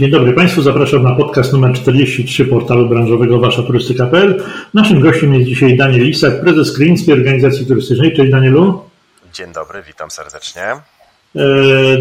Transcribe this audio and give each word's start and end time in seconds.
Dzień 0.00 0.10
dobry 0.10 0.32
Państwu, 0.32 0.62
zapraszam 0.62 1.02
na 1.02 1.14
podcast 1.14 1.52
numer 1.52 1.72
43 1.72 2.44
portalu 2.44 2.88
branżowego 2.88 3.38
waszaturystyka.pl. 3.38 4.42
Naszym 4.74 5.00
gościem 5.00 5.34
jest 5.34 5.46
dzisiaj 5.46 5.76
Daniel 5.76 6.08
Isak, 6.08 6.40
prezes 6.40 6.72
Kryńskiej 6.72 7.14
Organizacji 7.14 7.66
Turystycznej. 7.66 8.16
Cześć 8.16 8.30
Danielu. 8.30 8.82
Dzień 9.34 9.52
dobry, 9.52 9.82
witam 9.86 10.10
serdecznie. 10.10 10.62
E, 10.62 10.80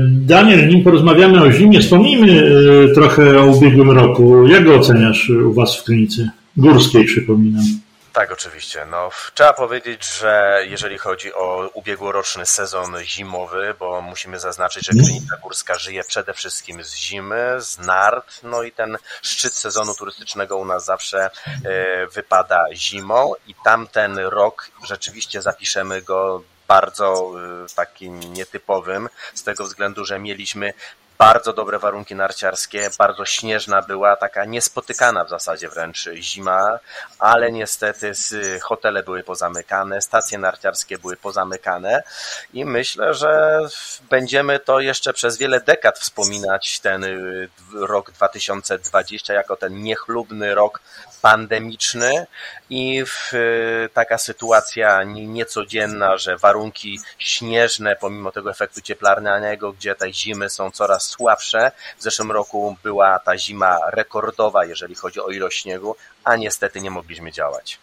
Daniel, 0.09 0.67
nim 0.67 0.83
porozmawiamy 0.83 1.43
o 1.43 1.51
zimie, 1.51 1.79
wspomnijmy 1.79 2.43
e, 2.91 2.93
trochę 2.93 3.41
o 3.41 3.45
ubiegłym 3.45 3.91
roku. 3.91 4.47
Jak 4.47 4.65
go 4.65 4.75
oceniasz 4.75 5.29
u 5.29 5.53
Was 5.53 5.77
w 5.77 5.83
Krynicy? 5.83 6.29
Górskiej, 6.57 7.05
przypominam. 7.05 7.63
Tak, 8.19 8.31
oczywiście. 8.31 8.85
No, 8.85 9.09
trzeba 9.33 9.53
powiedzieć, 9.53 10.05
że 10.05 10.61
jeżeli 10.67 10.97
chodzi 10.97 11.33
o 11.33 11.69
ubiegłoroczny 11.73 12.45
sezon 12.45 12.97
zimowy, 13.03 13.75
bo 13.79 14.01
musimy 14.01 14.39
zaznaczyć, 14.39 14.85
że 14.85 14.91
Klinika 14.91 15.37
Górska 15.37 15.77
żyje 15.77 16.03
przede 16.03 16.33
wszystkim 16.33 16.83
z 16.83 16.95
zimy, 16.95 17.55
z 17.59 17.77
nart, 17.77 18.39
no 18.43 18.63
i 18.63 18.71
ten 18.71 18.97
szczyt 19.21 19.53
sezonu 19.53 19.95
turystycznego 19.95 20.57
u 20.57 20.65
nas 20.65 20.85
zawsze 20.85 21.29
e, 21.65 22.07
wypada 22.07 22.65
zimą 22.73 23.33
i 23.47 23.55
tamten 23.63 24.17
rok 24.17 24.71
rzeczywiście 24.87 25.41
zapiszemy 25.41 26.01
go 26.01 26.43
bardzo 26.67 27.31
e, 27.65 27.75
takim 27.75 28.33
nietypowym, 28.33 29.09
z 29.33 29.43
tego 29.43 29.63
względu, 29.63 30.05
że 30.05 30.19
mieliśmy 30.19 30.73
bardzo 31.19 31.53
dobre 31.53 31.79
warunki 31.79 32.15
narciarskie, 32.15 32.89
bardzo 32.97 33.25
śnieżna 33.25 33.81
była, 33.81 34.15
taka 34.15 34.45
niespotykana 34.45 35.23
w 35.23 35.29
zasadzie 35.29 35.69
wręcz 35.69 36.09
zima, 36.15 36.79
ale 37.19 37.51
niestety 37.51 38.11
hotele 38.61 39.03
były 39.03 39.23
pozamykane, 39.23 40.01
stacje 40.01 40.37
narciarskie 40.37 40.97
były 40.97 41.17
pozamykane 41.17 42.03
i 42.53 42.65
myślę, 42.65 43.13
że 43.13 43.59
będziemy 44.09 44.59
to 44.59 44.79
jeszcze 44.79 45.13
przez 45.13 45.37
wiele 45.37 45.61
dekad 45.61 45.99
wspominać 45.99 46.79
ten 46.79 47.03
y, 47.03 47.49
rok 47.73 48.11
2020 48.11 49.33
jako 49.33 49.55
ten 49.55 49.81
niechlubny 49.81 50.55
rok 50.55 50.79
pandemiczny 51.21 52.27
i 52.69 53.03
y, 53.33 53.89
taka 53.93 54.17
sytuacja 54.17 55.03
niecodzienna, 55.03 56.17
że 56.17 56.37
warunki 56.37 56.99
śnieżne, 57.17 57.95
pomimo 57.95 58.31
tego 58.31 58.51
efektu 58.51 58.81
cieplarnianego, 58.81 59.73
gdzie 59.73 59.95
te 59.95 60.13
zimy 60.13 60.49
są 60.49 60.71
coraz 60.71 61.03
słabsze. 61.03 61.71
W 61.97 62.03
zeszłym 62.03 62.31
roku 62.31 62.77
była 62.83 63.19
ta 63.19 63.37
zima 63.37 63.79
rekordowa, 63.91 64.65
jeżeli 64.65 64.95
chodzi 64.95 65.19
o 65.19 65.27
ilość 65.27 65.61
śniegu, 65.61 65.95
a 66.23 66.35
niestety 66.35 66.81
nie 66.81 66.91
mogliśmy 66.91 67.31
działać. 67.31 67.79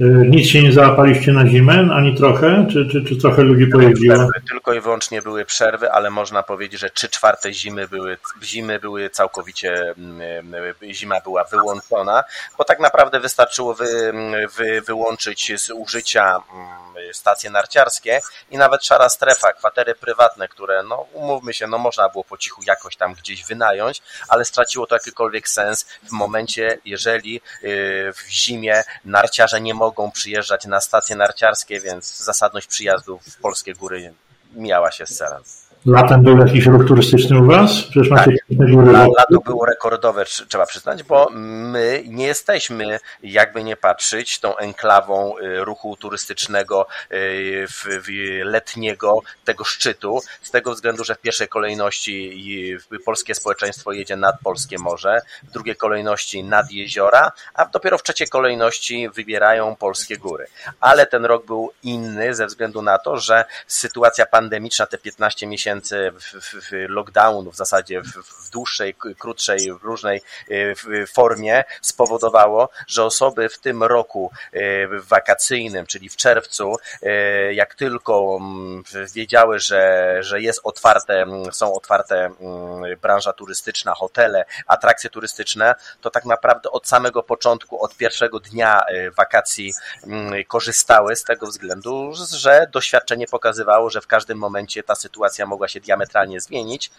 Y, 0.00 0.04
nic 0.04 0.46
się 0.48 0.62
nie 0.62 0.72
załapaliście 0.72 1.32
na 1.32 1.46
zimę, 1.46 1.88
ani 1.92 2.16
trochę? 2.16 2.66
Czy, 2.72 2.88
czy, 2.88 3.04
czy 3.04 3.16
trochę 3.16 3.42
ludzi 3.42 3.66
pojeździło? 3.66 4.28
Tylko 4.48 4.74
i 4.74 4.80
wyłącznie 4.80 5.22
były 5.22 5.44
przerwy, 5.44 5.92
ale 5.92 6.10
można 6.10 6.42
powiedzieć, 6.42 6.80
że 6.80 6.90
trzy 6.90 7.08
czwarte 7.08 7.52
zimy 7.52 7.88
były, 7.88 8.18
zimy 8.42 8.80
były 8.80 9.10
całkowicie, 9.10 9.94
mm, 9.98 10.54
y, 10.82 10.94
zima 10.94 11.20
była 11.20 11.44
wyłączona, 11.44 12.24
bo 12.58 12.64
tak 12.64 12.80
naprawdę 12.80 13.20
wystarczyło 13.20 13.74
wy, 13.74 14.12
wy, 14.56 14.80
wyłączyć 14.80 15.52
z 15.60 15.70
użycia 15.70 16.42
mm, 16.54 17.12
stacje 17.12 17.50
narciarskie 17.50 18.20
i 18.50 18.58
nawet 18.58 18.84
szara 18.84 19.08
strefa, 19.08 19.52
kwatery 19.52 19.94
prywatne, 19.94 20.48
które, 20.48 20.82
no 20.82 21.06
umówmy 21.12 21.54
się, 21.54 21.66
no 21.66 21.78
można 21.78 22.08
było 22.08 22.24
po 22.24 22.36
cichu 22.36 22.62
jakoś 22.66 22.96
tam 22.96 23.14
gdzieś 23.14 23.44
wynająć, 23.44 24.02
ale 24.28 24.44
straciło 24.44 24.86
to 24.86 24.94
jakikolwiek 24.94 25.48
sens 25.48 25.86
w 26.02 26.12
momencie, 26.12 26.78
jeżeli 26.84 27.36
y, 27.36 28.12
w 28.12 28.30
zimie 28.30 28.82
narciarze 29.04 29.60
nie 29.60 29.74
mogą 29.74 29.85
przyjeżdżać 30.10 30.64
na 30.66 30.80
stacje 30.80 31.16
narciarskie, 31.16 31.80
więc 31.80 32.16
zasadność 32.16 32.66
przyjazdu 32.66 33.18
w 33.18 33.36
polskie 33.36 33.74
góry 33.74 34.14
miała 34.54 34.92
się 34.92 35.06
z 35.06 35.16
celem. 35.16 35.42
Latem 35.86 36.22
był 36.22 36.38
jakiś 36.38 36.66
ruch 36.66 36.86
turystyczny 36.86 37.38
u 37.38 37.46
Was? 37.46 37.82
Przecież 37.82 38.10
macie 38.10 38.30
tak. 38.58 38.70
góry. 38.70 38.92
Lato 38.92 39.40
było 39.44 39.66
rekordowe, 39.66 40.24
trzeba 40.24 40.66
przyznać, 40.66 41.02
bo 41.02 41.28
my 41.32 42.02
nie 42.06 42.26
jesteśmy, 42.26 42.98
jakby 43.22 43.64
nie 43.64 43.76
patrzeć, 43.76 44.40
tą 44.40 44.56
enklawą 44.56 45.38
y, 45.38 45.64
ruchu 45.64 45.96
turystycznego 45.96 46.86
y, 47.12 47.66
letniego, 48.44 49.20
tego 49.44 49.64
szczytu, 49.64 50.20
z 50.42 50.50
tego 50.50 50.74
względu, 50.74 51.04
że 51.04 51.14
w 51.14 51.20
pierwszej 51.20 51.48
kolejności 51.48 52.78
polskie 53.04 53.34
społeczeństwo 53.34 53.92
jedzie 53.92 54.16
nad 54.16 54.40
polskie 54.40 54.78
morze, 54.78 55.20
w 55.42 55.50
drugiej 55.50 55.76
kolejności 55.76 56.44
nad 56.44 56.70
jeziora, 56.70 57.32
a 57.54 57.66
dopiero 57.66 57.98
w 57.98 58.02
trzeciej 58.02 58.28
kolejności 58.28 59.08
wybierają 59.08 59.76
polskie 59.76 60.16
góry. 60.16 60.46
Ale 60.80 61.06
ten 61.06 61.24
rok 61.24 61.46
był 61.46 61.70
inny 61.82 62.34
ze 62.34 62.46
względu 62.46 62.82
na 62.82 62.98
to, 62.98 63.16
że 63.16 63.44
sytuacja 63.66 64.26
pandemiczna, 64.26 64.86
te 64.86 64.98
15 64.98 65.46
miesięcy 65.46 65.75
miesięcy 65.76 66.12
lockdownu 66.88 67.52
w 67.52 67.56
zasadzie 67.56 68.02
w, 68.02 68.50
dłuższej, 68.50 68.94
krótszej, 68.94 69.72
w 69.72 69.82
różnej 69.82 70.22
e, 70.50 71.06
formie 71.06 71.64
spowodowało, 71.82 72.68
że 72.86 73.04
osoby 73.04 73.48
w 73.48 73.58
tym 73.58 73.82
roku 73.82 74.30
e, 74.52 74.60
wakacyjnym, 75.00 75.86
czyli 75.86 76.08
w 76.08 76.16
czerwcu, 76.16 76.76
e, 77.02 77.54
jak 77.54 77.74
tylko 77.74 78.38
mm, 78.40 78.82
wiedziały, 79.14 79.58
że, 79.58 80.16
że 80.20 80.40
jest 80.40 80.60
otwarte, 80.64 81.26
są 81.52 81.74
otwarte 81.74 82.30
branża 83.02 83.32
turystyczna, 83.32 83.94
hotele, 83.94 84.44
atrakcje 84.66 85.10
turystyczne, 85.10 85.74
to 86.00 86.10
tak 86.10 86.24
naprawdę 86.24 86.70
od 86.70 86.88
samego 86.88 87.22
początku, 87.22 87.82
od 87.82 87.96
pierwszego 87.96 88.40
dnia 88.40 88.82
wakacji 89.16 89.72
korzystały 90.48 91.16
z 91.16 91.24
tego 91.24 91.46
względu, 91.46 92.12
że 92.32 92.66
doświadczenie 92.72 93.26
pokazywało, 93.26 93.90
że 93.90 94.00
w 94.00 94.06
każdym 94.06 94.38
momencie 94.38 94.82
ta 94.82 94.94
sytuacja 94.94 95.46
mogła 95.46 95.65
mogła 95.66 95.72
się 95.72 95.80
diametralnie 95.80 96.40
zmienić 96.40 96.90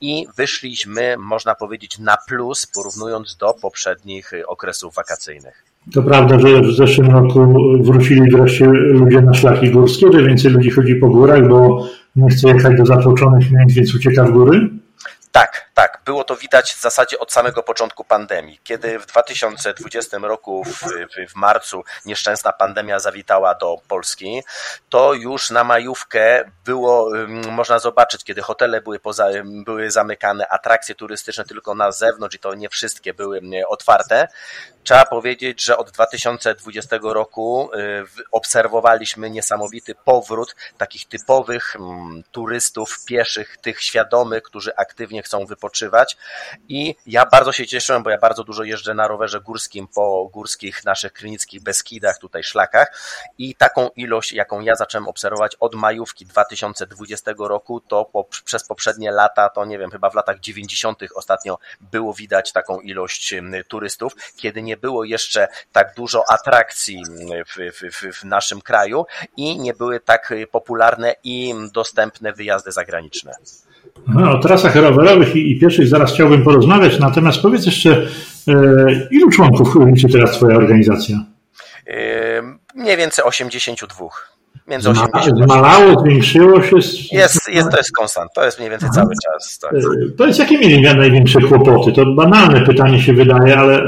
i 0.00 0.26
wyszliśmy, 0.36 1.16
można 1.18 1.54
powiedzieć, 1.54 1.98
na 1.98 2.16
plus, 2.28 2.66
porównując 2.66 3.36
do 3.36 3.54
poprzednich 3.62 4.32
okresów 4.46 4.94
wakacyjnych. 4.94 5.64
To 5.94 6.02
prawda, 6.02 6.38
że 6.38 6.60
w 6.60 6.76
zeszłym 6.76 7.10
roku 7.10 7.54
wrócili 7.80 8.30
wreszcie 8.30 8.66
ludzie 8.66 9.20
na 9.20 9.34
szlaki 9.34 9.70
górskie, 9.70 10.06
że 10.12 10.22
więcej 10.22 10.50
ludzi 10.50 10.70
chodzi 10.70 10.94
po 10.94 11.08
górach, 11.08 11.48
bo 11.48 11.88
nie 12.16 12.30
chce 12.30 12.48
jechać 12.48 12.76
do 12.78 12.86
zatłoczonych 12.86 13.50
miejsc, 13.50 13.74
więc 13.76 13.94
ucieka 13.94 14.24
w 14.24 14.30
góry? 14.30 14.70
Tak, 15.32 15.70
tak. 15.74 16.01
Było 16.04 16.24
to 16.24 16.36
widać 16.36 16.74
w 16.74 16.80
zasadzie 16.80 17.18
od 17.18 17.32
samego 17.32 17.62
początku 17.62 18.04
pandemii. 18.04 18.60
Kiedy 18.64 18.98
w 18.98 19.06
2020 19.06 20.18
roku, 20.18 20.64
w, 20.64 20.80
w, 21.30 21.36
marcu, 21.36 21.84
nieszczęsna 22.04 22.52
pandemia 22.52 22.98
zawitała 22.98 23.54
do 23.54 23.76
Polski, 23.88 24.42
to 24.88 25.14
już 25.14 25.50
na 25.50 25.64
majówkę 25.64 26.50
było, 26.64 27.10
można 27.50 27.78
zobaczyć, 27.78 28.24
kiedy 28.24 28.42
hotele 28.42 28.80
były, 28.80 28.98
poza, 28.98 29.28
były 29.44 29.90
zamykane, 29.90 30.48
atrakcje 30.48 30.94
turystyczne 30.94 31.44
tylko 31.44 31.74
na 31.74 31.92
zewnątrz 31.92 32.36
i 32.36 32.38
to 32.38 32.54
nie 32.54 32.68
wszystkie 32.68 33.14
były 33.14 33.40
otwarte, 33.68 34.28
Trzeba 34.84 35.04
powiedzieć, 35.04 35.64
że 35.64 35.76
od 35.76 35.90
2020 35.90 36.98
roku 37.02 37.70
y, 37.74 38.04
obserwowaliśmy 38.32 39.30
niesamowity 39.30 39.94
powrót 39.94 40.56
takich 40.78 41.08
typowych 41.08 41.76
turystów 42.32 43.04
pieszych, 43.04 43.56
tych 43.56 43.82
świadomych, 43.82 44.42
którzy 44.42 44.76
aktywnie 44.76 45.22
chcą 45.22 45.46
wypoczywać. 45.46 45.91
I 46.68 46.94
ja 47.06 47.26
bardzo 47.26 47.52
się 47.52 47.66
cieszyłem, 47.66 48.02
bo 48.02 48.10
ja 48.10 48.18
bardzo 48.18 48.44
dużo 48.44 48.62
jeżdżę 48.62 48.94
na 48.94 49.08
rowerze 49.08 49.40
górskim 49.40 49.88
po 49.88 50.28
górskich 50.32 50.84
naszych 50.84 51.12
klinickich 51.12 51.62
Beskidach, 51.62 52.18
tutaj 52.18 52.44
szlakach. 52.44 52.88
I 53.38 53.54
taką 53.54 53.88
ilość, 53.88 54.32
jaką 54.32 54.60
ja 54.60 54.74
zacząłem 54.74 55.08
obserwować 55.08 55.56
od 55.60 55.74
majówki 55.74 56.26
2020 56.26 57.32
roku, 57.38 57.80
to 57.80 58.04
po, 58.04 58.24
przez 58.44 58.66
poprzednie 58.66 59.10
lata, 59.10 59.48
to 59.48 59.64
nie 59.64 59.78
wiem, 59.78 59.90
chyba 59.90 60.10
w 60.10 60.14
latach 60.14 60.40
90. 60.40 60.98
ostatnio 61.14 61.58
było 61.80 62.14
widać 62.14 62.52
taką 62.52 62.80
ilość 62.80 63.34
turystów, 63.68 64.12
kiedy 64.36 64.62
nie 64.62 64.76
było 64.76 65.04
jeszcze 65.04 65.48
tak 65.72 65.94
dużo 65.94 66.24
atrakcji 66.30 67.02
w, 67.46 67.72
w, 67.72 68.20
w 68.20 68.24
naszym 68.24 68.60
kraju 68.60 69.06
i 69.36 69.58
nie 69.58 69.74
były 69.74 70.00
tak 70.00 70.34
popularne 70.50 71.14
i 71.24 71.54
dostępne 71.72 72.32
wyjazdy 72.32 72.72
zagraniczne. 72.72 73.32
No, 74.08 74.30
o 74.30 74.38
trasach 74.38 74.76
rowerowych 74.76 75.36
i, 75.36 75.52
i 75.52 75.60
pieszych 75.60 75.88
zaraz 75.88 76.14
chciałbym 76.14 76.44
porozmawiać, 76.44 76.98
natomiast 76.98 77.42
powiedz 77.42 77.66
jeszcze, 77.66 78.06
e, 78.48 79.08
ilu 79.10 79.30
członków 79.30 79.76
liczy 79.86 80.08
teraz 80.08 80.30
Twoja 80.32 80.56
organizacja? 80.56 81.16
Mniej 82.74 82.96
więcej 82.96 83.24
82. 83.24 84.08
Między 84.66 84.90
80 84.90 85.44
Zmalało, 85.44 86.00
zwiększyło 86.00 86.62
się? 86.62 86.76
Jest, 87.12 87.48
jest, 87.48 87.70
to 87.70 87.76
jest 87.76 87.92
konstant, 87.92 88.30
to 88.34 88.44
jest 88.44 88.58
mniej 88.58 88.70
więcej 88.70 88.88
Aha. 88.92 89.02
cały 89.02 89.14
czas. 89.24 89.58
Tak. 89.58 89.72
Powiedz, 90.18 90.38
jakie 90.38 90.58
mieli 90.58 90.82
największe 90.82 91.40
kłopoty? 91.40 91.92
To 91.92 92.06
banalne 92.06 92.60
pytanie 92.60 93.02
się 93.02 93.12
wydaje, 93.12 93.58
ale 93.58 93.78
e, 93.78 93.82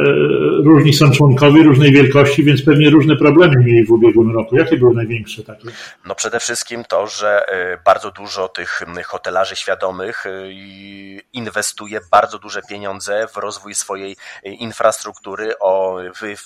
różni 0.65 0.93
są 0.93 1.11
członkowie 1.11 1.62
różnej 1.62 1.93
wielkości, 1.93 2.44
więc 2.44 2.62
pewnie 2.62 2.91
różne 2.91 3.17
problemy 3.17 3.56
mieli 3.56 3.87
w 3.87 3.91
ubiegłym 3.91 4.35
roku. 4.35 4.56
Jakie 4.56 4.76
były 4.76 4.94
największe 4.94 5.43
takie? 5.43 5.69
No 6.05 6.15
przede 6.15 6.41
wszystkim 6.41 6.85
to, 6.88 7.06
że 7.06 7.49
e, 7.49 7.79
bardzo 7.85 8.11
dużo 8.11 8.49
tych 8.49 8.82
hotelarzy 9.06 9.56
świadomych 9.56 10.27
e, 10.27 10.31
inwestuje 11.32 12.00
bardzo 12.11 12.38
duże 12.38 12.61
pieniądze 12.69 13.27
w 13.32 13.37
rozwój 13.37 13.75
swojej 13.75 14.17
infrastruktury, 14.44 15.59
o 15.59 15.99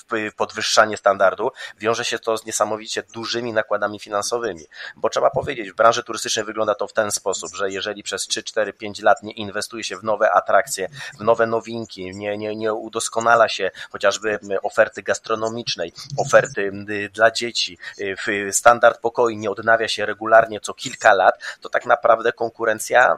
w 0.09 0.35
podwyższanie 0.35 0.97
standardu. 0.97 1.49
Wiąże 1.79 2.05
się 2.05 2.19
to 2.19 2.37
z 2.37 2.45
niesamowicie 2.45 3.03
dużymi 3.13 3.53
nakładami 3.53 3.99
finansowymi 3.99 4.18
finansowymi, 4.19 4.65
bo 4.95 5.09
trzeba 5.09 5.29
powiedzieć, 5.29 5.71
w 5.71 5.75
branży 5.75 6.03
turystycznej 6.03 6.45
wygląda 6.45 6.75
to 6.75 6.87
w 6.87 6.93
ten 6.93 7.11
sposób, 7.11 7.55
że 7.55 7.71
jeżeli 7.71 8.03
przez 8.03 8.27
3, 8.27 8.43
4, 8.43 8.73
5 8.73 9.01
lat 9.01 9.23
nie 9.23 9.31
inwestuje 9.31 9.83
się 9.83 9.97
w 9.97 10.03
nowe 10.03 10.31
atrakcje, 10.31 10.89
w 11.19 11.23
nowe 11.23 11.47
nowinki, 11.47 12.15
nie, 12.15 12.37
nie, 12.37 12.55
nie 12.55 12.73
udoskonala 12.73 13.49
się 13.49 13.71
chociażby 13.91 14.39
oferty 14.63 15.03
gastronomicznej, 15.03 15.93
oferty 16.17 16.71
dla 17.13 17.31
dzieci, 17.31 17.77
standard 18.51 19.01
pokoi 19.01 19.37
nie 19.37 19.51
odnawia 19.51 19.87
się 19.87 20.05
regularnie 20.05 20.59
co 20.59 20.73
kilka 20.73 21.13
lat, 21.13 21.43
to 21.61 21.69
tak 21.69 21.85
naprawdę 21.85 22.33
konkurencja 22.33 23.15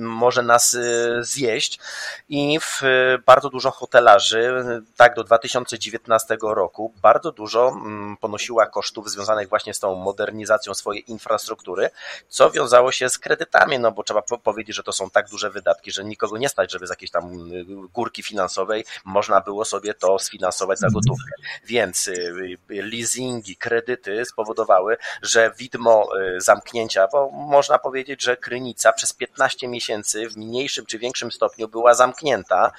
może 0.00 0.42
nas 0.42 0.74
y, 0.74 1.18
zjeść 1.20 1.80
i 2.28 2.58
w 2.60 2.80
bardzo 3.26 3.50
dużo 3.50 3.70
hotelarzy, 3.70 4.64
tak 4.96 5.14
do 5.14 5.24
2019 5.24 6.36
roku, 6.42 6.92
bardzo 7.02 7.32
dużo 7.32 7.76
ponosiła 8.20 8.66
kosztów 8.66 9.10
związanych 9.10 9.48
właśnie 9.48 9.74
z 9.74 9.78
tą 9.78 9.94
modernizacją 9.94 10.39
swojej 10.74 11.10
infrastruktury, 11.10 11.90
co 12.28 12.50
wiązało 12.50 12.92
się 12.92 13.08
z 13.08 13.18
kredytami, 13.18 13.78
no 13.78 13.92
bo 13.92 14.02
trzeba 14.02 14.22
powiedzieć, 14.22 14.76
że 14.76 14.82
to 14.82 14.92
są 14.92 15.10
tak 15.10 15.28
duże 15.28 15.50
wydatki, 15.50 15.92
że 15.92 16.04
nikogo 16.04 16.38
nie 16.38 16.48
stać, 16.48 16.72
żeby 16.72 16.86
z 16.86 16.90
jakiejś 16.90 17.10
tam 17.10 17.52
y, 17.52 17.64
górki 17.92 18.22
finansowej 18.22 18.84
można 19.04 19.40
było 19.40 19.64
sobie 19.64 19.94
to 19.94 20.18
sfinansować 20.18 20.78
za 20.78 20.88
gotówkę. 20.90 21.32
Więc 21.64 22.08
y, 22.08 22.58
leasingi, 22.68 23.56
kredyty 23.56 24.24
spowodowały, 24.24 24.96
że 25.22 25.50
widmo 25.58 26.08
zamknięcia, 26.38 27.08
bo 27.12 27.30
można 27.30 27.78
powiedzieć, 27.78 28.22
że 28.22 28.36
Krynica 28.36 28.92
przez 28.92 29.12
15 29.12 29.68
miesięcy 29.68 30.28
w 30.28 30.36
mniejszym 30.36 30.86
czy 30.86 30.98
większym 30.98 31.32
stopniu 31.32 31.68
była 31.68 31.94
zamknięta 31.94 32.72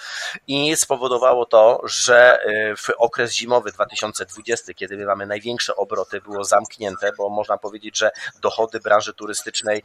i 0.48 0.76
spowodowało 0.76 1.46
to, 1.46 1.82
że 1.84 2.40
w 2.78 2.90
okres 2.98 3.34
zimowy 3.34 3.72
2020, 3.72 4.74
kiedy 4.74 4.98
my 4.98 5.06
mamy 5.06 5.26
największe 5.26 5.76
obroty, 5.76 6.22
było 6.22 6.44
zamknięte, 6.44 7.12
bo 7.18 7.30
można 7.30 7.51
powiedzieć, 7.58 7.98
że 7.98 8.12
dochody 8.42 8.80
branży 8.80 9.14
turystycznej 9.14 9.84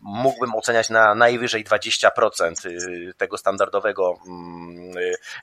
mógłbym 0.00 0.54
oceniać 0.54 0.90
na 0.90 1.14
najwyżej 1.14 1.64
20% 1.64 2.08
e, 2.10 3.14
tego 3.14 3.38
standardowego 3.38 4.18
mm, 4.26 4.92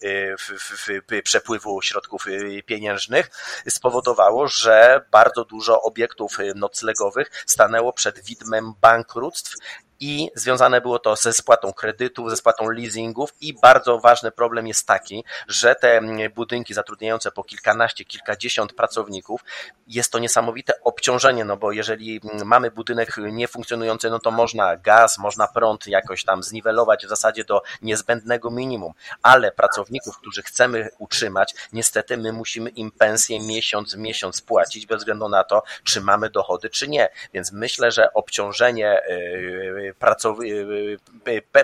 e, 0.03 1.21
przepływu 1.21 1.81
środków 1.81 2.25
pieniężnych, 2.65 3.29
spowodowało, 3.69 4.47
że 4.47 5.05
bardzo 5.11 5.45
dużo 5.45 5.81
obiektów 5.81 6.37
noclegowych 6.55 7.31
stanęło 7.45 7.93
przed 7.93 8.19
widmem 8.19 8.73
bankructw 8.81 9.55
i 9.99 10.29
związane 10.35 10.81
było 10.81 10.99
to 10.99 11.15
ze 11.15 11.33
spłatą 11.33 11.73
kredytów, 11.73 12.29
ze 12.29 12.37
spłatą 12.37 12.69
leasingów 12.69 13.33
i 13.41 13.53
bardzo 13.53 13.99
ważny 13.99 14.31
problem 14.31 14.67
jest 14.67 14.87
taki, 14.87 15.23
że 15.47 15.75
te 15.75 16.01
budynki 16.35 16.73
zatrudniające 16.73 17.31
po 17.31 17.43
kilkanaście, 17.43 18.05
kilkadziesiąt 18.05 18.73
pracowników, 18.73 19.41
jest 19.87 20.11
to 20.11 20.19
niesamowite 20.19 20.81
obciążenie, 20.81 21.45
no 21.45 21.57
bo 21.57 21.71
jeżeli 21.71 22.21
mamy 22.45 22.71
budynek 22.71 23.17
niefunkcjonujący, 23.17 24.09
no 24.09 24.19
to 24.19 24.31
można 24.31 24.77
gaz, 24.77 25.17
można 25.17 25.47
prąd 25.47 25.87
jakoś 25.87 26.23
tam 26.23 26.43
zniwelować 26.43 27.05
w 27.05 27.09
zasadzie 27.09 27.43
do 27.43 27.61
niezbędnego 27.81 28.51
minimum, 28.51 28.93
ale 29.21 29.51
pracowników, 29.51 30.17
którzy 30.17 30.43
chcemy 30.43 30.89
utrzymać, 30.97 31.55
niestety 31.73 32.17
my 32.17 32.33
musimy 32.33 32.69
im 32.69 32.91
pensję 32.91 33.39
miesiąc 33.39 33.95
w 33.95 33.97
miesiąc 33.97 34.41
płacić 34.41 34.85
bez 34.85 34.97
względu 34.97 35.29
na 35.29 35.43
to, 35.43 35.63
czy 35.83 36.01
mamy 36.01 36.29
dochody, 36.29 36.69
czy 36.69 36.87
nie. 36.87 37.09
Więc 37.33 37.51
myślę, 37.51 37.91
że 37.91 38.13
obciążenie 38.13 39.01
yy, 39.09 39.86
pracowy, 39.99 40.45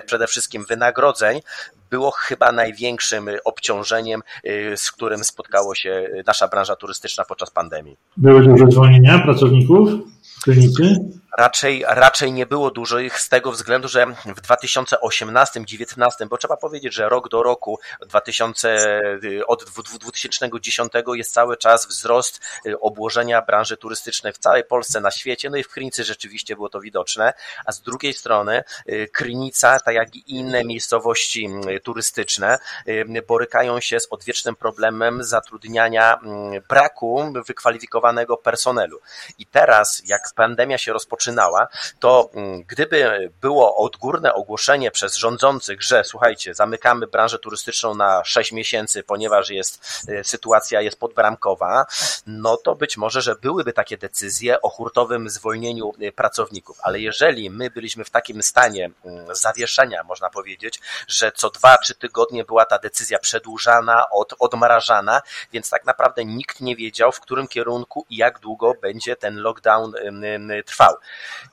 przede 0.06 0.26
wszystkim 0.26 0.64
wynagrodzeń 0.68 1.40
było 1.90 2.10
chyba 2.10 2.52
największym 2.52 3.30
obciążeniem, 3.44 4.22
y, 4.46 4.76
z 4.76 4.92
którym 4.92 5.24
spotkało 5.24 5.74
się 5.74 6.08
nasza 6.26 6.48
branża 6.48 6.76
turystyczna 6.76 7.24
podczas 7.24 7.50
pandemii. 7.50 7.96
Były 8.16 8.42
duże 8.42 8.66
zwolnienia 8.70 9.18
pracowników? 9.18 9.88
klinicy? 10.44 10.96
Raczej, 11.38 11.84
raczej 11.88 12.32
nie 12.32 12.46
było 12.46 12.70
dużo 12.70 12.98
ich 12.98 13.20
z 13.20 13.28
tego 13.28 13.52
względu, 13.52 13.88
że 13.88 14.06
w 14.06 14.42
2018-2019, 14.42 16.28
bo 16.28 16.38
trzeba 16.38 16.56
powiedzieć, 16.56 16.94
że 16.94 17.08
rok 17.08 17.28
do 17.28 17.42
roku 17.42 17.78
2000, 18.00 19.00
od 19.46 19.64
2010 19.64 20.92
jest 21.14 21.32
cały 21.32 21.56
czas 21.56 21.86
wzrost 21.86 22.40
y, 22.66 22.80
obłożenia 22.80 23.42
branży 23.42 23.76
turystycznej 23.76 24.32
w 24.32 24.38
całej 24.38 24.64
Polsce, 24.64 25.00
na 25.00 25.10
świecie, 25.10 25.50
no 25.50 25.56
i 25.56 25.62
w 25.62 25.68
Krynicy 25.68 26.04
rzeczywiście 26.04 26.56
było 26.56 26.68
to 26.68 26.80
widoczne, 26.80 27.32
a 27.66 27.72
z 27.72 27.80
drugiej 27.80 28.12
strony 28.12 28.64
y, 28.88 29.08
Krynica, 29.12 29.80
tak 29.80 29.94
jak 29.94 30.16
i 30.16 30.36
inne 30.36 30.64
miejscowości 30.64 31.48
y, 31.76 31.80
turystyczne, 31.80 32.58
borykają 33.26 33.80
się 33.80 34.00
z 34.00 34.06
odwiecznym 34.10 34.56
problemem 34.56 35.24
zatrudniania 35.24 36.18
braku 36.68 37.32
wykwalifikowanego 37.46 38.36
personelu. 38.36 39.00
I 39.38 39.46
teraz, 39.46 40.02
jak 40.06 40.22
pandemia 40.36 40.78
się 40.78 40.92
rozpoczynała, 41.24 41.68
to 42.00 42.30
mm, 42.34 42.62
gdyby 42.62 43.30
było 43.40 43.76
odgórne 43.76 44.34
ogłoszenie 44.34 44.90
przez 44.90 45.16
rządzących, 45.16 45.82
że 45.82 46.04
słuchajcie, 46.04 46.54
zamykamy 46.54 47.06
branżę 47.06 47.38
turystyczną 47.38 47.94
na 47.94 48.24
6 48.24 48.52
miesięcy, 48.52 49.02
ponieważ 49.02 49.50
jest 49.50 50.04
e, 50.08 50.24
sytuacja 50.24 50.80
jest 50.80 50.98
podbramkowa, 50.98 51.86
no 52.26 52.56
to 52.56 52.74
być 52.74 52.96
może, 52.96 53.22
że 53.22 53.34
byłyby 53.34 53.72
takie 53.72 53.98
decyzje 53.98 54.60
o 54.62 54.68
hurtowym 54.68 55.30
zwolnieniu 55.30 55.92
e, 56.00 56.12
pracowników. 56.12 56.78
Ale 56.82 57.00
jeżeli 57.00 57.50
my 57.50 57.70
byliśmy 57.70 58.04
w 58.04 58.10
takim 58.10 58.42
stanie 58.42 58.90
mm, 59.04 59.34
zawieszenia, 59.34 60.02
można 60.04 60.30
powiedzieć, 60.30 60.80
że 61.08 61.32
co 61.32 61.50
dwa, 61.50 61.76
trzy 61.76 61.94
tygodnie 61.94 62.44
była 62.44 62.64
ta 62.64 62.78
decyzja 62.78 63.18
przedłużana, 63.18 64.10
od, 64.10 64.34
odmrażana, 64.38 65.22
więc 65.52 65.70
tak 65.70 65.84
naprawdę 65.84 66.24
nikt 66.24 66.60
nie 66.60 66.76
wiedział, 66.76 67.12
w 67.12 67.20
którym 67.20 67.48
kierunku 67.48 68.06
i 68.10 68.16
jak 68.16 68.38
długo 68.38 68.74
będzie 68.82 69.16
ten 69.16 69.36
lockdown 69.36 69.94
trwał. 70.66 70.94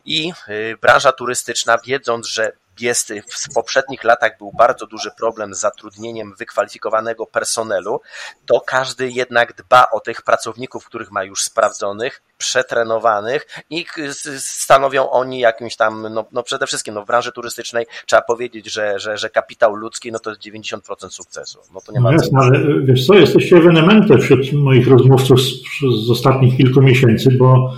I 0.06 0.34
y, 0.50 0.78
branża 0.82 1.12
turystyczna, 1.12 1.78
wiedząc, 1.78 2.28
że 2.28 2.52
jest 2.80 3.14
w 3.50 3.54
poprzednich 3.54 4.04
latach 4.04 4.38
był 4.38 4.52
bardzo 4.58 4.88
duży 4.88 5.10
problem 5.18 5.56
z 5.56 5.60
zatrudnieniem 5.60 6.34
wykwalifikowanego 6.38 7.26
personelu, 7.26 8.02
to 8.46 8.62
każdy 8.68 9.10
jednak 9.10 9.56
dba 9.56 9.86
o 9.92 10.00
tych 10.00 10.22
pracowników, 10.22 10.86
których 10.86 11.12
ma 11.12 11.24
już 11.24 11.44
sprawdzonych, 11.44 12.22
przetrenowanych 12.38 13.48
i 13.70 13.86
stanowią 14.38 15.10
oni 15.10 15.40
jakimś 15.40 15.76
tam, 15.76 16.08
no, 16.14 16.26
no 16.32 16.44
przede 16.44 16.68
wszystkim 16.68 16.94
no 16.94 17.04
w 17.04 17.08
branży 17.08 17.32
turystycznej 17.32 17.86
trzeba 18.06 18.22
powiedzieć, 18.22 18.74
że, 18.74 19.00
że, 19.00 19.18
że 19.18 19.30
kapitał 19.30 19.76
ludzki 19.76 20.12
no 20.12 20.20
to 20.20 20.30
jest 20.30 20.42
90% 20.42 21.10
sukcesu. 21.10 21.60
No 21.74 21.82
to 21.82 21.92
nie 21.92 22.00
ma 22.00 22.12
no 22.12 22.18
jasne, 22.18 22.40
ale 22.42 22.60
wiesz 22.84 23.08
co, 23.08 23.14
jesteście 23.14 23.58
ewenementem 23.58 24.22
wśród 24.22 24.54
moich 24.54 24.88
rozmówców 24.88 25.42
z, 25.42 25.52
z 26.06 26.10
ostatnich 26.12 26.58
kilku 26.58 26.82
miesięcy, 26.82 27.32
bo 27.32 27.74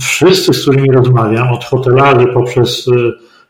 wszyscy, 0.00 0.52
z 0.52 0.62
którymi 0.62 0.92
rozmawiam, 0.92 1.52
od 1.52 1.64
hotelarzy 1.64 2.26
poprzez 2.26 2.88
e, 2.88 2.92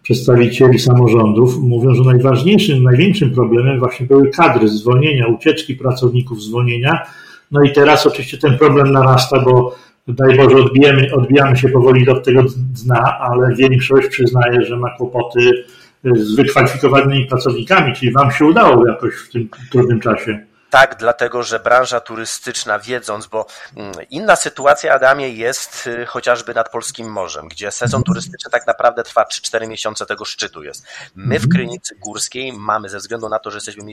przedstawicieli 0.02 0.78
samorządów, 0.78 1.58
mówią, 1.58 1.94
że 1.94 2.02
najważniejszym, 2.02 2.82
największym 2.82 3.30
problemem 3.30 3.78
właśnie 3.78 4.06
były 4.06 4.30
kadry, 4.30 4.68
zwolnienia, 4.68 5.26
ucieczki 5.26 5.74
pracowników, 5.74 6.42
zwolnienia. 6.42 7.06
No 7.50 7.62
i 7.62 7.72
teraz 7.72 8.06
oczywiście 8.06 8.38
ten 8.38 8.58
problem 8.58 8.92
narasta, 8.92 9.40
bo 9.40 9.76
daj 10.08 10.36
Boże, 10.36 10.56
odbijamy, 10.56 11.14
odbijamy 11.14 11.56
się 11.56 11.68
powoli 11.68 12.08
od 12.08 12.24
tego 12.24 12.42
dna, 12.84 13.18
ale 13.18 13.54
większość 13.54 14.08
przyznaje, 14.08 14.62
że 14.62 14.76
ma 14.76 14.90
kłopoty 14.90 15.64
z 16.04 16.36
wykwalifikowanymi 16.36 17.26
pracownikami, 17.26 17.94
czyli 17.94 18.12
Wam 18.12 18.30
się 18.30 18.44
udało 18.44 18.88
jakoś 18.88 19.14
w 19.14 19.32
tym 19.32 19.48
trudnym 19.70 20.00
czasie. 20.00 20.44
Tak, 20.70 20.96
dlatego 20.96 21.42
że 21.42 21.60
branża 21.60 22.00
turystyczna, 22.00 22.78
wiedząc, 22.78 23.26
bo 23.26 23.46
mm, 23.76 23.94
inna 24.10 24.36
sytuacja, 24.36 24.94
Adamie, 24.94 25.28
jest 25.28 25.86
y, 25.86 26.06
chociażby 26.06 26.54
nad 26.54 26.70
Polskim 26.70 27.12
Morzem, 27.12 27.48
gdzie 27.48 27.70
sezon 27.70 28.02
turystyczny 28.02 28.50
tak 28.50 28.66
naprawdę 28.66 29.02
trwa 29.02 29.22
3-4 29.22 29.68
miesiące 29.68 30.06
tego 30.06 30.24
szczytu 30.24 30.62
jest. 30.62 30.86
My 31.14 31.38
w 31.38 31.44
mhm. 31.44 31.50
Krynicy 31.50 31.94
Górskiej 31.94 32.52
mamy, 32.52 32.88
ze 32.88 32.98
względu 32.98 33.28
na 33.28 33.38
to, 33.38 33.50
że 33.50 33.56
jesteśmy 33.56 33.84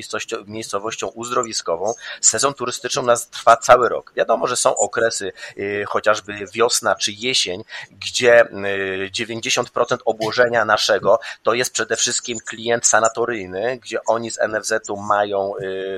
miejscowością 0.48 1.08
uzdrowiskową, 1.08 1.94
sezon 2.22 2.54
turystyczny 2.54 3.02
u 3.02 3.06
nas 3.06 3.30
trwa 3.30 3.58
cały 3.58 3.90
rok. 3.90 4.14
Wiadomo, 4.16 4.48
że 4.48 4.56
są 4.56 4.76
okresy, 4.78 5.32
y, 5.58 5.86
chociażby 5.88 6.34
wiosna 6.54 6.96
czy 6.96 7.12
jesień, 7.12 7.64
gdzie 7.92 8.48
90% 9.12 9.94
y, 9.94 10.04
obłożenia 10.06 10.66
naszego 10.66 11.20
to 11.44 11.54
jest 11.54 11.74
przede 11.74 11.96
wszystkim 11.96 12.38
klient 12.40 12.88
sanatoryjny, 12.88 13.78
gdzie 13.78 14.04
oni 14.04 14.32
z 14.32 14.40
NFZ-u 14.48 14.98
mają 14.98 15.54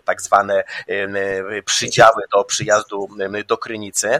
tak 0.06 0.22
zwane 0.22 0.64
przydziały 1.66 2.24
do 2.32 2.44
przyjazdu 2.44 3.08
do 3.48 3.58
Krynicy, 3.58 4.20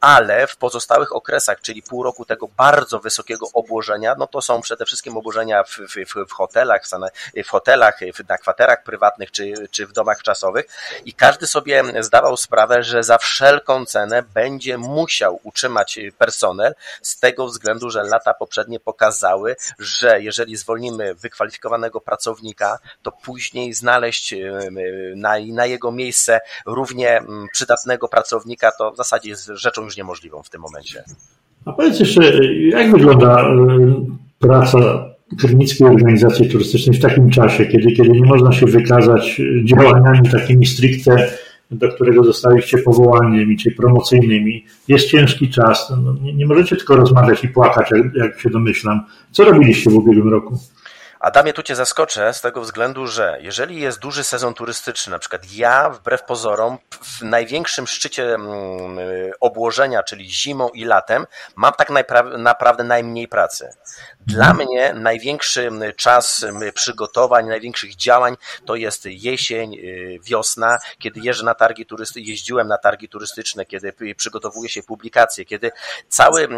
ale 0.00 0.46
w 0.46 0.56
pozostałych 0.56 1.16
okresach, 1.16 1.60
czyli 1.60 1.82
pół 1.82 2.02
roku 2.02 2.24
tego 2.24 2.48
bardzo 2.48 2.98
wysokiego 2.98 3.46
obłożenia, 3.52 4.14
no 4.18 4.26
to 4.26 4.42
są 4.42 4.60
przede 4.60 4.84
wszystkim 4.84 5.16
obłożenia 5.16 5.64
w, 5.64 5.78
w, 5.78 6.28
w 6.28 6.32
hotelach, 6.32 6.82
w 7.44 7.48
hotelach, 7.48 8.00
na 8.28 8.38
kwaterach 8.38 8.82
prywatnych 8.82 9.30
czy, 9.30 9.68
czy 9.70 9.86
w 9.86 9.92
domach 9.92 10.22
czasowych 10.22 10.66
i 11.04 11.12
każdy 11.12 11.46
sobie 11.46 11.84
zdawał 12.00 12.36
sprawę, 12.36 12.82
że 12.82 13.02
za 13.02 13.18
wszelką 13.18 13.84
cenę 13.86 14.22
będzie 14.22 14.78
musiał 14.78 15.40
utrzymać 15.42 15.98
personel 16.18 16.74
z 17.02 17.18
tego 17.18 17.46
względu, 17.46 17.90
że 17.90 18.02
lata 18.02 18.34
poprzednie 18.34 18.80
pokazały, 18.80 19.56
że 19.78 20.22
jeżeli 20.22 20.56
zwolnimy 20.56 21.14
wykwalifikowanego 21.14 22.00
pracownika, 22.00 22.78
to 23.02 23.12
później 23.12 23.74
znaleźć 23.74 24.34
na, 25.16 25.34
na 25.52 25.66
jego 25.66 25.87
jego 25.88 25.96
miejsce 25.96 26.40
równie 26.66 27.18
mm, 27.18 27.46
przydatnego 27.52 28.08
pracownika, 28.08 28.70
to 28.78 28.92
w 28.92 28.96
zasadzie 28.96 29.30
jest 29.30 29.50
rzeczą 29.54 29.84
już 29.84 29.96
niemożliwą 29.96 30.42
w 30.42 30.50
tym 30.50 30.60
momencie. 30.60 31.04
A 31.64 31.72
powiedz 31.72 32.00
jeszcze, 32.00 32.44
jak 32.68 32.90
wygląda 32.90 33.40
e, 33.40 33.54
praca 34.38 34.78
Krynickiej 35.40 35.86
Organizacji 35.86 36.48
Turystycznej 36.48 36.98
w 36.98 37.02
takim 37.02 37.30
czasie, 37.30 37.66
kiedy, 37.66 37.92
kiedy 37.92 38.08
nie 38.08 38.26
można 38.26 38.52
się 38.52 38.66
wykazać 38.66 39.40
działaniami 39.64 40.30
takimi 40.30 40.66
stricte, 40.66 41.28
do 41.70 41.88
którego 41.88 42.24
zostaliście 42.24 42.78
powołanymi, 42.78 43.56
czyli 43.56 43.76
promocyjnymi. 43.76 44.64
Jest 44.88 45.10
ciężki 45.10 45.48
czas. 45.50 45.92
No, 46.04 46.14
nie, 46.22 46.34
nie, 46.34 46.46
możecie 46.46 46.76
tylko 46.76 46.96
rozmawiać 46.96 47.44
i 47.44 47.48
płakać, 47.48 47.90
jak, 47.90 48.14
jak 48.14 48.40
się 48.40 48.50
domyślam. 48.50 49.00
Co 49.30 49.44
robiliście 49.44 49.90
w 49.90 49.94
ubiegłym 49.94 50.28
roku? 50.28 50.58
Adamie, 51.20 51.52
tu 51.52 51.62
cię 51.62 51.76
zaskoczę 51.76 52.34
z 52.34 52.40
tego 52.40 52.60
względu, 52.60 53.06
że 53.06 53.38
jeżeli 53.40 53.80
jest 53.80 53.98
duży 53.98 54.24
sezon 54.24 54.54
turystyczny, 54.54 55.10
na 55.10 55.18
przykład 55.18 55.52
ja 55.52 55.90
wbrew 55.90 56.22
pozorom 56.22 56.78
w 56.90 57.22
największym 57.22 57.86
szczycie 57.86 58.34
mm, 58.34 58.98
obłożenia, 59.40 60.02
czyli 60.02 60.30
zimą 60.30 60.68
i 60.68 60.84
latem, 60.84 61.26
mam 61.56 61.72
tak 61.72 61.88
naprawdę 62.38 62.84
najmniej 62.84 63.28
pracy. 63.28 63.70
Dla 64.28 64.54
mnie 64.54 64.94
największy 64.94 65.70
czas 65.96 66.46
przygotowań, 66.74 67.46
największych 67.46 67.96
działań 67.96 68.36
to 68.66 68.76
jest 68.76 69.06
jesień, 69.06 69.74
y, 69.74 70.18
wiosna, 70.22 70.78
kiedy 70.98 71.20
jeżdżę 71.20 71.44
na 71.44 71.54
targi 71.54 71.86
turystyczne, 71.86 72.22
jeździłem 72.30 72.68
na 72.68 72.78
targi 72.78 73.08
turystyczne, 73.08 73.64
kiedy 73.64 73.92
przygotowuje 74.16 74.68
się 74.68 74.82
publikacje, 74.82 75.44
kiedy 75.44 75.70
cały 76.08 76.48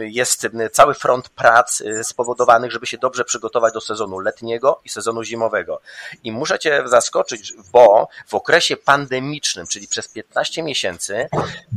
jest 0.00 0.48
cały 0.72 0.94
front 0.94 1.28
prac 1.28 1.80
y, 1.80 2.04
spowodowanych, 2.04 2.72
żeby 2.72 2.86
się 2.86 2.98
dobrze 2.98 3.24
przygotować 3.24 3.74
do 3.74 3.80
sezonu 3.80 4.18
letniego 4.18 4.80
i 4.84 4.88
sezonu 4.88 5.24
zimowego. 5.24 5.80
I 6.24 6.32
muszę 6.32 6.58
Cię 6.58 6.82
zaskoczyć, 6.86 7.52
bo 7.72 8.08
w 8.26 8.34
okresie 8.34 8.76
pandemicznym, 8.76 9.66
czyli 9.66 9.88
przez 9.88 10.08
15 10.08 10.62
miesięcy, 10.62 11.28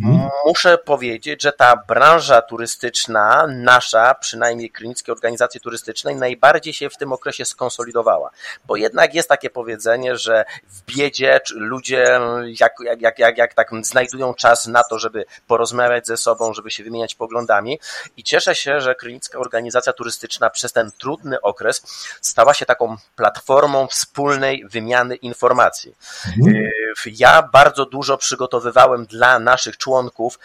mhm. 0.04 0.30
muszę 0.46 0.78
powiedzieć, 0.78 1.44
że 1.44 1.52
ta 1.52 1.76
branża 1.88 2.42
turystyczna, 2.42 3.48
nasza, 3.48 4.16
przynajmniej 4.16 4.70
klinickie 4.70 5.12
organizacji, 5.12 5.29
organizacji 5.30 5.62
turystycznej 5.62 6.16
najbardziej 6.16 6.74
się 6.74 6.90
w 6.90 6.98
tym 6.98 7.14
okresie 7.14 7.46
skonsolidowała. 7.46 8.30
Bo 8.66 8.76
jednak 8.76 9.14
jest 9.14 9.30
takie 9.30 9.50
powiedzenie, 9.50 10.18
że 10.18 10.46
w 10.68 10.96
biedzie 10.96 11.40
ludzie 11.56 12.20
jak, 12.60 12.74
jak, 12.86 13.02
jak, 13.02 13.20
jak, 13.20 13.38
jak 13.38 13.54
tak 13.54 13.70
znajdują 13.82 14.34
czas 14.34 14.68
na 14.68 14.84
to, 14.84 15.00
żeby 15.00 15.26
porozmawiać 15.48 16.08
ze 16.08 16.18
sobą, 16.18 16.54
żeby 16.54 16.72
się 16.72 16.84
wymieniać 16.84 17.16
poglądami 17.16 17.80
i 18.18 18.24
cieszę 18.24 18.56
się, 18.56 18.82
że 18.82 18.96
Krynicka 18.96 19.40
Organizacja 19.40 19.94
Turystyczna 19.94 20.50
przez 20.50 20.74
ten 20.74 20.92
trudny 20.92 21.42
okres 21.42 21.82
stała 22.22 22.54
się 22.54 22.66
taką 22.66 22.98
platformą 23.16 23.88
wspólnej 23.88 24.66
wymiany 24.70 25.16
informacji. 25.16 25.96
Mhm. 26.38 26.70
Ja 27.06 27.50
bardzo 27.54 27.86
dużo 27.86 28.18
przygotowywałem 28.18 29.06
dla 29.06 29.40
naszych 29.40 29.78
członków 29.78 30.40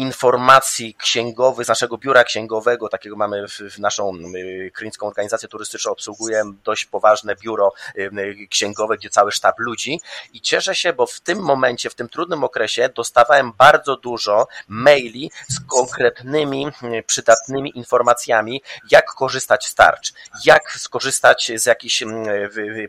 informacji 0.00 0.94
księgowych 0.94 1.66
z 1.66 1.68
naszego 1.68 1.98
biura 1.98 2.24
księgowego, 2.24 2.88
takiego 2.88 3.16
mamy 3.16 3.48
w, 3.48 3.58
w 3.58 3.78
naszą 3.78 4.12
y, 4.36 4.70
klinicką 4.74 5.06
organizację 5.06 5.48
turystyczną, 5.48 5.92
obsługuję 5.92 6.42
dość 6.64 6.84
poważne 6.84 7.36
biuro 7.36 7.72
y, 7.98 8.00
y, 8.02 8.48
księgowe, 8.50 8.96
gdzie 8.96 9.10
cały 9.10 9.32
sztab 9.32 9.58
ludzi. 9.58 10.00
I 10.32 10.40
cieszę 10.40 10.74
się, 10.74 10.92
bo 10.92 11.06
w 11.06 11.20
tym 11.20 11.38
momencie, 11.38 11.90
w 11.90 11.94
tym 11.94 12.08
trudnym 12.08 12.44
okresie 12.44 12.88
dostawałem 12.94 13.52
bardzo 13.58 13.96
dużo 13.96 14.46
maili 14.68 15.30
z 15.48 15.60
konkretnymi, 15.60 16.66
przydatnymi 17.06 17.78
informacjami, 17.78 18.62
jak 18.90 19.06
korzystać 19.06 19.66
z 19.66 19.74
tarcz, 19.74 20.12
jak 20.44 20.72
skorzystać 20.72 21.52
z 21.54 21.66
jakichś 21.66 22.04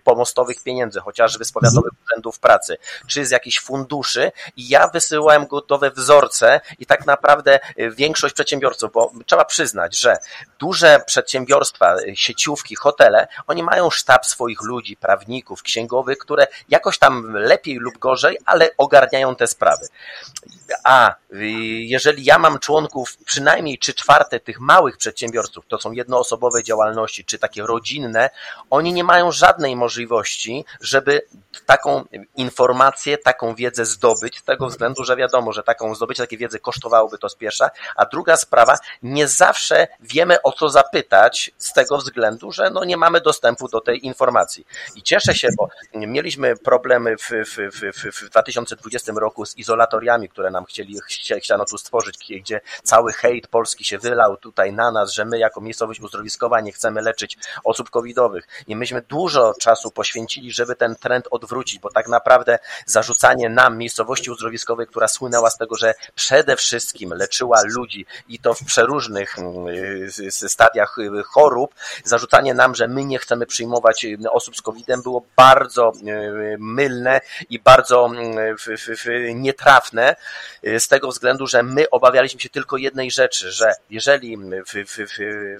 pomostowych 0.03 0.63
pieniędzy, 0.63 0.99
chociażby 0.99 1.45
z 1.45 1.51
powiatowych 1.51 1.91
urzędów 2.05 2.39
pracy, 2.39 2.77
czy 3.07 3.25
z 3.25 3.31
jakichś 3.31 3.59
funduszy. 3.59 4.31
I 4.55 4.69
ja 4.69 4.87
wysyłałem 4.87 5.47
gotowe 5.47 5.91
wzorce 5.91 6.61
i 6.79 6.85
tak 6.85 7.00
naprawdę 7.05 7.59
y, 7.79 7.91
większość 7.91 8.33
przedsiębiorców, 8.33 8.91
bo 8.91 9.11
trzeba 9.25 9.45
przyznać, 9.45 9.95
że 9.95 10.17
duże 10.59 11.01
przedsiębiorstwa, 11.05 11.95
y, 11.95 12.15
sieciówki, 12.15 12.75
hotele, 12.75 13.27
oni 13.47 13.63
mają 13.63 13.89
sztab 13.89 14.25
swoich 14.25 14.61
ludzi, 14.61 14.97
prawników, 14.97 15.63
księgowych, 15.63 16.17
które 16.17 16.47
jakoś 16.69 16.97
tam 16.97 17.33
lepiej 17.33 17.75
lub 17.75 17.97
gorzej, 17.97 18.37
ale 18.45 18.69
ogarniają 18.77 19.35
te 19.35 19.47
sprawy. 19.47 19.87
A 20.83 21.15
y, 21.33 21.45
jeżeli 21.81 22.25
ja 22.25 22.39
mam 22.39 22.59
członków, 22.59 23.17
przynajmniej 23.25 23.77
trzy 23.77 23.93
czwarte 23.93 24.39
tych 24.39 24.59
małych 24.59 24.97
przedsiębiorców, 24.97 25.65
to 25.67 25.79
są 25.79 25.91
jednoosobowe 25.91 26.63
działalności, 26.63 27.25
czy 27.25 27.39
takie 27.39 27.63
rodzinne, 27.63 28.29
oni 28.69 28.93
nie 28.93 29.03
mają 29.03 29.31
żadnej 29.31 29.75
możliwości, 29.75 30.65
żeby 30.81 31.21
taką 31.65 32.05
informację, 32.35 33.17
taką 33.17 33.55
wiedzę 33.55 33.85
zdobyć, 33.85 34.39
z 34.39 34.43
tego 34.43 34.67
względu, 34.67 35.03
że 35.03 35.15
wiadomo, 35.15 35.53
że 35.53 35.63
taką 35.63 35.95
zdobycie 35.95 36.23
takiej 36.23 36.37
wiedzy 36.37 36.59
kosztowałoby 36.81 37.17
to 37.17 37.29
z 37.29 37.35
pierwsza, 37.35 37.69
a 37.95 38.05
druga 38.05 38.37
sprawa, 38.37 38.77
nie 39.03 39.27
zawsze 39.27 39.87
wiemy 39.99 40.41
o 40.41 40.51
co 40.51 40.69
zapytać 40.69 41.51
z 41.57 41.73
tego 41.73 41.97
względu, 41.97 42.51
że 42.51 42.69
no 42.69 42.83
nie 42.83 42.97
mamy 42.97 43.21
dostępu 43.21 43.67
do 43.67 43.81
tej 43.81 44.05
informacji. 44.05 44.65
I 44.95 45.03
cieszę 45.03 45.35
się, 45.35 45.47
bo 45.57 45.69
mieliśmy 45.93 46.57
problemy 46.57 47.15
w, 47.17 47.29
w, 47.29 47.55
w, 47.93 48.21
w 48.21 48.29
2020 48.29 49.11
roku 49.15 49.45
z 49.45 49.57
izolatoriami, 49.57 50.29
które 50.29 50.51
nam 50.51 50.65
chcieli, 50.65 50.99
chciano 51.39 51.65
tu 51.65 51.77
stworzyć, 51.77 52.17
gdzie 52.41 52.61
cały 52.83 53.13
hejt 53.13 53.47
polski 53.47 53.83
się 53.83 53.97
wylał 53.97 54.37
tutaj 54.37 54.73
na 54.73 54.91
nas, 54.91 55.13
że 55.13 55.25
my 55.25 55.39
jako 55.39 55.61
miejscowość 55.61 55.99
uzdrowiskowa 55.99 56.61
nie 56.61 56.71
chcemy 56.71 57.01
leczyć 57.01 57.37
osób 57.63 57.89
covidowych. 57.89 58.47
I 58.67 58.75
myśmy 58.75 59.01
dużo 59.01 59.53
czasu 59.59 59.91
poświęcili, 59.91 60.51
żeby 60.51 60.75
ten 60.75 60.95
trend 60.95 61.27
odwrócić, 61.31 61.79
bo 61.79 61.89
tak 61.89 62.07
naprawdę 62.07 62.59
zarzucanie 62.85 63.49
nam 63.49 63.77
miejscowości 63.77 64.31
uzdrowiskowej, 64.31 64.87
która 64.87 65.07
słynęła 65.07 65.49
z 65.49 65.57
tego, 65.57 65.75
że 65.75 65.93
przede 66.15 66.55
wszystkim 66.55 66.70
leczyła 67.15 67.61
ludzi 67.65 68.05
i 68.27 68.39
to 68.39 68.53
w 68.53 68.63
przeróżnych 68.65 69.39
mm, 69.39 69.65
stadiach 70.29 70.97
y, 70.97 71.23
chorób, 71.23 71.75
zarzucanie 72.03 72.53
nam, 72.53 72.75
że 72.75 72.87
my 72.87 73.05
nie 73.05 73.19
chcemy 73.19 73.45
przyjmować 73.45 74.05
y, 74.05 74.17
osób 74.31 74.57
z 74.57 74.61
COVID-em 74.61 75.01
było 75.01 75.25
bardzo 75.35 75.91
y, 75.91 76.57
mylne 76.59 77.21
i 77.49 77.59
bardzo 77.59 78.05
mm, 78.05 78.57
nietrafne 79.35 80.15
z 80.63 80.87
tego 80.87 81.07
względu, 81.07 81.47
że 81.47 81.63
my 81.63 81.89
obawialiśmy 81.89 82.39
się 82.39 82.49
tylko 82.49 82.77
jednej 82.77 83.11
rzeczy, 83.11 83.51
że 83.51 83.73
jeżeli 83.89 84.37
w, 84.37 84.71
w, 84.71 84.97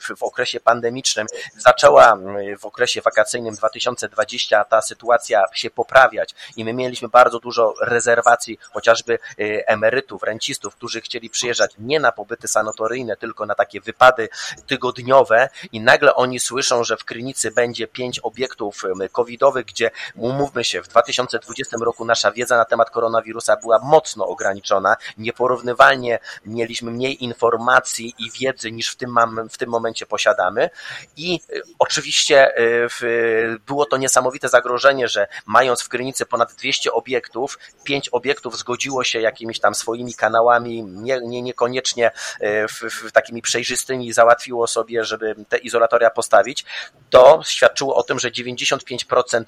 w, 0.08 0.18
w 0.18 0.24
okresie 0.24 0.60
pandemicznym 0.60 1.28
zaczęła 1.58 2.18
w 2.60 2.66
okresie 2.66 3.02
wakacyjnym 3.02 3.56
2020 3.56 4.64
ta 4.64 4.82
sytuacja 4.82 5.44
się 5.54 5.70
poprawiać 5.70 6.36
i 6.56 6.66
my 6.66 6.74
mieliśmy 6.74 7.10
bardzo 7.10 7.40
dużo 7.40 7.74
rezerwacji 7.82 8.60
chociażby 8.74 9.20
emerytów, 9.68 10.24
rencistów, 10.24 10.76
którzy 10.76 11.01
chcieli 11.02 11.30
przyjeżdżać 11.30 11.72
nie 11.80 12.00
na 12.00 12.12
pobyty 12.12 12.48
sanatoryjne, 12.48 13.18
tylko 13.18 13.46
na 13.46 13.56
takie 13.56 13.82
wypady 13.82 14.30
tygodniowe 14.68 15.50
i 15.72 15.82
nagle 15.82 16.16
oni 16.16 16.40
słyszą, 16.40 16.84
że 16.84 16.98
w 16.98 17.06
Krynicy 17.06 17.52
będzie 17.52 17.88
pięć 17.88 18.20
obiektów 18.20 18.84
covidowych, 19.12 19.66
gdzie 19.66 19.92
umówmy 20.16 20.64
się, 20.64 20.82
w 20.82 20.88
2020 20.88 21.78
roku 21.82 22.06
nasza 22.06 22.32
wiedza 22.32 22.58
na 22.58 22.66
temat 22.66 22.90
koronawirusa 22.90 23.58
była 23.58 23.80
mocno 23.84 24.28
ograniczona, 24.28 24.96
nieporównywalnie 25.18 26.20
mieliśmy 26.46 26.92
mniej 26.92 27.24
informacji 27.24 28.16
i 28.18 28.32
wiedzy 28.40 28.72
niż 28.72 28.92
w 28.92 28.96
tym, 28.96 29.16
w 29.50 29.58
tym 29.58 29.70
momencie 29.70 30.06
posiadamy. 30.06 30.70
I 31.18 31.40
y, 31.50 31.62
oczywiście 31.80 32.58
y, 33.04 33.60
było 33.68 33.86
to 33.86 33.98
niesamowite 33.98 34.50
zagrożenie, 34.50 35.08
że 35.08 35.28
mając 35.46 35.82
w 35.82 35.90
Krynicy 35.90 36.26
ponad 36.26 36.54
200 36.54 36.92
obiektów, 36.92 37.60
pięć 37.84 38.10
obiektów 38.10 38.58
zgodziło 38.58 39.04
się 39.04 39.22
jakimiś 39.22 39.60
tam 39.60 39.76
swoimi 39.76 40.14
kanałami 40.14 40.84
nie, 40.92 41.20
nie, 41.24 41.42
niekoniecznie 41.42 42.12
e, 42.40 42.68
w, 42.68 42.74
w 42.74 43.12
takimi 43.12 43.42
przejrzystymi 43.42 44.14
załatwiło 44.14 44.68
sobie, 44.68 45.06
żeby 45.06 45.36
te 45.50 45.58
izolatoria 45.58 46.10
postawić, 46.10 46.66
to 47.10 47.42
świadczyło 47.46 47.96
o 47.96 48.04
tym, 48.04 48.20
że 48.20 48.32
95% 48.32 49.44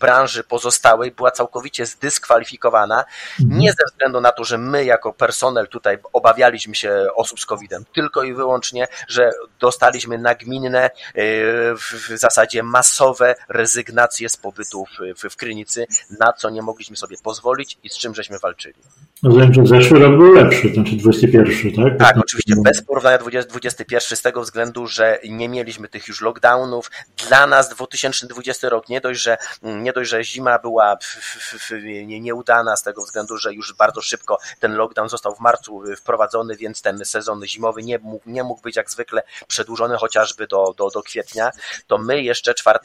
branży 0.00 0.44
pozostałej 0.44 1.10
była 1.10 1.30
całkowicie 1.30 1.86
zdyskwalifikowana, 1.86 3.04
mhm. 3.40 3.60
nie 3.60 3.70
ze 3.70 3.84
względu 3.92 4.20
na 4.20 4.32
to, 4.32 4.44
że 4.44 4.58
my 4.58 4.84
jako 4.84 5.12
personel 5.12 5.68
tutaj 5.68 5.98
obawialiśmy 6.12 6.74
się 6.74 7.06
osób 7.14 7.40
z 7.40 7.46
COVID-em, 7.46 7.84
tylko 7.94 8.22
i 8.22 8.34
wyłącznie, 8.34 8.88
że 9.08 9.30
dostaliśmy 9.60 10.18
nagminne, 10.18 10.84
e, 10.84 10.90
w 11.74 12.08
zasadzie 12.14 12.62
masowe 12.62 13.34
rezygnacje 13.48 14.28
z 14.28 14.36
pobytu 14.36 14.84
w, 15.16 15.30
w 15.30 15.36
Krynicy, 15.36 15.86
na 16.20 16.32
co 16.32 16.50
nie 16.50 16.62
mogliśmy 16.62 16.96
sobie 16.96 17.16
pozwolić 17.22 17.78
i 17.82 17.88
z 17.88 17.98
czym 17.98 18.14
żeśmy 18.14 18.38
walczyli. 18.38 18.74
Rozumiem, 19.22 19.54
że 19.54 19.66
zeszły 19.66 19.98
rok 19.98 20.16
był 20.16 20.32
lepszy, 20.32 20.72
znaczy 20.88 21.02
21, 21.02 21.84
tak? 21.84 21.98
Tak, 21.98 22.18
oczywiście 22.18 22.54
bez 22.64 22.82
porównania 22.82 23.18
21 23.18 24.16
z 24.16 24.22
tego 24.22 24.42
względu, 24.42 24.86
że 24.86 25.18
nie 25.28 25.48
mieliśmy 25.48 25.88
tych 25.88 26.08
już 26.08 26.20
lockdownów. 26.20 26.90
Dla 27.28 27.46
nas 27.46 27.68
2020 27.68 28.68
rok 28.68 28.88
nie 28.88 29.00
dość, 29.00 29.20
że, 29.20 29.38
nie 29.62 29.92
dość, 29.92 30.10
że 30.10 30.24
zima 30.24 30.58
była 30.58 30.98
nieudana 32.06 32.76
z 32.76 32.82
tego 32.82 33.02
względu, 33.02 33.36
że 33.36 33.54
już 33.54 33.74
bardzo 33.74 34.00
szybko 34.00 34.38
ten 34.60 34.74
lockdown 34.74 35.08
został 35.08 35.28
został 35.28 35.34
w 35.34 35.40
marcu 35.40 35.82
wprowadzony, 35.96 36.56
więc 36.56 36.82
ten 36.82 37.04
sezon 37.04 37.46
zimowy 37.46 37.82
nie 37.82 37.98
mógł, 37.98 38.30
nie 38.30 38.42
mógł 38.42 38.60
być 38.62 38.76
jak 38.76 38.90
zwykle 38.90 39.22
przedłużony 39.48 39.96
chociażby 39.96 40.46
do, 40.46 40.74
do, 40.76 40.90
do 40.90 41.02
kwietnia, 41.02 41.50
to 41.86 41.98
my 41.98 42.22
jeszcze 42.22 42.54
4 42.54 42.78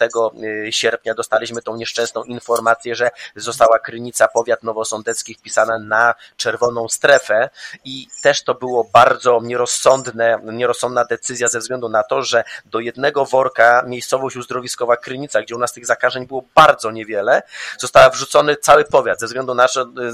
sierpnia 0.70 1.14
dostaliśmy 1.14 1.62
tą 1.62 1.76
nieszczęsną 1.76 2.24
informację, 2.24 2.96
że 2.96 3.10
została 3.36 3.80
Krynica, 3.80 4.28
powiat 4.28 4.64
nowosądecki 4.64 5.34
wpisana 5.34 5.80
na 5.80 6.16
czerwoną 6.38 6.90
strefę 6.90 7.50
i 7.86 7.93
też 8.22 8.44
to 8.44 8.56
było 8.56 8.90
bardzo 8.94 9.40
nierozsądne, 9.44 10.40
nierozsądna 10.44 11.06
decyzja 11.06 11.48
ze 11.48 11.60
względu 11.60 11.90
na 11.90 12.04
to, 12.04 12.22
że 12.22 12.44
do 12.66 12.80
jednego 12.80 13.26
worka 13.26 13.84
miejscowość 13.88 14.36
uzdrowiskowa 14.36 14.98
Krynica, 14.98 15.42
gdzie 15.42 15.56
u 15.56 15.60
nas 15.60 15.74
tych 15.74 15.86
zakażeń 15.86 16.28
było 16.28 16.44
bardzo 16.56 16.92
niewiele, 16.92 17.42
została 17.80 18.10
wrzucony 18.10 18.56
cały 18.56 18.86
powiat 18.86 19.20
ze 19.20 19.26
względu 19.26 19.56
na, 19.56 19.68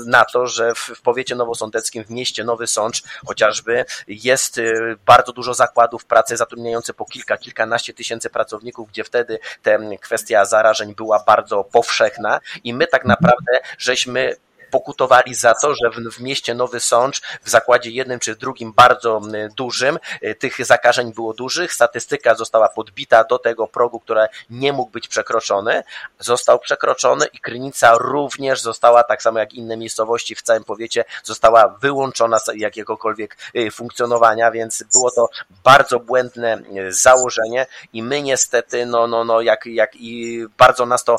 na 0.05 0.25
to, 0.25 0.47
że 0.47 0.73
w, 0.75 0.79
w 0.79 1.01
powiecie 1.01 1.35
nowosądeckim, 1.35 2.03
w 2.03 2.09
mieście 2.09 2.43
Nowy 2.43 2.67
Sącz 2.67 3.03
chociażby 3.27 3.85
jest 4.07 4.57
y, 4.57 4.97
bardzo 5.05 5.33
dużo 5.33 5.53
zakładów 5.53 6.05
pracy 6.05 6.37
zatrudniające 6.37 6.93
po 6.93 7.05
kilka, 7.05 7.37
kilkanaście 7.37 7.93
tysięcy 7.93 8.29
pracowników, 8.29 8.89
gdzie 8.89 9.03
wtedy 9.03 9.39
ta 9.63 9.71
kwestia 10.01 10.45
zarażeń 10.45 10.95
była 10.95 11.19
bardzo 11.19 11.63
powszechna 11.63 12.39
i 12.63 12.73
my 12.73 12.87
tak 12.87 13.05
naprawdę 13.05 13.61
żeśmy 13.77 14.35
pokutowali 14.71 15.35
za 15.35 15.53
to, 15.53 15.75
że 15.75 15.89
w, 16.11 16.19
mieście 16.19 16.55
Nowy 16.55 16.79
Sącz, 16.79 17.21
w 17.43 17.49
zakładzie 17.49 17.89
jednym 17.89 18.19
czy 18.19 18.35
drugim 18.35 18.73
bardzo 18.73 19.21
dużym, 19.57 19.99
y, 20.23 20.35
tych 20.35 20.65
zakażeń 20.65 21.13
było 21.13 21.33
dużych, 21.33 21.73
statystyka 21.73 22.35
została 22.35 22.69
podbita 22.69 23.23
do 23.23 23.39
tego 23.39 23.67
progu, 23.67 23.99
który 23.99 24.25
nie 24.49 24.73
mógł 24.73 24.91
być 24.91 25.07
przekroczony, 25.07 25.83
został 26.19 26.59
przekroczony 26.59 27.25
i 27.33 27.39
Krynica 27.39 27.97
również 27.97 28.61
została, 28.61 29.03
tak 29.03 29.21
samo 29.21 29.39
jak 29.39 29.53
inne 29.53 29.77
miejscowości 29.77 30.35
w 30.35 30.41
całym 30.41 30.63
powiecie, 30.63 31.05
została 31.23 31.77
wyłączona 31.81 32.39
z 32.39 32.51
jakiegokolwiek 32.55 33.37
y, 33.55 33.71
funkcjonowania, 33.71 34.51
więc 34.51 34.83
było 34.93 35.11
to 35.11 35.29
bardzo 35.63 35.99
błędne 35.99 36.61
y, 36.77 36.93
założenie 36.93 37.65
i 37.93 38.03
my 38.03 38.21
niestety, 38.21 38.85
no, 38.85 39.07
no, 39.07 39.23
no, 39.23 39.41
jak, 39.41 39.65
jak 39.65 39.95
i 39.95 40.39
bardzo 40.57 40.85
nas 40.85 41.03
to 41.03 41.17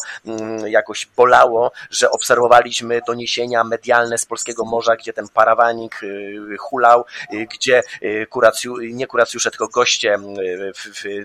jakoś 0.67 1.07
bolało, 1.17 1.73
że 1.91 2.11
obserwowaliśmy 2.11 3.01
doniesienia 3.07 3.40
medialne 3.65 4.19
z 4.19 4.25
polskiego 4.25 4.65
morza, 4.65 4.97
gdzie 4.97 5.13
ten 5.13 5.29
parawanik 5.29 6.03
y, 6.03 6.57
hulał, 6.59 7.05
y, 7.33 7.47
gdzie 7.55 7.83
y, 8.03 8.27
kuracju, 8.31 8.77
nie 8.81 9.07
kuracjusze, 9.07 9.51
tylko 9.51 9.69
goście 9.69 10.19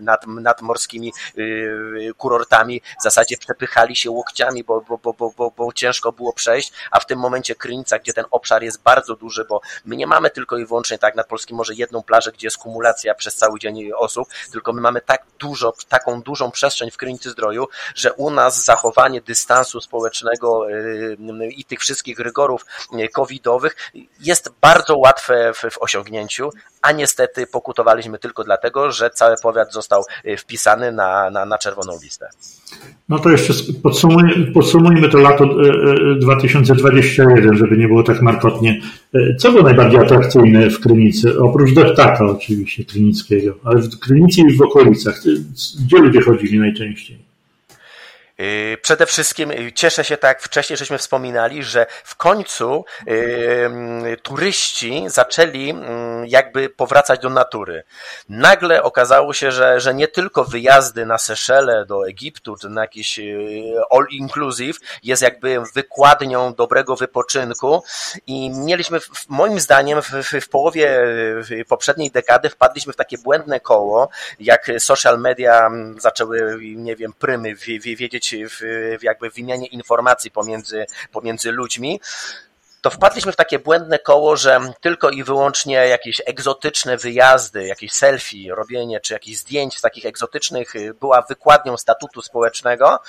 nad, 0.01 0.27
nad 0.27 0.61
morskimi 0.61 1.13
kurortami 2.17 2.81
w 2.99 3.03
zasadzie 3.03 3.37
przepychali 3.37 3.95
się 3.95 4.11
łokciami, 4.11 4.63
bo, 4.63 4.81
bo, 4.81 4.97
bo, 4.97 5.31
bo, 5.37 5.51
bo 5.57 5.73
ciężko 5.73 6.11
było 6.11 6.33
przejść, 6.33 6.73
a 6.91 6.99
w 6.99 7.05
tym 7.05 7.19
momencie 7.19 7.55
Krynica, 7.55 7.99
gdzie 7.99 8.13
ten 8.13 8.25
obszar 8.31 8.63
jest 8.63 8.81
bardzo 8.81 9.15
duży, 9.15 9.45
bo 9.45 9.61
my 9.85 9.95
nie 9.95 10.07
mamy 10.07 10.29
tylko 10.29 10.57
i 10.57 10.65
wyłącznie 10.65 10.97
tak 10.97 11.15
nad 11.15 11.27
polskim 11.27 11.57
morze 11.57 11.73
jedną 11.73 12.03
plażę, 12.03 12.31
gdzie 12.31 12.47
jest 12.47 12.57
kumulacja 12.57 13.15
przez 13.15 13.35
cały 13.35 13.59
dzień 13.59 13.91
osób, 13.97 14.27
tylko 14.51 14.73
my 14.73 14.81
mamy 14.81 15.01
tak 15.01 15.25
dużo, 15.39 15.73
taką 15.89 16.21
dużą 16.21 16.51
przestrzeń 16.51 16.91
w 16.91 16.97
Krynicy 16.97 17.29
Zdroju, 17.29 17.67
że 17.95 18.13
u 18.13 18.29
nas 18.29 18.63
zachowanie 18.63 19.21
dystansu 19.21 19.81
społecznego 19.81 20.65
i 21.49 21.65
tych 21.65 21.79
wszystkich 21.79 22.04
wszystkich 22.05 22.19
rygorów 22.19 22.65
e, 22.93 23.07
covidowych 23.07 23.75
jest 24.23 24.53
bardzo 24.61 24.97
łatwe 24.97 25.51
w, 25.53 25.73
w 25.73 25.81
osiągnięciu, 25.81 26.49
a 26.81 26.91
niestety 26.91 27.47
pokutowaliśmy 27.47 28.19
tylko 28.19 28.43
dlatego, 28.43 28.91
że 28.91 29.09
cały 29.09 29.35
powiat 29.43 29.73
został 29.73 30.03
e, 30.23 30.37
wpisany 30.37 30.91
na, 30.91 31.29
na, 31.29 31.45
na 31.45 31.57
czerwoną 31.57 31.93
listę. 32.03 32.29
No 33.09 33.19
to 33.19 33.29
jeszcze 33.29 33.53
podsumuj, 33.83 34.51
podsumujmy 34.53 35.09
to 35.09 35.17
lato 35.17 35.45
2021, 36.19 37.53
e, 37.53 37.57
żeby 37.57 37.77
nie 37.77 37.87
było 37.87 38.03
tak 38.03 38.21
markotnie. 38.21 38.81
Co 39.39 39.51
było 39.51 39.63
najbardziej 39.63 39.99
atrakcyjne 39.99 40.69
w 40.69 40.79
Krynicy? 40.79 41.39
Oprócz 41.39 41.73
deptaka 41.73 42.25
oczywiście 42.25 42.85
krynickiego, 42.85 43.55
ale 43.63 43.81
w 43.81 43.99
Krynicy 43.99 44.41
i 44.41 44.57
w 44.57 44.61
okolicach. 44.61 45.21
Gdzie 45.85 45.97
ludzie 45.97 46.21
chodzili 46.21 46.59
najczęściej? 46.59 47.24
Yy, 48.37 48.77
przede 48.81 49.05
wszystkim 49.05 49.51
yy, 49.51 49.71
cieszę 49.71 50.03
się, 50.03 50.17
tak 50.17 50.41
wcześniej 50.41 50.77
żeśmy 50.77 50.97
wspominali, 50.97 51.63
że 51.63 51.85
w 52.03 52.15
końcu 52.15 52.85
yy, 53.07 54.17
turyści 54.23 55.03
zaczęli 55.07 55.73
jakby 56.25 56.69
powracać 56.69 57.19
do 57.19 57.29
natury. 57.29 57.83
Nagle 58.29 58.83
okazało 58.83 59.33
się, 59.33 59.51
że, 59.51 59.79
że 59.79 59.93
nie 59.93 60.07
tylko 60.07 60.43
wyjazdy 60.43 61.05
na 61.05 61.17
Seszele, 61.17 61.85
do 61.85 62.07
Egiptu, 62.07 62.55
czy 62.55 62.69
na 62.69 62.81
jakiś 62.81 63.19
all 63.91 64.05
inclusive 64.11 64.79
jest 65.03 65.21
jakby 65.21 65.57
wykładnią 65.73 66.53
dobrego 66.53 66.95
wypoczynku 66.95 67.83
i 68.27 68.49
mieliśmy, 68.49 68.99
moim 69.29 69.59
zdaniem, 69.59 70.01
w, 70.01 70.09
w 70.41 70.49
połowie 70.49 70.99
poprzedniej 71.67 72.11
dekady 72.11 72.49
wpadliśmy 72.49 72.93
w 72.93 72.95
takie 72.95 73.17
błędne 73.17 73.59
koło, 73.59 74.09
jak 74.39 74.71
social 74.79 75.19
media 75.19 75.69
zaczęły, 75.97 76.57
nie 76.61 76.95
wiem, 76.95 77.13
prymy 77.13 77.55
wiedzieć 77.79 78.24
w, 78.33 78.59
w 78.99 79.03
jakby 79.03 79.29
wymianie 79.29 79.67
informacji 79.67 80.31
pomiędzy, 80.31 80.85
pomiędzy 81.11 81.51
ludźmi, 81.51 81.99
to 82.85 82.91
wpadliśmy 82.91 83.31
w 83.31 83.35
takie 83.35 83.59
błędne 83.59 83.99
koło, 83.99 84.37
że 84.37 84.59
tylko 84.81 85.09
i 85.09 85.23
wyłącznie 85.23 85.75
jakieś 85.75 86.21
egzotyczne 86.25 86.97
wyjazdy, 86.97 87.67
jakieś 87.67 87.91
selfie, 87.91 88.55
robienie 88.55 88.99
czy 88.99 89.13
jakieś 89.13 89.37
zdjęć 89.37 89.81
takich 89.81 90.05
egzotycznych 90.05 90.75
y, 90.75 90.93
była 90.93 91.21
wykładnią 91.21 91.77
statutu 91.77 92.21
społecznego 92.21 92.99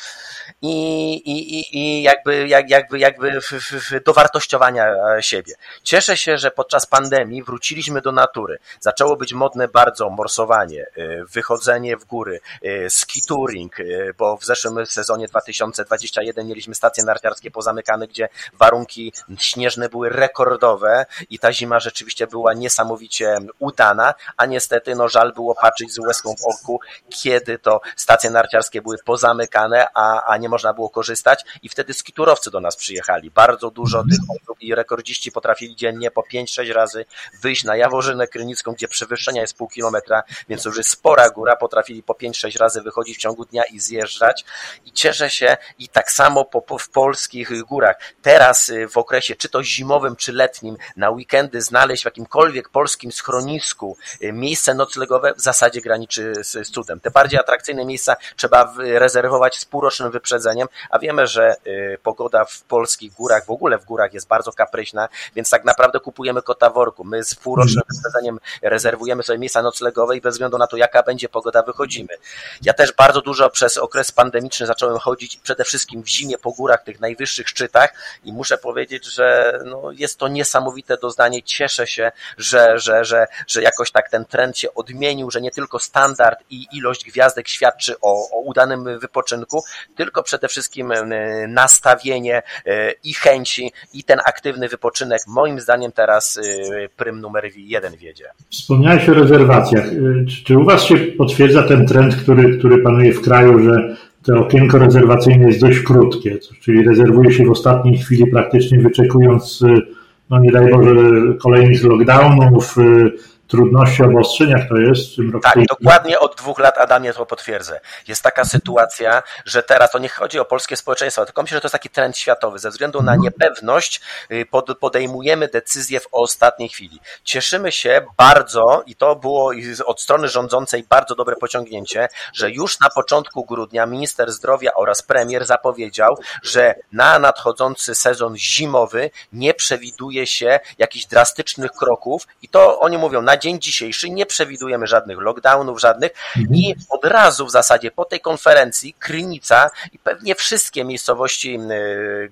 i, 0.62 1.14
i, 1.14 1.78
i 1.78 2.02
jakby, 2.02 2.48
jak, 2.48 2.70
jakby, 2.70 2.98
jakby 2.98 3.40
w, 3.40 3.52
w, 3.52 4.04
dowartościowania 4.04 4.86
e, 4.86 5.22
siebie. 5.22 5.54
Cieszę 5.82 6.16
się, 6.16 6.38
że 6.38 6.50
podczas 6.50 6.86
pandemii 6.86 7.42
wróciliśmy 7.42 8.00
do 8.00 8.12
natury. 8.12 8.58
Zaczęło 8.80 9.16
być 9.16 9.32
modne 9.32 9.68
bardzo 9.68 10.10
morsowanie, 10.10 10.86
y, 10.98 11.24
wychodzenie 11.32 11.96
w 11.96 12.04
góry, 12.04 12.40
y, 12.64 12.86
skituring, 12.90 13.76
bo 14.18 14.36
w 14.36 14.44
zeszłym 14.44 14.86
sezonie 14.86 15.28
2021 15.28 16.46
mieliśmy 16.46 16.74
stacje 16.74 17.04
narciarskie 17.04 17.50
pozamykane, 17.50 18.08
gdzie 18.08 18.28
warunki 18.52 19.12
śnieżne 19.38 19.65
śnieżne 19.66 19.88
były 19.88 20.08
rekordowe 20.08 21.06
i 21.30 21.38
ta 21.38 21.52
zima 21.52 21.80
rzeczywiście 21.80 22.26
była 22.26 22.54
niesamowicie 22.54 23.38
udana, 23.58 24.14
a 24.36 24.46
niestety 24.46 24.94
no 24.94 25.08
żal 25.08 25.32
było 25.32 25.54
patrzeć 25.54 25.92
z 25.92 25.98
łezką 25.98 26.34
w 26.34 26.44
oku, 26.44 26.80
kiedy 27.08 27.58
to 27.58 27.80
stacje 27.96 28.30
narciarskie 28.30 28.82
były 28.82 28.96
pozamykane, 29.04 29.86
a, 29.94 30.24
a 30.24 30.36
nie 30.36 30.48
można 30.48 30.72
było 30.72 30.90
korzystać 30.90 31.44
i 31.62 31.68
wtedy 31.68 31.94
skiturowcy 31.94 32.50
do 32.50 32.60
nas 32.60 32.76
przyjechali. 32.76 33.30
Bardzo 33.30 33.70
dużo 33.70 34.02
tych 34.02 34.18
osób 34.42 34.62
i 34.62 34.74
rekordziści 34.74 35.32
potrafili 35.32 35.76
dziennie 35.76 36.10
po 36.10 36.22
5-6 36.22 36.72
razy 36.72 37.04
wyjść 37.42 37.64
na 37.64 37.76
Jaworzynę 37.76 38.26
Krynicką, 38.26 38.72
gdzie 38.72 38.88
przewyższenie 38.88 39.40
jest 39.40 39.56
pół 39.56 39.68
kilometra, 39.68 40.22
więc 40.48 40.64
już 40.64 40.76
jest 40.76 40.90
spora 40.90 41.30
góra, 41.30 41.56
potrafili 41.56 42.02
po 42.02 42.12
5-6 42.12 42.58
razy 42.58 42.82
wychodzić 42.82 43.16
w 43.16 43.20
ciągu 43.20 43.44
dnia 43.44 43.62
i 43.64 43.80
zjeżdżać 43.80 44.44
i 44.84 44.92
cieszę 44.92 45.30
się 45.30 45.56
i 45.78 45.88
tak 45.88 46.10
samo 46.10 46.44
po, 46.44 46.62
po, 46.62 46.78
w 46.78 46.88
polskich 46.88 47.62
górach. 47.62 47.96
Teraz 48.22 48.68
y, 48.68 48.88
w 48.88 48.96
okresie 48.96 49.36
czy 49.36 49.48
to 49.48 49.55
to 49.56 49.62
zimowym 49.62 50.16
czy 50.16 50.32
letnim, 50.32 50.76
na 50.96 51.10
weekendy 51.10 51.62
znaleźć 51.62 52.02
w 52.02 52.04
jakimkolwiek 52.04 52.68
polskim 52.68 53.12
schronisku 53.12 53.96
y, 54.22 54.32
miejsce 54.32 54.74
noclegowe 54.74 55.34
w 55.34 55.40
zasadzie 55.40 55.80
graniczy 55.80 56.32
z, 56.40 56.70
cudem. 56.70 57.00
Te 57.00 57.10
bardziej 57.10 57.40
atrakcyjne 57.40 57.84
miejsca 57.84 58.16
trzeba 58.36 58.74
rezerwować 58.78 59.56
z 59.56 59.64
półrocznym 59.64 60.10
wyprzedzeniem, 60.10 60.68
a 60.90 60.98
wiemy, 60.98 61.26
że 61.26 61.56
y, 61.66 61.98
pogoda 62.02 62.44
w 62.44 62.62
polskich 62.62 63.12
górach, 63.12 63.46
w 63.46 63.50
ogóle 63.50 63.78
w 63.78 63.84
górach 63.84 64.14
jest 64.14 64.28
bardzo 64.28 64.52
kapryśna, 64.52 65.08
więc 65.34 65.50
tak 65.50 65.64
naprawdę 65.64 66.00
kupujemy 66.00 66.42
kota 66.42 66.70
worku. 66.70 67.04
My 67.04 67.24
z 67.24 67.34
półrocznym 67.34 67.82
mhm. 67.88 67.96
wyprzedzeniem 67.96 68.38
rezerwujemy 68.62 69.22
sobie 69.22 69.38
miejsca 69.38 69.62
noclegowe 69.62 70.16
i 70.16 70.20
bez 70.20 70.34
względu 70.34 70.58
na 70.58 70.66
to, 70.66 70.76
jaka 70.76 71.02
będzie 71.02 71.28
pogoda, 71.28 71.62
wychodzimy. 71.62 72.14
Ja 72.62 72.72
też 72.72 72.92
bardzo 72.92 73.20
dużo 73.20 73.50
przez 73.50 73.78
okres 73.78 74.12
pandemiczny 74.12 74.66
zacząłem 74.66 74.98
chodzić 74.98 75.36
przede 75.36 75.64
wszystkim 75.64 76.02
w 76.02 76.08
zimie 76.08 76.38
po 76.38 76.50
górach, 76.52 76.84
tych 76.84 77.00
najwyższych 77.00 77.48
szczytach 77.48 77.94
i 78.24 78.32
muszę 78.32 78.58
powiedzieć, 78.58 79.04
że 79.04 79.45
no, 79.64 79.90
jest 79.92 80.18
to 80.18 80.28
niesamowite 80.28 80.96
doznanie. 81.02 81.42
Cieszę 81.42 81.86
się, 81.86 82.12
że, 82.38 82.78
że, 82.78 83.04
że, 83.04 83.26
że 83.46 83.62
jakoś 83.62 83.90
tak 83.90 84.10
ten 84.10 84.24
trend 84.24 84.58
się 84.58 84.74
odmienił, 84.74 85.30
że 85.30 85.40
nie 85.40 85.50
tylko 85.50 85.78
standard 85.78 86.38
i 86.50 86.66
ilość 86.72 87.04
gwiazdek 87.04 87.48
świadczy 87.48 87.94
o, 88.02 88.30
o 88.30 88.40
udanym 88.40 88.98
wypoczynku, 88.98 89.62
tylko 89.96 90.22
przede 90.22 90.48
wszystkim 90.48 90.92
e, 90.92 91.04
nastawienie 91.48 92.42
e, 92.66 92.92
i 93.04 93.14
chęci 93.14 93.72
i 93.94 94.04
ten 94.04 94.18
aktywny 94.26 94.68
wypoczynek 94.68 95.22
moim 95.26 95.60
zdaniem 95.60 95.92
teraz 95.92 96.38
e, 96.38 96.88
prym 96.96 97.20
numer 97.20 97.44
jeden 97.56 97.96
wiedzie. 97.96 98.24
Wspomniałeś 98.50 99.08
o 99.08 99.14
rezerwacjach. 99.14 99.84
Czy, 100.28 100.44
czy 100.44 100.58
u 100.58 100.64
Was 100.64 100.82
się 100.82 100.96
potwierdza 100.96 101.62
ten 101.62 101.86
trend, 101.86 102.16
który, 102.16 102.58
który 102.58 102.82
panuje 102.82 103.12
w 103.12 103.22
kraju, 103.22 103.58
że 103.58 103.96
to 104.26 104.40
okienko 104.40 104.78
rezerwacyjne 104.78 105.46
jest 105.46 105.60
dość 105.60 105.80
krótkie, 105.80 106.38
czyli 106.60 106.84
rezerwuje 106.84 107.32
się 107.32 107.44
w 107.44 107.50
ostatniej 107.50 107.98
chwili, 107.98 108.26
praktycznie 108.26 108.78
wyczekując, 108.78 109.62
y, 109.62 109.82
no 110.30 110.38
nie 110.38 110.50
daj 110.50 110.70
Boże, 110.70 110.94
kolejnych 111.42 111.84
lockdownów, 111.84 112.78
y, 112.78 113.12
trudności 113.48 114.02
obostrzeń, 114.02 114.50
jak 114.50 114.68
to 114.68 114.76
jest 114.76 115.12
w 115.12 115.16
tym 115.16 115.30
roku? 115.32 115.42
Tak, 115.42 115.66
dokładnie 115.66 116.20
od 116.20 116.36
dwóch 116.36 116.58
lat 116.58 116.78
Adamie 116.78 117.12
to 117.12 117.26
potwierdzę. 117.26 117.80
Jest 118.08 118.22
taka 118.22 118.44
sytuacja, 118.44 119.22
że 119.44 119.62
teraz 119.62 119.90
to 119.90 119.98
nie 119.98 120.08
chodzi 120.08 120.38
o 120.38 120.44
polskie 120.44 120.76
społeczeństwo, 120.76 121.24
tylko 121.24 121.42
myślę, 121.42 121.56
że 121.56 121.60
to 121.60 121.66
jest 121.66 121.72
taki 121.72 121.90
trend 121.90 122.18
światowy. 122.18 122.58
Ze 122.58 122.70
względu 122.70 123.02
na 123.02 123.16
niepewność 123.16 124.00
y, 124.30 124.46
podejmujemy 124.80 125.48
decyzje 125.48 126.00
w 126.00 126.08
ostatniej 126.12 126.68
chwili. 126.68 127.00
Cieszymy 127.24 127.72
się 127.72 128.06
bardzo 128.16 128.82
i 128.86 128.96
to 128.96 129.16
było 129.16 129.52
od 129.86 130.00
strony 130.00 130.28
rządzącej 130.28 130.84
bardzo 130.88 131.14
dobre 131.14 131.36
pociągnięcie, 131.36 132.08
że 132.32 132.50
już 132.50 132.80
na 132.80 132.90
początku 132.90 133.44
grudnia 133.44 133.86
minister 133.86 134.32
zdrowia 134.32 134.74
oraz 134.74 135.02
premier 135.02 135.46
zapowiedział, 135.46 136.18
że 136.42 136.74
na 136.92 137.18
nadchodzący 137.18 137.94
sezon 137.94 138.36
zimowy 138.36 139.10
nie 139.32 139.54
przewiduje 139.54 140.26
się 140.26 140.60
jakichś 140.78 141.06
drastycznych 141.06 141.72
kroków 141.72 142.26
i 142.42 142.48
to 142.48 142.80
oni 142.80 142.98
mówią 142.98 143.22
na 143.22 143.35
dzień 143.38 143.60
dzisiejszy 143.60 144.10
nie 144.10 144.26
przewidujemy 144.26 144.86
żadnych 144.86 145.18
lockdownów, 145.18 145.80
żadnych 145.80 146.12
mhm. 146.36 146.54
i 146.54 146.74
od 146.88 147.04
razu 147.04 147.46
w 147.46 147.50
zasadzie 147.50 147.90
po 147.90 148.04
tej 148.04 148.20
konferencji 148.20 148.94
Krynica 148.98 149.70
i 149.92 149.98
pewnie 149.98 150.34
wszystkie 150.34 150.84
miejscowości 150.84 151.58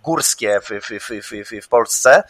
górskie 0.03 0.61
w, 0.61 0.69
w, 0.69 0.99
w, 1.01 1.65
w 1.65 1.69
Polsce 1.69 2.23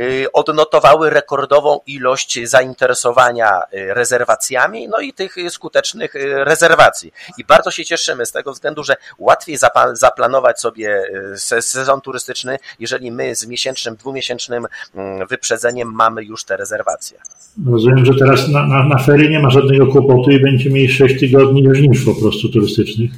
y, 0.00 0.26
odnotowały 0.32 1.10
rekordową 1.10 1.80
ilość 1.86 2.48
zainteresowania 2.48 3.62
y, 3.62 3.94
rezerwacjami, 3.94 4.88
no 4.88 4.98
i 4.98 5.12
tych 5.12 5.36
skutecznych 5.48 6.16
y, 6.16 6.44
rezerwacji. 6.44 7.12
I 7.38 7.44
bardzo 7.44 7.70
się 7.70 7.84
cieszymy 7.84 8.26
z 8.26 8.32
tego 8.32 8.52
względu, 8.52 8.84
że 8.84 8.96
łatwiej 9.18 9.58
zaplanować 9.92 10.60
sobie 10.60 11.02
sezon 11.60 12.00
turystyczny, 12.00 12.58
jeżeli 12.78 13.12
my 13.12 13.34
z 13.34 13.46
miesięcznym, 13.46 13.96
dwumiesięcznym 13.96 14.66
mm, 14.94 15.26
wyprzedzeniem 15.26 15.92
mamy 15.92 16.24
już 16.24 16.44
te 16.44 16.56
rezerwacje. 16.56 17.18
Rozumiem, 17.66 18.04
że 18.04 18.14
teraz 18.18 18.48
na, 18.48 18.66
na, 18.66 18.88
na 18.88 18.98
ferie 18.98 19.30
nie 19.30 19.40
ma 19.40 19.50
żadnego 19.50 19.86
kłopotu 19.86 20.30
i 20.30 20.40
będzie 20.40 20.70
mieli 20.70 20.88
6 20.88 21.20
tygodni 21.20 21.62
niż 21.62 22.04
po 22.04 22.14
prostu 22.14 22.48
turystycznych. 22.48 23.10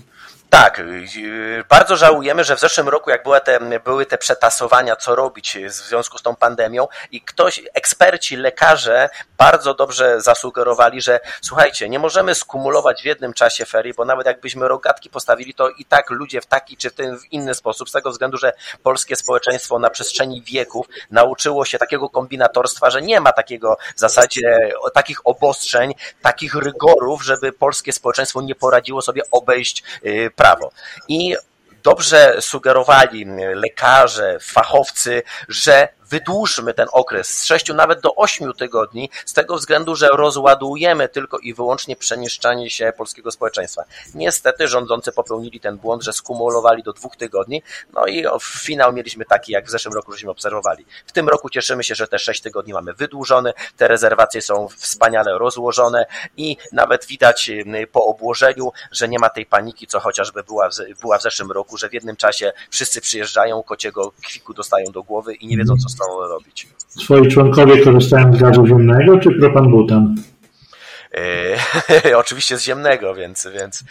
Tak, 0.51 0.79
y, 0.79 1.65
bardzo 1.69 1.97
żałujemy, 1.97 2.45
że 2.45 2.57
w 2.57 2.61
zeszłym 2.61 2.89
roku, 2.89 3.11
jak 3.11 3.23
były 3.23 3.41
te, 3.41 3.81
były 3.85 4.07
te 4.07 4.19
przetasowania, 4.19 4.97
co 4.97 5.15
robić 5.15 5.59
w 5.59 5.73
związku 5.73 6.19
z 6.19 6.23
tą 6.23 6.37
pandemią, 6.37 6.89
i 7.11 7.21
ktoś, 7.21 7.63
eksperci, 7.75 8.37
lekarze 8.37 9.09
bardzo 9.39 9.75
dobrze 9.75 10.21
zasugerowali, 10.21 11.01
że 11.01 11.21
słuchajcie, 11.43 11.89
nie 11.89 11.99
możemy 11.99 12.35
skumulować 12.35 13.03
w 13.03 13.05
jednym 13.05 13.33
czasie 13.33 13.67
ferii, 13.67 13.95
bo 13.95 14.05
nawet 14.05 14.27
jakbyśmy 14.27 14.69
rogatki 14.69 15.11
postawili, 15.11 15.55
to 15.55 15.69
i 15.69 15.85
tak 15.85 16.11
ludzie 16.11 16.41
w 16.41 16.47
taki 16.47 16.77
czy 16.77 16.91
w 16.91 17.33
inny 17.33 17.55
sposób, 17.55 17.89
z 17.89 17.93
tego 17.93 18.11
względu, 18.11 18.37
że 18.37 18.53
polskie 18.83 19.17
społeczeństwo 19.17 19.79
na 19.79 19.91
przestrzeni 19.91 20.43
wieków 20.43 20.87
nauczyło 21.11 21.65
się 21.65 21.79
takiego 21.79 22.09
kombinatorstwa, 22.09 22.91
że 22.91 23.03
nie 23.03 23.21
ma 23.21 23.33
takiego 23.33 23.77
w 23.97 24.01
zasadzie 24.01 24.71
takich 24.95 25.27
obostrzeń, 25.27 25.95
takich 26.23 26.55
rygorów, 26.55 27.25
żeby 27.25 27.53
polskie 27.53 27.93
społeczeństwo 27.93 28.43
nie 28.43 28.55
poradziło 28.55 29.03
sobie 29.03 29.23
obejść 29.31 29.83
y, 30.05 30.31
prawo. 30.41 30.73
I 31.09 31.37
dobrze 31.83 32.37
sugerowali 32.41 33.27
lekarze, 33.55 34.39
fachowcy, 34.41 35.23
że 35.49 35.89
wydłużmy 36.11 36.75
ten 36.75 36.89
okres 36.93 37.39
z 37.39 37.45
6 37.45 37.69
nawet 37.75 38.01
do 38.01 38.15
8 38.15 38.53
tygodni, 38.53 39.11
z 39.27 39.33
tego 39.33 39.57
względu, 39.57 39.97
że 39.97 40.09
rozładujemy 40.09 41.09
tylko 41.09 41.39
i 41.39 41.55
wyłącznie 41.55 41.97
przemieszczanie 41.97 42.71
się 42.71 42.93
polskiego 42.97 43.31
społeczeństwa. 43.31 43.85
Niestety 44.15 44.69
rządzący 44.69 45.13
popełnili 45.13 45.61
ten 45.61 45.77
błąd, 45.77 46.03
że 46.03 46.13
skumulowali 46.13 46.83
do 46.83 46.93
dwóch 46.93 47.17
tygodni, 47.17 47.63
no 47.93 48.07
i 48.07 48.25
finał 48.43 48.93
mieliśmy 48.93 49.25
taki, 49.25 49.53
jak 49.53 49.67
w 49.67 49.71
zeszłym 49.71 49.95
roku 49.95 50.13
żeśmy 50.13 50.31
obserwowali. 50.31 50.87
W 51.07 51.13
tym 51.13 51.29
roku 51.29 51.51
cieszymy 51.51 51.85
się, 51.85 51.95
że 51.95 52.09
te 52.09 52.19
6 52.19 52.41
tygodni 52.41 52.73
mamy 52.73 52.95
wydłużone, 52.95 53.53
te 53.77 53.89
rezerwacje 53.89 54.43
są 54.43 54.69
wspaniale 54.69 55.39
rozłożone 55.39 56.07
i 56.37 56.57
nawet 56.73 57.07
widać 57.07 57.51
po 57.93 58.05
obłożeniu, 58.05 58.73
że 58.93 59.09
nie 59.09 59.19
ma 59.19 59.31
tej 59.31 59.47
paniki, 59.47 59.87
co 59.87 60.01
chociażby 60.01 60.43
była 60.43 60.69
w, 60.71 61.01
była 61.01 61.19
w 61.19 61.23
zeszłym 61.23 61.53
roku, 61.53 61.77
że 61.77 61.89
w 61.89 61.93
jednym 61.93 62.17
czasie 62.17 62.53
wszyscy 62.71 63.01
przyjeżdżają, 63.01 63.63
kociego 63.63 64.13
kwiku 64.23 64.55
dostają 64.55 64.93
do 64.93 65.03
głowy 65.03 65.35
i 65.35 65.47
nie 65.47 65.57
wiedzą, 65.57 65.75
co 65.77 65.89
przestało 66.01 66.29
robić. 66.29 66.69
Twoi 66.99 67.29
członkowie 67.29 67.85
korzystają 67.85 68.35
z 68.35 68.41
gazu 68.41 68.67
ziemnego 68.67 69.19
czy 69.19 69.29
propan-butan? 69.31 70.15
Yy, 72.05 72.17
oczywiście 72.23 72.59
z 72.59 72.63
ziemnego, 72.63 73.15
więc... 73.15 73.49
więc... 73.55 73.85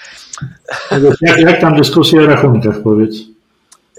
Jak, 1.21 1.39
jak 1.39 1.61
tam 1.61 1.75
dyskusja 1.75 2.21
o 2.21 2.25
rachunkach, 2.25 2.75
powiedz? 2.83 3.15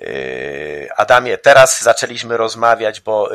Yy, 0.00 0.88
Adamie, 0.96 1.38
teraz 1.38 1.82
zaczęliśmy 1.82 2.36
rozmawiać, 2.36 3.00
bo 3.00 3.30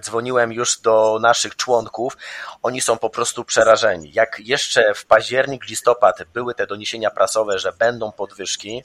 dzwoniłem 0.00 0.52
już 0.52 0.80
do 0.80 1.18
naszych 1.22 1.56
członków. 1.56 2.16
Oni 2.62 2.80
są 2.80 2.98
po 2.98 3.10
prostu 3.10 3.44
przerażeni. 3.44 4.12
Jak 4.12 4.40
jeszcze 4.40 4.94
w 4.94 5.06
październik, 5.06 5.64
listopad 5.64 6.24
były 6.34 6.54
te 6.54 6.66
doniesienia 6.66 7.10
prasowe, 7.10 7.58
że 7.58 7.72
będą 7.72 8.12
podwyżki, 8.12 8.82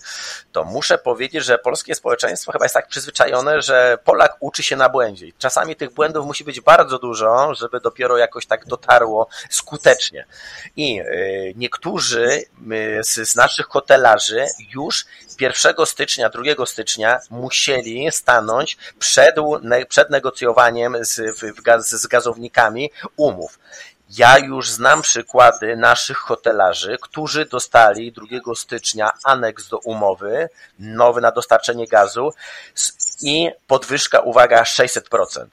to 0.52 0.64
muszę 0.64 0.98
powiedzieć, 0.98 1.46
że 1.46 1.58
polskie 1.58 1.96
społeczeństwo 1.96 2.52
chyba 2.52 2.66
jest 2.66 2.76
tak 2.76 2.88
przyzwyczajone, 2.88 3.62
że 3.62 3.98
Polak 4.04 4.38
uczy 4.40 4.64
się 4.64 4.76
na 4.76 4.90
błędzie. 4.90 5.26
Czasami 5.38 5.76
tych 5.76 5.94
błędów 5.94 6.26
musi 6.26 6.44
być 6.44 6.62
bardzo 6.62 7.00
dużo, 7.00 7.56
żeby 7.56 7.80
dopiero 7.80 8.18
jakoś 8.18 8.46
tak 8.46 8.66
dotarło 8.66 9.28
skutecznie. 9.50 10.26
I 10.76 10.94
yy, 10.94 11.54
niektórzy 11.56 12.44
z 13.02 13.36
naszych 13.36 13.66
hotelarzy 13.66 14.46
już 14.74 15.06
1 15.40 15.86
stycznia, 15.86 16.30
2 16.30 16.66
stycznia 16.66 17.20
musieli 17.30 18.12
stanąć 18.12 18.78
przed, 19.00 19.36
przed 19.90 20.10
negocjowaniem 20.10 20.98
z, 21.02 21.38
z 21.88 22.08
gazownikami 22.08 22.92
umów. 23.16 23.60
Ja 24.18 24.38
już 24.38 24.70
znam 24.70 25.02
przykłady 25.02 25.76
naszych 25.76 26.18
hotelarzy, 26.18 26.98
którzy 27.02 27.46
dostali 27.46 28.12
2 28.12 28.56
stycznia 28.56 29.12
aneks 29.24 29.68
do 29.68 29.78
umowy, 29.78 30.50
nowy 30.80 31.22
na 31.22 31.32
dostarczenie 31.32 31.88
gazu 31.88 32.34
i 33.22 33.52
podwyżka, 33.68 34.20
uwaga, 34.20 34.64
600%. 34.64 35.46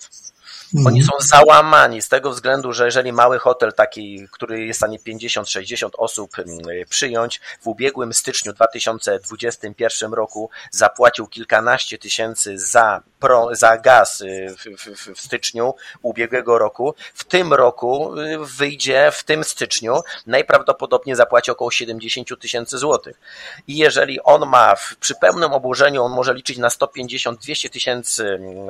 Oni 0.87 1.01
mhm. 1.01 1.05
są 1.07 1.27
załamani 1.27 2.03
z 2.03 2.09
tego 2.09 2.31
względu, 2.31 2.73
że 2.73 2.85
jeżeli 2.85 3.13
mały 3.13 3.39
hotel 3.39 3.73
taki, 3.73 4.29
który 4.33 4.67
jest 4.67 4.79
w 4.79 4.81
stanie 4.81 4.99
50-60 4.99 5.89
osób 5.99 6.39
mm, 6.39 6.59
przyjąć, 6.89 7.41
w 7.63 7.67
ubiegłym 7.67 8.15
styczniu 8.15 8.53
2021 8.53 10.13
roku 10.13 10.51
zapłacił 10.71 11.27
kilkanaście 11.27 11.99
tysięcy 11.99 12.59
za, 12.59 13.03
pro, 13.21 13.49
za 13.53 13.79
gaz 13.79 14.21
y, 14.21 14.57
w, 14.59 14.85
w, 14.87 15.15
w 15.15 15.21
styczniu 15.21 15.75
ubiegłego 16.03 16.59
roku, 16.59 16.95
w 17.15 17.25
tym 17.25 17.53
roku 17.53 18.21
y, 18.21 18.39
wyjdzie 18.39 19.11
w 19.13 19.25
tym 19.25 19.45
styczniu. 19.45 20.01
Najprawdopodobniej 20.27 21.17
zapłaci 21.17 21.51
około 21.51 21.71
70 21.71 22.41
tysięcy 22.41 22.79
złotych. 22.79 23.21
I 23.69 23.77
jeżeli 23.77 24.21
on 24.21 24.49
ma 24.49 24.77
w, 24.77 24.97
przy 24.97 25.15
pełnym 25.15 25.53
obłożeniu, 25.53 26.05
on 26.05 26.13
może 26.13 26.35
liczyć 26.35 26.59
na 26.59 26.69
150-200 26.69 27.71
tysięcy 27.71 28.29
mm, 28.29 28.69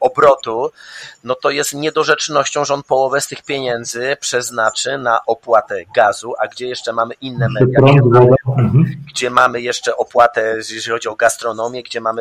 obrotu, 0.00 0.70
no 1.24 1.34
to 1.34 1.50
jest 1.50 1.74
niedorzecznością, 1.74 2.64
że 2.64 2.74
on 2.74 2.82
połowę 2.82 3.20
z 3.20 3.26
tych 3.26 3.42
pieniędzy 3.42 4.16
przeznaczy 4.20 4.98
na 4.98 5.20
opłatę 5.26 5.84
gazu, 5.94 6.34
a 6.38 6.48
gdzie 6.48 6.68
jeszcze 6.68 6.92
mamy 6.92 7.14
inne 7.20 7.48
media, 7.48 7.80
gdzie 7.80 8.00
mamy, 8.02 8.30
gdzie 9.08 9.30
mamy 9.30 9.60
jeszcze 9.60 9.96
opłatę, 9.96 10.54
jeżeli 10.56 10.90
chodzi 10.90 11.08
o 11.08 11.16
gastronomię, 11.16 11.82
gdzie 11.82 12.00
mamy 12.00 12.11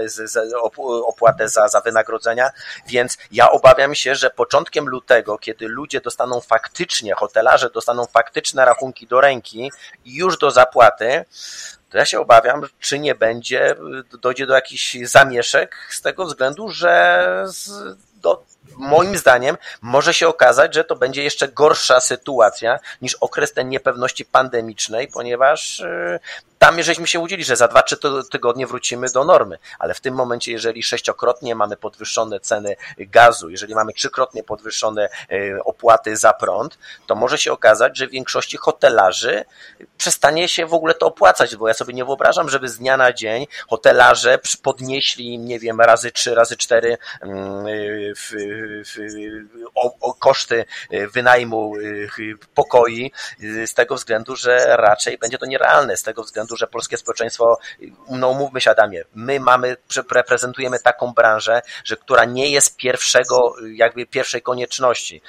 opłatę 1.06 1.50
za, 1.50 1.68
za 1.68 1.82
wynagrodzenia, 1.82 2.50
więc 2.88 3.18
ja 3.32 3.52
obawiam 3.52 3.96
się, 3.96 4.16
że 4.16 4.30
początkiem 4.30 4.90
lutego, 4.90 5.38
kiedy 5.38 5.68
ludzie 5.68 6.02
dostaną 6.02 6.42
faktycznie, 6.42 7.14
hotelarze 7.14 7.70
dostaną 7.70 8.06
faktyczne 8.06 8.66
rachunki 8.66 9.08
do 9.08 9.22
ręki 9.22 9.72
już 10.06 10.38
do 10.38 10.52
zapłaty, 10.52 11.26
to 11.90 11.98
ja 11.98 12.06
się 12.06 12.20
obawiam, 12.20 12.62
czy 12.80 13.00
nie 13.00 13.16
będzie, 13.16 13.76
dojdzie 14.22 14.48
do 14.48 14.54
jakichś 14.54 14.98
zamieszek 15.04 15.76
z 15.90 16.02
tego 16.02 16.26
względu, 16.26 16.70
że 16.70 17.44
z, 17.48 17.72
do, 18.16 18.44
moim 18.78 19.18
zdaniem 19.18 19.58
może 19.82 20.14
się 20.14 20.28
okazać, 20.28 20.76
że 20.76 20.84
to 20.84 20.96
będzie 20.96 21.24
jeszcze 21.24 21.48
gorsza 21.48 22.00
sytuacja 22.00 22.80
niż 23.02 23.16
okres 23.16 23.54
tej 23.54 23.66
niepewności 23.66 24.26
pandemicznej, 24.26 25.08
ponieważ 25.08 25.80
y, 25.80 26.20
tam 26.62 26.84
żeśmy 26.84 27.08
się 27.08 27.20
udzieli, 27.20 27.44
że 27.44 27.56
za 27.56 27.68
dwa, 27.68 27.84
trzy 27.84 27.98
tygodnie 28.32 28.68
wrócimy 28.68 29.08
do 29.14 29.24
normy, 29.24 29.58
ale 29.80 29.94
w 29.94 30.00
tym 30.00 30.14
momencie, 30.14 30.52
jeżeli 30.52 30.84
sześciokrotnie 30.84 31.56
mamy 31.56 31.78
podwyższone 31.78 32.40
ceny 32.40 32.76
gazu, 32.98 33.50
jeżeli 33.50 33.76
mamy 33.76 33.94
trzykrotnie 33.94 34.44
podwyższone 34.44 35.10
e, 35.32 35.64
opłaty 35.64 36.18
za 36.18 36.34
prąd, 36.34 36.78
to 37.08 37.16
może 37.16 37.38
się 37.38 37.52
okazać, 37.52 37.98
że 37.98 38.08
w 38.08 38.12
większości 38.12 38.58
hotelarzy 38.58 39.46
przestanie 39.98 40.48
się 40.48 40.66
w 40.66 40.74
ogóle 40.74 40.94
to 40.94 41.06
opłacać, 41.06 41.56
bo 41.56 41.68
ja 41.68 41.74
sobie 41.74 41.94
nie 41.94 42.06
wyobrażam, 42.06 42.50
żeby 42.50 42.70
z 42.70 42.78
dnia 42.78 42.98
na 42.98 43.14
dzień 43.14 43.48
hotelarze 43.70 44.40
podnieśli, 44.64 45.40
nie 45.40 45.60
wiem, 45.60 45.82
razy 45.82 46.12
trzy, 46.12 46.36
razy 46.36 46.58
cztery 46.58 46.98
mm, 47.22 47.66
w, 48.16 48.32
w, 48.32 48.34
o, 49.76 49.96
o 50.00 50.14
koszty 50.14 50.66
wynajmu 51.14 51.74
pokoi 52.54 53.12
z 53.66 53.74
tego 53.74 53.96
względu, 53.96 54.36
że 54.36 54.78
raczej 54.78 55.18
będzie 55.18 55.38
to 55.38 55.46
nierealne, 55.46 55.98
z 55.98 56.04
tego 56.04 56.24
względu, 56.24 56.56
że 56.56 56.68
polskie 56.68 56.98
społeczeństwo, 56.98 57.58
no 58.10 58.34
mówmy 58.34 58.62
się 58.62 58.72
Adamie, 58.72 59.04
my 59.16 59.40
mamy, 59.40 59.78
reprezentujemy 60.12 60.80
taką 60.80 61.14
branżę, 61.14 61.62
że 61.84 61.98
która 61.98 62.26
nie 62.26 62.50
jest 62.50 62.78
pierwszego, 62.78 63.56
jakby 63.74 64.06
pierwszej 64.06 64.42
konieczności. 64.42 65.22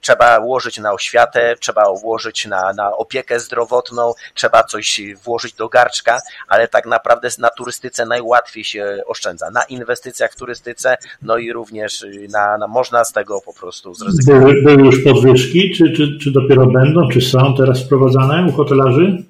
Trzeba 0.00 0.38
ułożyć 0.38 0.78
na 0.78 0.92
oświatę, 0.92 1.56
trzeba 1.60 1.88
ułożyć 1.88 2.46
na, 2.46 2.72
na 2.72 2.96
opiekę 2.96 3.40
zdrowotną, 3.40 4.14
trzeba 4.34 4.64
coś 4.64 5.00
włożyć 5.22 5.52
do 5.52 5.68
garczka, 5.68 6.20
ale 6.48 6.68
tak 6.68 6.86
naprawdę 6.86 7.28
na 7.38 7.50
turystyce 7.50 8.06
najłatwiej 8.06 8.64
się 8.64 9.02
oszczędza. 9.06 9.50
Na 9.50 9.64
inwestycjach 9.64 10.32
w 10.32 10.36
turystyce, 10.36 10.96
no 11.22 11.36
i 11.36 11.52
również 11.52 12.04
na, 12.28 12.58
na 12.58 12.66
można 12.66 13.04
z 13.04 13.12
tego 13.12 13.40
po 13.46 13.54
prostu 13.54 13.94
zrezygnować. 13.94 14.54
Były, 14.54 14.62
były 14.62 14.86
już 14.86 15.04
podwyżki, 15.04 15.70
czy, 15.70 15.92
czy, 15.92 16.18
czy 16.18 16.30
dopiero 16.30 16.66
będą, 16.66 17.08
czy 17.08 17.20
są 17.20 17.54
teraz 17.56 17.82
wprowadzane 17.82 18.46
u 18.48 18.52
hotelarzy? 18.52 19.22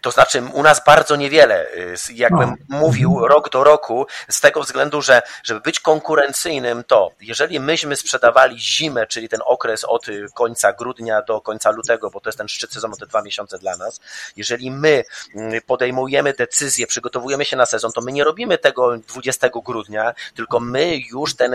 To 0.00 0.10
znaczy 0.10 0.42
u 0.52 0.62
nas 0.62 0.84
bardzo 0.84 1.16
niewiele, 1.16 1.66
y, 1.74 1.94
jakbym 2.14 2.56
no. 2.68 2.78
mówił 2.78 3.26
rok 3.28 3.50
do 3.50 3.64
roku, 3.64 4.06
z 4.28 4.40
tego 4.40 4.62
względu, 4.62 5.02
że 5.02 5.22
żeby 5.44 5.60
być 5.60 5.80
konkurencyjnym, 5.80 6.84
to 6.84 7.10
jeżeli 7.20 7.60
myśmy 7.60 7.96
sprzedawali 7.96 8.60
zimę, 8.60 9.06
czyli 9.06 9.28
ten 9.28 9.40
okres 9.44 9.84
od 9.84 10.08
y, 10.08 10.26
końca 10.34 10.72
grudnia 10.72 11.22
do 11.22 11.40
końca 11.40 11.70
lutego, 11.70 12.10
bo 12.10 12.20
to 12.20 12.28
jest 12.28 12.38
ten 12.38 12.48
szczyt 12.48 12.72
sezonu, 12.72 12.96
te 12.96 13.06
dwa 13.06 13.22
miesiące 13.22 13.58
dla 13.58 13.76
nas, 13.76 14.00
jeżeli 14.36 14.70
my 14.70 15.04
y, 15.36 15.60
podejmujemy 15.66 16.32
decyzję, 16.32 16.86
przygotowujemy 16.86 17.44
się 17.44 17.56
na 17.56 17.66
sezon, 17.66 17.92
to 17.92 18.00
my 18.00 18.12
nie 18.12 18.24
robimy 18.24 18.58
tego 18.58 18.96
20 18.96 19.48
grudnia, 19.64 20.14
tylko 20.34 20.60
my 20.60 20.96
już 20.96 21.36
te 21.36 21.50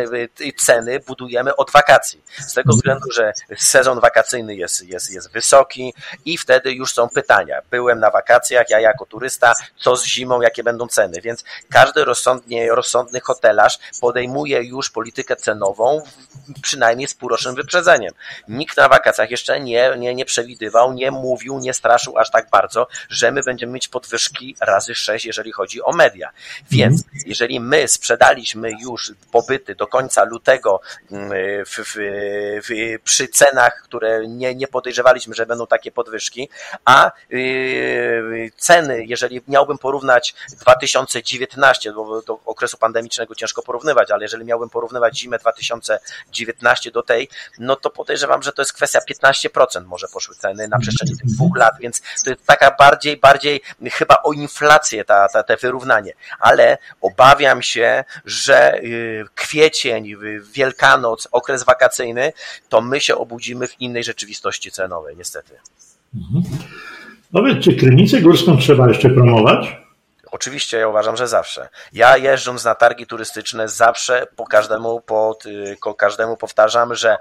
ceny 0.57 0.99
budujemy 0.99 1.55
od 1.55 1.71
wakacji. 1.71 2.23
Z 2.39 2.53
tego 2.53 2.73
mhm. 2.73 2.77
względu, 2.77 3.11
że 3.11 3.33
sezon 3.57 3.99
wakacyjny 3.99 4.55
jest, 4.55 4.83
jest, 4.83 5.11
jest 5.11 5.31
wysoki 5.31 5.93
i 6.25 6.37
wtedy 6.37 6.71
już 6.71 6.93
są 6.93 7.09
pytania. 7.09 7.61
Byłem 7.71 7.99
na 7.99 8.11
wakacjach, 8.11 8.24
wakacjach, 8.25 8.69
ja 8.69 8.79
jako 8.79 9.05
turysta, 9.05 9.53
co 9.77 9.95
z 9.95 10.05
zimą, 10.05 10.41
jakie 10.41 10.63
będą 10.63 10.87
ceny. 10.87 11.21
Więc 11.21 11.43
każdy 11.69 12.05
rozsądnie, 12.05 12.71
rozsądny 12.71 13.19
hotelarz 13.19 13.79
podejmuje 14.01 14.63
już 14.63 14.89
politykę 14.89 15.35
cenową, 15.35 16.01
przynajmniej 16.61 17.07
z 17.07 17.13
półrocznym 17.13 17.55
wyprzedzeniem. 17.55 18.13
Nikt 18.47 18.77
na 18.77 18.89
wakacjach 18.89 19.31
jeszcze 19.31 19.59
nie, 19.59 19.93
nie, 19.97 20.15
nie 20.15 20.25
przewidywał, 20.25 20.93
nie 20.93 21.11
mówił, 21.11 21.59
nie 21.59 21.73
straszył 21.73 22.17
aż 22.17 22.31
tak 22.31 22.49
bardzo, 22.49 22.87
że 23.09 23.31
my 23.31 23.41
będziemy 23.43 23.73
mieć 23.73 23.87
podwyżki 23.87 24.55
razy 24.61 24.95
sześć, 24.95 25.25
jeżeli 25.25 25.51
chodzi 25.51 25.81
o 25.81 25.91
media. 25.91 26.29
Więc 26.71 27.03
jeżeli 27.25 27.59
my 27.59 27.87
sprzedaliśmy 27.87 28.71
już 28.81 29.13
pobyty 29.31 29.75
do 29.75 29.87
końca 29.87 30.23
lutego 30.23 30.81
mm, 31.11 31.29
w, 31.65 31.69
w, 31.69 31.95
w, 32.67 33.01
przy 33.03 33.27
cenach, 33.27 33.81
które 33.83 34.27
nie, 34.27 34.55
nie 34.55 34.67
podejrzewaliśmy, 34.67 35.35
że 35.35 35.45
będą 35.45 35.67
takie 35.67 35.91
podwyżki, 35.91 36.49
a 36.85 37.11
yy, 37.29 38.14
ceny, 38.57 39.05
jeżeli 39.05 39.41
miałbym 39.47 39.77
porównać 39.77 40.35
2019, 40.59 41.93
bo 41.93 42.21
do 42.21 42.39
okresu 42.45 42.77
pandemicznego 42.77 43.35
ciężko 43.35 43.61
porównywać, 43.61 44.11
ale 44.11 44.23
jeżeli 44.23 44.45
miałbym 44.45 44.69
porównywać 44.69 45.19
zimę 45.19 45.37
2019 45.39 46.91
do 46.91 47.03
tej, 47.03 47.29
no 47.59 47.75
to 47.75 47.89
podejrzewam, 47.89 48.43
że 48.43 48.51
to 48.53 48.61
jest 48.61 48.73
kwestia 48.73 48.99
15% 48.99 49.85
może 49.85 50.07
poszły 50.07 50.35
ceny 50.35 50.67
na 50.67 50.79
przestrzeni 50.79 51.17
tych 51.17 51.25
dwóch 51.25 51.57
lat, 51.57 51.73
więc 51.79 52.01
to 52.23 52.29
jest 52.29 52.45
taka 52.45 52.71
bardziej, 52.71 53.17
bardziej 53.17 53.61
chyba 53.91 54.17
o 54.23 54.33
inflację 54.33 55.05
ta, 55.05 55.29
ta, 55.29 55.43
te 55.43 55.57
wyrównanie, 55.57 56.13
ale 56.39 56.77
obawiam 57.01 57.61
się, 57.61 58.03
że 58.25 58.79
y, 58.83 59.25
kwiecień, 59.35 60.15
Wielkanoc, 60.53 61.27
okres 61.31 61.63
wakacyjny, 61.63 62.33
to 62.69 62.81
my 62.81 63.01
się 63.01 63.15
obudzimy 63.15 63.67
w 63.67 63.81
innej 63.81 64.03
rzeczywistości 64.03 64.71
cenowej, 64.71 65.17
niestety. 65.17 65.59
Mhm. 66.15 66.43
Powiedz, 67.35 67.63
czy 67.63 67.75
Krynicę 67.75 68.21
Górską 68.21 68.57
trzeba 68.57 68.87
jeszcze 68.87 69.09
promować? 69.09 69.77
Oczywiście 70.31 70.77
ja 70.77 70.87
uważam, 70.87 71.17
że 71.17 71.27
zawsze. 71.27 71.69
Ja 71.93 72.17
jeżdżąc 72.17 72.63
na 72.63 72.75
targi 72.75 73.07
turystyczne 73.07 73.69
zawsze 73.69 74.27
po 74.35 74.45
każdemu, 74.45 75.01
po, 75.01 75.37
po 75.81 75.93
każdemu 75.93 76.37
powtarzam, 76.37 76.95
że 76.95 77.17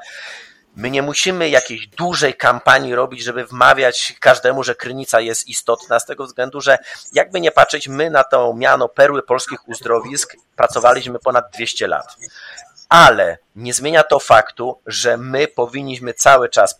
My 0.76 0.90
nie 0.90 1.02
musimy 1.02 1.48
jakiejś 1.48 1.86
dużej 1.86 2.34
kampanii 2.34 2.94
robić, 2.94 3.22
żeby 3.22 3.46
wmawiać 3.46 4.16
każdemu, 4.20 4.62
że 4.62 4.74
Krynica 4.74 5.20
jest 5.20 5.48
istotna, 5.48 6.00
z 6.00 6.06
tego 6.06 6.24
względu, 6.24 6.60
że 6.60 6.78
jakby 7.12 7.40
nie 7.40 7.50
patrzeć, 7.50 7.88
my 7.88 8.10
na 8.10 8.24
to 8.24 8.54
miano 8.54 8.88
perły 8.88 9.22
polskich 9.22 9.68
uzdrowisk 9.68 10.36
pracowaliśmy 10.56 11.18
ponad 11.18 11.44
200 11.52 11.86
lat. 11.86 12.16
Ale 12.88 13.38
nie 13.54 13.74
zmienia 13.74 14.02
to 14.02 14.18
faktu, 14.18 14.80
że 14.86 15.16
my 15.16 15.48
powinniśmy 15.48 16.14
cały 16.14 16.48
czas 16.48 16.78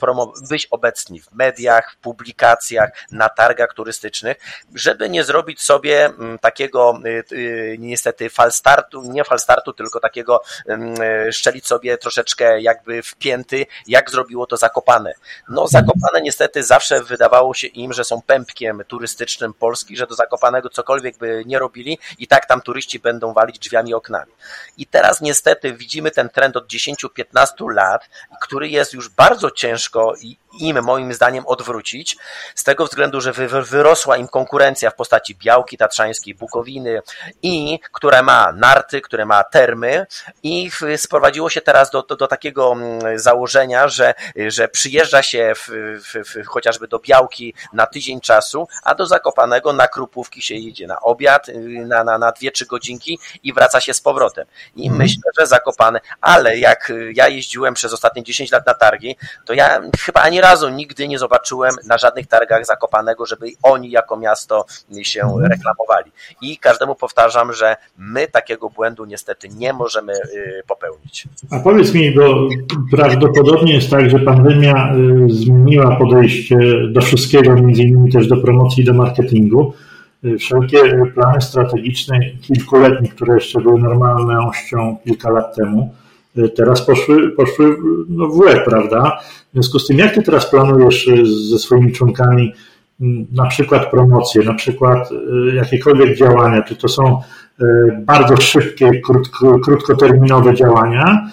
być 0.49 0.67
obecni 0.67 1.21
w 1.21 1.33
mediach, 1.33 1.93
w 1.93 1.97
publikacjach, 1.97 2.91
na 3.11 3.29
targach 3.29 3.75
turystycznych, 3.75 4.37
żeby 4.75 5.11
nie 5.11 5.25
zrobić 5.25 5.63
sobie 5.63 6.05
mm, 6.05 6.39
takiego 6.39 7.01
y, 7.07 7.35
y, 7.35 7.77
niestety 7.79 8.31
falstartu, 8.31 9.03
nie 9.03 9.25
falstartu, 9.25 9.73
tylko 9.73 10.01
takiego 10.01 10.41
mm, 10.67 11.03
y, 11.03 11.33
szczelić 11.33 11.67
sobie 11.67 11.99
troszeczkę 11.99 12.61
jakby 12.61 13.03
wpięty, 13.03 13.67
jak 13.87 14.11
zrobiło 14.11 14.47
to 14.47 14.57
Zakopane. 14.57 15.13
No 15.49 15.69
Zakopane 15.69 16.21
niestety 16.23 16.63
zawsze 16.63 17.03
wydawało 17.03 17.55
się 17.55 17.67
im, 17.67 17.93
że 17.93 18.05
są 18.05 18.23
pępkiem 18.23 18.83
turystycznym 18.89 19.55
Polski, 19.55 19.97
że 19.97 20.07
do 20.07 20.15
Zakopanego 20.15 20.69
cokolwiek 20.69 21.19
by 21.19 21.43
nie 21.47 21.59
robili 21.59 21.99
i 22.19 22.27
tak 22.27 22.47
tam 22.47 22.61
turyści 22.61 22.99
będą 22.99 23.33
walić 23.33 23.59
drzwiami 23.59 23.95
oknami. 23.95 24.33
I 24.77 24.87
teraz 24.87 25.21
niestety 25.21 25.73
widzimy 25.73 26.11
ten 26.11 26.29
trend 26.29 26.57
od 26.57 26.64
od 26.65 26.73
10-15 26.73 27.75
lat, 27.75 28.09
który 28.41 28.69
jest 28.69 28.93
już 28.93 29.09
bardzo 29.09 29.51
ciężko 29.51 30.15
im 30.61 30.83
moim 30.83 31.15
zdaniem 31.15 31.47
odwrócić, 31.47 32.17
z 32.55 32.65
tego 32.65 32.87
względu, 32.87 33.21
że 33.21 33.33
wyrosła 33.63 34.17
im 34.17 34.29
konkurencja 34.29 34.91
w 34.91 34.95
postaci 34.95 35.35
Białki 35.35 35.77
Tatrzańskiej, 35.77 36.35
Bukowiny 36.35 37.03
i 37.43 37.79
które 37.93 38.23
ma 38.23 38.53
narty, 38.53 39.01
które 39.01 39.27
ma 39.27 39.45
termy 39.45 40.07
i 40.43 40.71
sprowadziło 40.97 41.51
się 41.51 41.61
teraz 41.61 41.91
do, 41.91 42.03
do, 42.03 42.17
do 42.17 42.27
takiego 42.27 42.73
mm, 42.73 43.19
założenia, 43.19 43.89
że, 43.89 44.15
że 44.37 44.69
przyjeżdża 44.69 45.23
się 45.23 45.53
w, 45.57 45.69
w, 45.69 46.29
w, 46.29 46.47
chociażby 46.47 46.89
do 46.89 46.99
Białki 46.99 47.55
na 47.73 47.87
tydzień 47.87 48.21
czasu, 48.21 48.69
a 48.83 48.95
do 48.95 49.07
Zakopanego 49.07 49.73
na 49.73 49.89
Krupówki 49.89 50.43
się 50.43 50.55
idzie 50.55 50.87
na 50.87 51.01
obiad, 51.01 51.47
na, 51.87 52.05
na, 52.05 52.19
na 52.19 52.33
dwie, 52.33 52.51
trzy 52.51 52.67
godzinki 52.67 53.19
i 53.43 53.53
wraca 53.53 53.81
się 53.81 53.95
z 53.95 54.01
powrotem. 54.01 54.47
I 54.77 54.83
mhm. 54.83 55.03
myślę, 55.03 55.31
że 55.39 55.47
Zakopane, 55.47 56.01
ale 56.21 56.59
jak 56.59 56.93
ja 57.15 57.29
jeździłem 57.29 57.75
przez 57.75 57.93
ostatnie 57.93 58.23
10 58.23 58.53
lat 58.53 58.67
na 58.67 58.75
targi, 58.75 59.17
to 59.45 59.53
ja 59.53 59.81
chyba 59.99 60.21
ani 60.21 60.41
razu 60.45 60.69
nigdy 60.69 61.09
nie 61.09 61.19
zobaczyłem 61.19 61.75
na 61.87 61.99
żadnych 61.99 62.27
targach 62.27 62.67
Zakopanego, 62.67 63.27
żeby 63.27 63.47
oni 63.63 63.91
jako 63.91 64.17
miasto 64.17 64.65
się 65.03 65.21
reklamowali. 65.43 66.11
I 66.43 66.59
każdemu 66.59 66.95
powtarzam, 66.95 67.53
że 67.53 67.77
my 67.99 68.29
takiego 68.29 68.71
błędu 68.71 69.05
niestety 69.05 69.49
nie 69.49 69.73
możemy 69.73 70.13
y, 70.13 70.63
popełnić. 70.67 71.29
A 71.51 71.59
powiedz 71.59 71.95
mi, 71.95 72.11
bo 72.11 72.49
prawdopodobnie 72.91 73.75
jest 73.75 73.91
tak, 73.91 74.11
że 74.11 74.19
pandemia 74.19 74.95
y, 74.95 75.31
zmieniła 75.31 75.97
podejście 75.97 76.59
do 76.93 77.01
wszystkiego, 77.01 77.55
między 77.55 77.83
innymi 77.83 78.13
też 78.13 78.27
do 78.27 78.37
promocji 78.37 78.83
i 78.83 78.87
do 78.87 78.95
marketingu 78.95 79.73
y, 80.25 80.39
wszelkie 80.39 80.79
plany 81.15 81.41
strategiczne 81.41 82.21
kilkuletnie, 82.43 83.09
które 83.09 83.35
jeszcze 83.35 83.61
były 83.61 83.81
normalnością 83.81 84.97
kilka 85.05 85.31
lat 85.31 85.57
temu, 85.57 85.95
teraz 86.55 86.87
poszły, 86.87 87.31
poszły 87.31 87.77
no 88.09 88.29
w 88.29 88.39
łeb, 88.39 88.65
prawda? 88.65 89.19
W 89.51 89.53
związku 89.53 89.79
z 89.79 89.87
tym, 89.87 89.99
jak 89.99 90.15
ty 90.15 90.23
teraz 90.23 90.51
planujesz 90.51 91.09
y, 91.09 91.27
ze 91.51 91.59
swoimi 91.59 91.93
członkami 91.93 92.53
mm, 93.01 93.27
na 93.33 93.47
przykład 93.47 93.91
promocje, 93.91 94.43
na 94.43 94.55
przykład 94.55 95.11
y, 95.13 95.55
jakiekolwiek 95.55 96.17
działania, 96.17 96.63
czy 96.63 96.77
to 96.77 96.89
są 96.89 97.21
y, 97.63 97.65
bardzo 97.99 98.37
szybkie, 98.37 99.01
krótko, 99.01 99.59
krótkoterminowe 99.59 100.55
działania, 100.55 101.31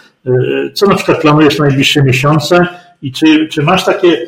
co 0.74 0.88
na 0.88 0.96
przykład 0.96 1.22
planujesz 1.22 1.60
na 1.60 1.66
najbliższe 1.66 2.04
miesiące 2.04 2.68
i 3.02 3.12
czy, 3.12 3.48
czy 3.48 3.64
masz 3.64 3.86
takie, 3.86 4.28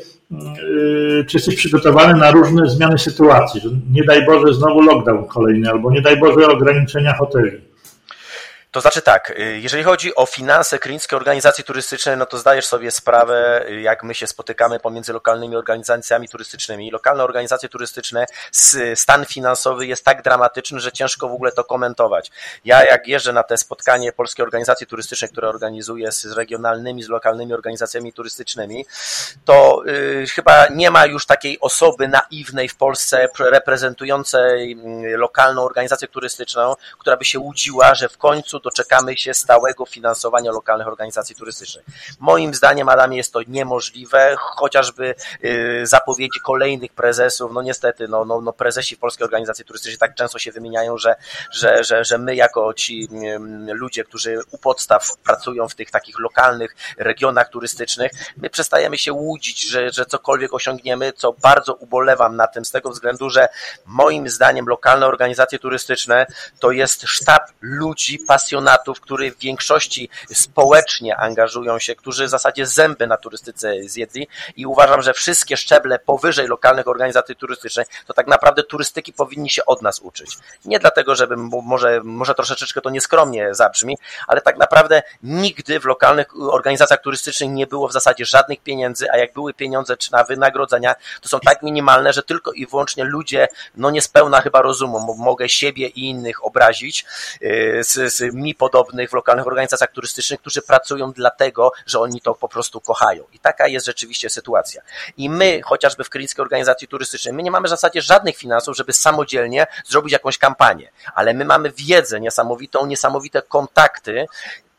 czy 1.27 1.37
jesteś 1.37 1.55
przygotowany 1.55 2.19
na 2.19 2.31
różne 2.31 2.69
zmiany 2.69 2.97
sytuacji, 2.97 3.61
że 3.61 3.69
nie 3.91 4.03
daj 4.03 4.25
Boże 4.25 4.53
znowu 4.53 4.81
lockdown 4.81 5.25
kolejny, 5.25 5.69
albo 5.69 5.91
nie 5.91 6.01
daj 6.01 6.19
Boże 6.19 6.47
ograniczenia 6.47 7.13
hoteli? 7.13 7.72
To 8.73 8.81
znaczy 8.81 9.01
tak, 9.01 9.29
y, 9.39 9.59
jeżeli 9.59 9.83
chodzi 9.83 10.15
o 10.15 10.25
finanse 10.25 10.79
krynickie 10.79 11.15
organizacji 11.15 11.63
turystycznej, 11.63 12.17
no 12.17 12.25
to 12.25 12.37
zdajesz 12.37 12.65
sobie 12.65 12.91
sprawę, 12.91 13.65
y, 13.69 13.81
jak 13.81 14.03
my 14.03 14.15
się 14.15 14.27
spotykamy 14.27 14.79
pomiędzy 14.79 15.13
lokalnymi 15.13 15.55
organizacjami 15.55 16.29
turystycznymi. 16.29 16.91
Lokalne 16.91 17.23
organizacje 17.23 17.69
turystyczne, 17.69 18.25
stan 18.95 19.25
finansowy 19.25 19.87
jest 19.87 20.05
tak 20.05 20.21
dramatyczny, 20.21 20.79
że 20.79 20.91
ciężko 20.91 21.29
w 21.29 21.33
ogóle 21.33 21.51
to 21.51 21.63
komentować. 21.63 22.31
Ja 22.65 22.85
jak 22.85 23.07
jeżdżę 23.07 23.33
na 23.33 23.43
te 23.43 23.57
spotkanie 23.57 24.11
Polskiej 24.11 24.43
Organizacji 24.43 24.87
Turystycznej, 24.87 25.31
które 25.31 25.49
organizuję 25.49 26.11
z 26.11 26.25
regionalnymi, 26.25 27.03
z 27.03 27.09
lokalnymi 27.09 27.53
organizacjami 27.53 28.13
turystycznymi, 28.13 28.85
to 29.45 29.83
y, 29.87 30.25
chyba 30.35 30.67
nie 30.67 30.91
ma 30.91 31.05
już 31.05 31.25
takiej 31.25 31.59
osoby 31.59 32.07
naiwnej 32.07 32.69
w 32.69 32.75
Polsce 32.75 33.27
reprezentującej 33.39 34.77
y, 35.13 35.17
lokalną 35.17 35.63
organizację 35.63 36.07
turystyczną, 36.07 36.75
która 36.99 37.17
by 37.17 37.25
się 37.25 37.39
łudziła, 37.39 37.95
że 37.95 38.09
w 38.09 38.17
końcu 38.17 38.62
doczekamy 38.63 39.17
się 39.17 39.33
stałego 39.33 39.85
finansowania 39.85 40.51
lokalnych 40.51 40.87
organizacji 40.87 41.35
turystycznych. 41.35 41.85
Moim 42.19 42.53
zdaniem, 42.53 42.89
Adamie, 42.89 43.17
jest 43.17 43.33
to 43.33 43.39
niemożliwe, 43.47 44.35
chociażby 44.39 45.15
zapowiedzi 45.83 46.39
kolejnych 46.45 46.93
prezesów, 46.93 47.51
no 47.53 47.61
niestety, 47.61 48.07
no, 48.07 48.25
no, 48.25 48.41
no 48.41 48.53
prezesi 48.53 48.97
Polskiej 48.97 49.25
Organizacji 49.25 49.65
Turystycznej 49.65 49.97
tak 49.97 50.15
często 50.15 50.39
się 50.39 50.51
wymieniają, 50.51 50.97
że, 50.97 51.15
że, 51.51 51.83
że, 51.83 52.05
że 52.05 52.17
my 52.17 52.35
jako 52.35 52.73
ci 52.73 53.07
ludzie, 53.67 54.03
którzy 54.03 54.39
u 54.51 54.57
podstaw 54.57 55.17
pracują 55.17 55.69
w 55.69 55.75
tych 55.75 55.91
takich 55.91 56.19
lokalnych 56.19 56.75
regionach 56.97 57.49
turystycznych, 57.49 58.11
my 58.37 58.49
przestajemy 58.49 58.97
się 58.97 59.13
łudzić, 59.13 59.69
że, 59.69 59.91
że 59.91 60.05
cokolwiek 60.05 60.53
osiągniemy, 60.53 61.13
co 61.13 61.33
bardzo 61.33 61.73
ubolewam 61.73 62.35
na 62.35 62.47
tym 62.47 62.65
z 62.65 62.71
tego 62.71 62.89
względu, 62.89 63.29
że 63.29 63.47
moim 63.85 64.29
zdaniem 64.29 64.65
lokalne 64.67 65.05
organizacje 65.05 65.59
turystyczne 65.59 66.25
to 66.59 66.71
jest 66.71 67.01
sztab 67.01 67.43
ludzi, 67.61 68.19
pasjonatów, 68.53 69.01
którzy 69.01 69.31
w 69.31 69.39
większości 69.39 70.09
społecznie 70.33 71.17
angażują 71.17 71.79
się, 71.79 71.95
którzy 71.95 72.25
w 72.25 72.29
zasadzie 72.29 72.65
zęby 72.65 73.07
na 73.07 73.17
turystyce 73.17 73.73
zjedli 73.83 74.27
i 74.55 74.65
uważam, 74.65 75.01
że 75.01 75.13
wszystkie 75.13 75.57
szczeble 75.57 75.99
powyżej 75.99 76.47
lokalnych 76.47 76.87
organizacji 76.87 77.35
turystycznych 77.35 77.87
to 78.07 78.13
tak 78.13 78.27
naprawdę 78.27 78.63
turystyki 78.63 79.13
powinni 79.13 79.49
się 79.49 79.65
od 79.65 79.81
nas 79.81 79.99
uczyć. 79.99 80.37
Nie 80.65 80.79
dlatego, 80.79 81.15
żeby 81.15 81.37
może, 81.37 82.01
może 82.03 82.35
troszeczkę 82.35 82.81
to 82.81 82.89
nieskromnie 82.89 83.55
zabrzmi, 83.55 83.97
ale 84.27 84.41
tak 84.41 84.57
naprawdę 84.57 85.03
nigdy 85.23 85.79
w 85.79 85.85
lokalnych 85.85 86.27
organizacjach 86.51 87.01
turystycznych 87.01 87.49
nie 87.49 87.67
było 87.67 87.87
w 87.87 87.93
zasadzie 87.93 88.25
żadnych 88.25 88.59
pieniędzy, 88.59 89.11
a 89.11 89.17
jak 89.17 89.33
były 89.33 89.53
pieniądze 89.53 89.97
czy 89.97 90.11
na 90.11 90.23
wynagrodzenia, 90.23 90.95
to 91.21 91.29
są 91.29 91.39
tak 91.39 91.61
minimalne, 91.63 92.13
że 92.13 92.23
tylko 92.23 92.51
i 92.51 92.67
wyłącznie 92.67 93.03
ludzie, 93.03 93.47
no 93.75 93.91
niespełna 93.91 94.41
chyba 94.41 94.61
rozumu, 94.61 95.15
mogę 95.17 95.49
siebie 95.49 95.87
i 95.87 96.09
innych 96.09 96.45
obrazić, 96.45 97.05
yy, 97.41 97.83
z, 97.83 98.13
z 98.13 98.33
mi 98.43 98.55
podobnych 98.55 99.09
w 99.09 99.13
lokalnych 99.13 99.47
organizacjach 99.47 99.91
turystycznych, 99.91 100.39
którzy 100.39 100.61
pracują 100.61 101.11
dlatego, 101.11 101.71
że 101.85 101.99
oni 101.99 102.21
to 102.21 102.35
po 102.35 102.47
prostu 102.47 102.81
kochają. 102.81 103.23
I 103.33 103.39
taka 103.39 103.67
jest 103.67 103.85
rzeczywiście 103.85 104.29
sytuacja. 104.29 104.81
I 105.17 105.29
my, 105.29 105.61
chociażby 105.61 106.03
w 106.03 106.09
Krynickiej 106.09 106.41
Organizacji 106.41 106.87
Turystycznej, 106.87 107.33
my 107.33 107.43
nie 107.43 107.51
mamy 107.51 107.67
w 107.67 107.69
zasadzie 107.69 108.01
żadnych 108.01 108.37
finansów, 108.37 108.77
żeby 108.77 108.93
samodzielnie 108.93 109.67
zrobić 109.85 110.13
jakąś 110.13 110.37
kampanię, 110.37 110.91
ale 111.15 111.33
my 111.33 111.45
mamy 111.45 111.71
wiedzę 111.71 112.19
niesamowitą, 112.19 112.85
niesamowite 112.85 113.41
kontakty 113.41 114.25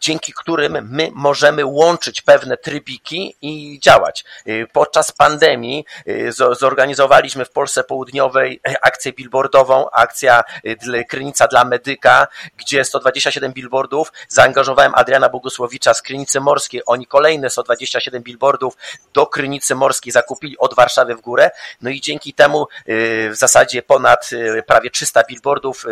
dzięki 0.04 0.32
którym 0.32 0.88
my 0.90 1.10
możemy 1.14 1.64
łączyć 1.64 2.20
pewne 2.20 2.56
trybiki 2.56 3.36
i 3.42 3.80
działać. 3.82 4.24
Y, 4.48 4.66
podczas 4.72 5.12
pandemii 5.12 5.84
y, 6.08 6.32
zorganizowaliśmy 6.32 7.44
w 7.44 7.50
Polsce 7.50 7.84
Południowej 7.84 8.60
akcję 8.82 9.12
billboardową, 9.12 9.90
akcja 9.90 10.44
y, 10.66 11.04
Krynica 11.08 11.46
dla 11.46 11.64
Medyka, 11.64 12.26
gdzie 12.56 12.84
127 12.84 13.52
billboardów, 13.52 14.12
zaangażowałem 14.28 14.92
Adriana 14.94 15.28
Bogusłowicza 15.28 15.94
z 15.94 16.02
Krynicy 16.02 16.40
Morskiej, 16.40 16.82
oni 16.86 17.06
kolejne 17.06 17.50
127 17.50 18.22
billboardów 18.22 18.76
do 19.14 19.26
Krynicy 19.26 19.74
Morskiej 19.74 20.12
zakupili 20.12 20.58
od 20.58 20.74
Warszawy 20.74 21.14
w 21.14 21.20
górę, 21.20 21.50
no 21.80 21.90
i 21.90 22.00
dzięki 22.00 22.34
temu 22.34 22.66
w 22.86 23.34
zasadzie 23.34 23.82
ponad 23.82 24.30
prawie 24.66 24.90
300 24.90 25.22
billboardów 25.28 25.86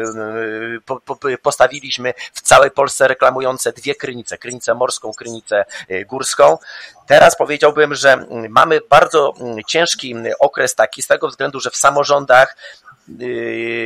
postawiliśmy 1.43 2.15
w 2.33 2.41
całej 2.41 2.71
Polsce 2.71 3.09
reklamujące 3.09 3.73
dwie 3.73 3.95
Krynicę, 4.03 4.39
Krynicę 4.39 4.75
Morską, 4.75 5.13
Krynicę 5.13 5.65
y, 5.91 6.05
Górską. 6.05 6.59
Teraz 7.07 7.37
powiedziałbym, 7.37 7.95
że 7.95 8.13
mm, 8.13 8.53
mamy 8.53 8.81
bardzo 8.91 9.35
mm, 9.41 9.65
ciężki 9.67 10.13
mm, 10.13 10.33
okres 10.41 10.75
taki 10.75 11.03
z 11.03 11.07
tego 11.07 11.29
względu, 11.29 11.61
że 11.61 11.71
w 11.71 11.77
samorządach 11.77 12.57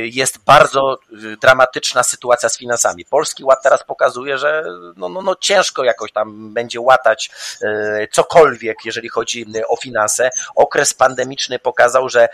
jest 0.03 0.37
bardzo 0.37 0.99
dramatyczna 1.41 2.03
sytuacja 2.03 2.49
z 2.49 2.57
finansami. 2.57 3.05
Polski 3.05 3.43
Ład 3.43 3.63
teraz 3.63 3.83
pokazuje, 3.83 4.37
że 4.37 4.63
no, 4.95 5.09
no, 5.09 5.21
no 5.21 5.35
ciężko 5.35 5.83
jakoś 5.83 6.11
tam 6.11 6.53
będzie 6.53 6.81
łatać 6.81 7.31
y, 7.61 8.07
cokolwiek, 8.11 8.77
jeżeli 8.85 9.09
chodzi 9.09 9.45
o 9.69 9.75
finanse. 9.75 10.29
Okres 10.55 10.93
pandemiczny 10.93 11.59
pokazał, 11.59 12.09
że 12.09 12.29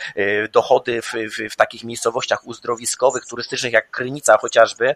dochody 0.51 1.01
w, 1.01 1.11
w, 1.13 1.53
w 1.53 1.55
takich 1.55 1.83
miejscowościach 1.83 2.47
uzdrowiskowych, 2.47 3.25
turystycznych 3.25 3.73
jak 3.73 3.91
Krynica 3.91 4.37
chociażby, 4.37 4.95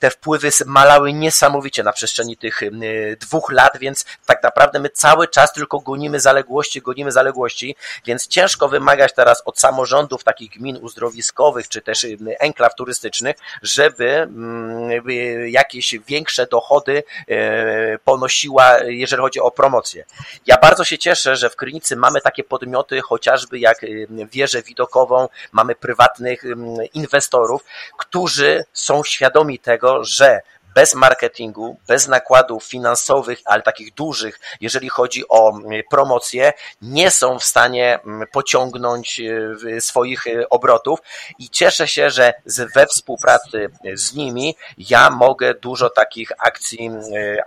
te 0.00 0.10
wpływy 0.10 0.50
malały 0.66 1.12
niesamowicie 1.12 1.82
na 1.82 1.92
przestrzeni 1.92 2.36
tych 2.36 2.60
dwóch 3.20 3.52
lat, 3.52 3.78
więc 3.78 4.04
tak 4.26 4.42
naprawdę 4.42 4.78
my 4.78 4.88
cały 4.88 5.28
czas 5.28 5.52
tylko 5.52 5.80
gonimy 5.80 6.20
zaległości, 6.20 6.82
gonimy 6.82 7.12
zaległości, 7.12 7.76
więc 8.06 8.26
ciężko 8.26 8.68
wymagać 8.68 9.14
teraz 9.14 9.42
od 9.44 9.60
samorządów 9.60 10.24
takich 10.24 10.50
gmin 10.50 10.78
uzdrowiskowych, 10.90 11.68
czy 11.68 11.80
też 11.82 12.04
y, 12.04 12.18
enklaw 12.38 12.74
turystycznych, 12.74 13.36
żeby 13.62 14.10
mm, 14.10 14.90
jakieś 15.50 15.94
większe 16.06 16.46
dochody 16.46 17.02
e, 17.28 17.98
ponosiła, 17.98 18.78
jeżeli 18.78 19.22
chodzi 19.22 19.40
o 19.40 19.50
promocję. 19.50 20.04
Ja 20.46 20.56
bardzo 20.58 20.84
się 20.84 20.98
cieszę, 20.98 21.36
że 21.36 21.50
w 21.50 21.56
Krynicy 21.56 21.96
mamy 21.96 22.20
takie 22.20 22.44
podmioty, 22.44 23.00
chociażby 23.00 23.58
jak 23.58 23.84
y, 23.84 24.08
wieżę 24.32 24.62
widokową, 24.62 25.28
mamy 25.52 25.74
prywatnych 25.74 26.44
mm, 26.44 26.76
inwestorów, 26.94 27.64
którzy 27.98 28.64
są 28.72 29.04
świadomi 29.04 29.58
tego, 29.58 30.04
że 30.04 30.40
bez 30.74 30.94
marketingu, 30.94 31.76
bez 31.88 32.08
nakładów 32.08 32.64
finansowych, 32.64 33.38
ale 33.44 33.62
takich 33.62 33.94
dużych, 33.94 34.40
jeżeli 34.60 34.88
chodzi 34.88 35.28
o 35.28 35.50
mm, 35.50 35.82
promocję, 35.90 36.52
nie 36.82 37.10
są 37.10 37.38
w 37.38 37.44
stanie 37.44 37.98
mm, 38.00 38.28
pociągnąć 38.32 39.20
e, 39.20 39.80
swoich 39.80 40.26
e, 40.26 40.48
obrotów 40.48 40.98
i 41.38 41.50
cieszę 41.50 41.88
się, 41.88 42.10
że 42.10 42.34
we 42.74 42.86
współpracy 42.86 43.70
z 43.94 44.14
nimi 44.14 44.56
ja 44.78 45.10
mogę 45.10 45.54
dużo 45.54 45.90
takich 45.90 46.32
akcji, 46.38 46.86
mm, 46.86 47.02
e, 47.02 47.38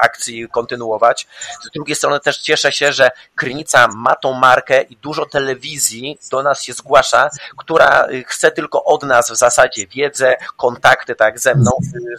akcji 0.00 0.48
kontynuować. 0.48 1.26
Z 1.64 1.70
drugiej 1.74 1.96
strony 1.96 2.20
też 2.20 2.38
cieszę 2.38 2.72
się, 2.72 2.92
że 2.92 3.10
Krynica 3.34 3.88
ma 3.88 4.16
tą 4.16 4.32
markę 4.32 4.82
i 4.82 4.96
dużo 4.96 5.26
telewizji 5.26 6.18
do 6.30 6.42
nas 6.42 6.62
się 6.62 6.72
zgłasza, 6.72 7.30
która 7.56 8.06
chce 8.26 8.50
tylko 8.50 8.84
od 8.84 9.02
nas 9.02 9.30
w 9.30 9.36
zasadzie 9.36 9.86
wiedzę, 9.86 10.36
kontakty 10.56 11.14
tak 11.14 11.38
ze 11.38 11.54
mną, 11.54 11.70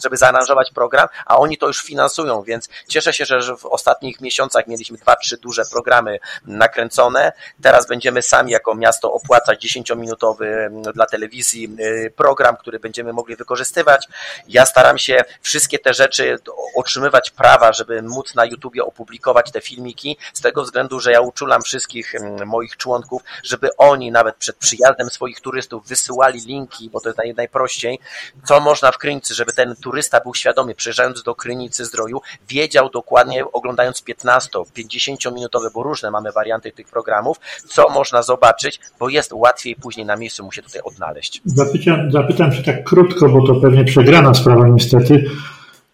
żeby 0.03 0.17
zaaranżować 0.27 0.71
program, 0.71 1.07
a 1.25 1.37
oni 1.37 1.57
to 1.57 1.67
już 1.67 1.83
finansują, 1.83 2.43
więc 2.43 2.69
cieszę 2.87 3.13
się, 3.13 3.25
że 3.25 3.57
w 3.57 3.65
ostatnich 3.65 4.21
miesiącach 4.21 4.67
mieliśmy 4.67 4.97
dwa, 4.97 5.15
trzy 5.15 5.37
duże 5.37 5.63
programy 5.71 6.19
nakręcone. 6.45 7.31
Teraz 7.61 7.87
będziemy 7.87 8.21
sami 8.21 8.51
jako 8.51 8.75
miasto 8.75 9.13
opłacać 9.13 9.65
10-minutowy 9.65 10.45
mm, 10.45 10.81
dla 10.81 11.05
telewizji 11.05 11.69
y, 11.79 12.13
program, 12.15 12.57
który 12.57 12.79
będziemy 12.79 13.13
mogli 13.13 13.35
wykorzystywać. 13.35 14.07
Ja 14.47 14.65
staram 14.65 14.97
się 14.97 15.23
wszystkie 15.41 15.79
te 15.79 15.93
rzeczy 15.93 16.35
otrzymywać 16.75 17.31
prawa, 17.31 17.73
żeby 17.73 18.01
móc 18.01 18.35
na 18.35 18.45
YouTubie 18.45 18.83
opublikować 18.83 19.51
te 19.51 19.61
filmiki, 19.61 20.17
z 20.33 20.41
tego 20.41 20.63
względu, 20.63 20.99
że 20.99 21.11
ja 21.11 21.21
uczulam 21.21 21.61
wszystkich 21.61 22.15
mm, 22.15 22.47
moich 22.47 22.77
członków, 22.77 23.21
żeby 23.43 23.69
oni 23.77 24.11
nawet 24.11 24.35
przed 24.35 24.55
przyjazdem 24.55 25.09
swoich 25.09 25.41
turystów 25.41 25.87
wysyłali 25.87 26.39
linki, 26.39 26.89
bo 26.89 26.99
to 26.99 27.09
jest 27.09 27.17
naj, 27.17 27.33
najprościej, 27.33 27.99
co 28.45 28.59
można 28.59 28.91
w 28.91 28.97
żeby 29.33 29.53
ten 29.53 29.75
turysta 29.75 30.16
był 30.23 30.33
świadomy, 30.33 30.75
przyjeżdżając 30.75 31.23
do 31.23 31.35
Krynicy 31.35 31.85
Zdroju, 31.85 32.21
wiedział 32.49 32.89
dokładnie, 32.89 33.51
oglądając 33.51 34.03
15-50 34.03 35.33
minutowe, 35.33 35.69
bo 35.73 35.83
różne 35.83 36.11
mamy 36.11 36.31
warianty 36.31 36.71
tych 36.71 36.87
programów, 36.87 37.39
co 37.67 37.89
można 37.89 38.21
zobaczyć, 38.21 38.79
bo 38.99 39.09
jest 39.09 39.33
łatwiej 39.33 39.75
później 39.75 40.05
na 40.05 40.15
miejscu 40.15 40.43
mu 40.43 40.51
się 40.51 40.61
tutaj 40.61 40.81
odnaleźć. 40.81 41.41
Zapytam, 41.45 42.11
zapytam 42.11 42.53
się 42.53 42.63
tak 42.63 42.83
krótko, 42.83 43.29
bo 43.29 43.47
to 43.47 43.55
pewnie 43.55 43.85
przegrana 43.85 44.33
sprawa 44.33 44.67
niestety, 44.67 45.23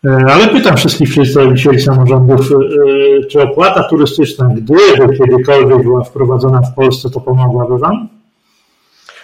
e, 0.05 0.25
ale 0.31 0.47
pytam 0.47 0.77
wszystkich 0.77 1.09
przedstawicieli 1.09 1.81
samorządów, 1.81 2.51
e, 2.51 3.25
czy 3.25 3.41
opłata 3.41 3.83
turystyczna, 3.83 4.49
gdyby 4.55 5.17
kiedykolwiek 5.17 5.83
była 5.83 6.03
wprowadzona 6.03 6.61
w 6.61 6.75
Polsce, 6.75 7.09
to 7.09 7.19
pomogłaby 7.19 7.77
Wam? 7.77 8.22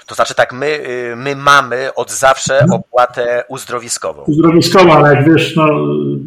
To 0.09 0.15
znaczy 0.15 0.35
tak, 0.35 0.53
my, 0.53 0.65
y, 0.65 1.15
my 1.15 1.35
mamy 1.35 1.93
od 1.95 2.11
zawsze 2.11 2.65
opłatę 2.71 3.43
uzdrowiskową. 3.47 4.21
Uzdrowiskową, 4.21 4.93
ale 4.93 5.15
jak 5.15 5.25
wiesz, 5.25 5.55
no, 5.55 5.67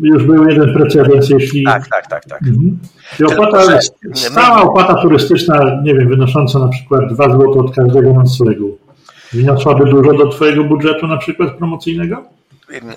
już 0.03 0.25
był 0.25 0.49
jeden 0.49 0.75
precedens, 0.75 1.31
jeśli... 1.31 1.65
Tak, 1.65 1.89
tak, 1.89 2.07
tak. 2.07 2.25
tak. 2.25 2.41
Mhm. 2.43 2.79
opłata, 3.27 3.67
Tylko, 4.01 4.17
stała 4.17 4.63
opłata 4.63 5.03
turystyczna, 5.03 5.81
nie 5.83 5.95
wiem, 5.95 6.09
wynosząca 6.09 6.59
na 6.59 6.69
przykład 6.69 7.13
2 7.13 7.29
zł 7.29 7.53
od 7.53 7.75
każdego 7.75 8.13
noclegu. 8.13 8.79
Wyniosłaby 9.33 9.91
dużo 9.91 10.13
do 10.13 10.27
Twojego 10.27 10.65
budżetu 10.65 11.07
na 11.07 11.17
przykład 11.17 11.51
promocyjnego? 11.51 12.23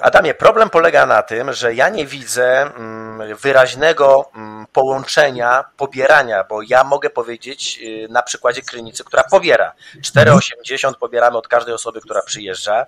Adamie, 0.01 0.33
problem 0.33 0.69
polega 0.69 1.05
na 1.05 1.23
tym, 1.23 1.53
że 1.53 1.73
ja 1.73 1.89
nie 1.89 2.05
widzę 2.05 2.61
mm, 2.61 3.35
wyraźnego 3.35 4.29
mm, 4.35 4.67
połączenia 4.73 5.65
pobierania, 5.77 6.43
bo 6.43 6.61
ja 6.61 6.83
mogę 6.83 7.09
powiedzieć 7.09 7.79
y, 7.81 8.07
na 8.09 8.21
przykładzie 8.21 8.61
Krynicy, 8.61 9.03
która 9.03 9.23
pobiera. 9.23 9.73
4,80 10.01 10.93
pobieramy 10.99 11.37
od 11.37 11.47
każdej 11.47 11.73
osoby, 11.73 12.01
która 12.01 12.21
przyjeżdża. 12.21 12.85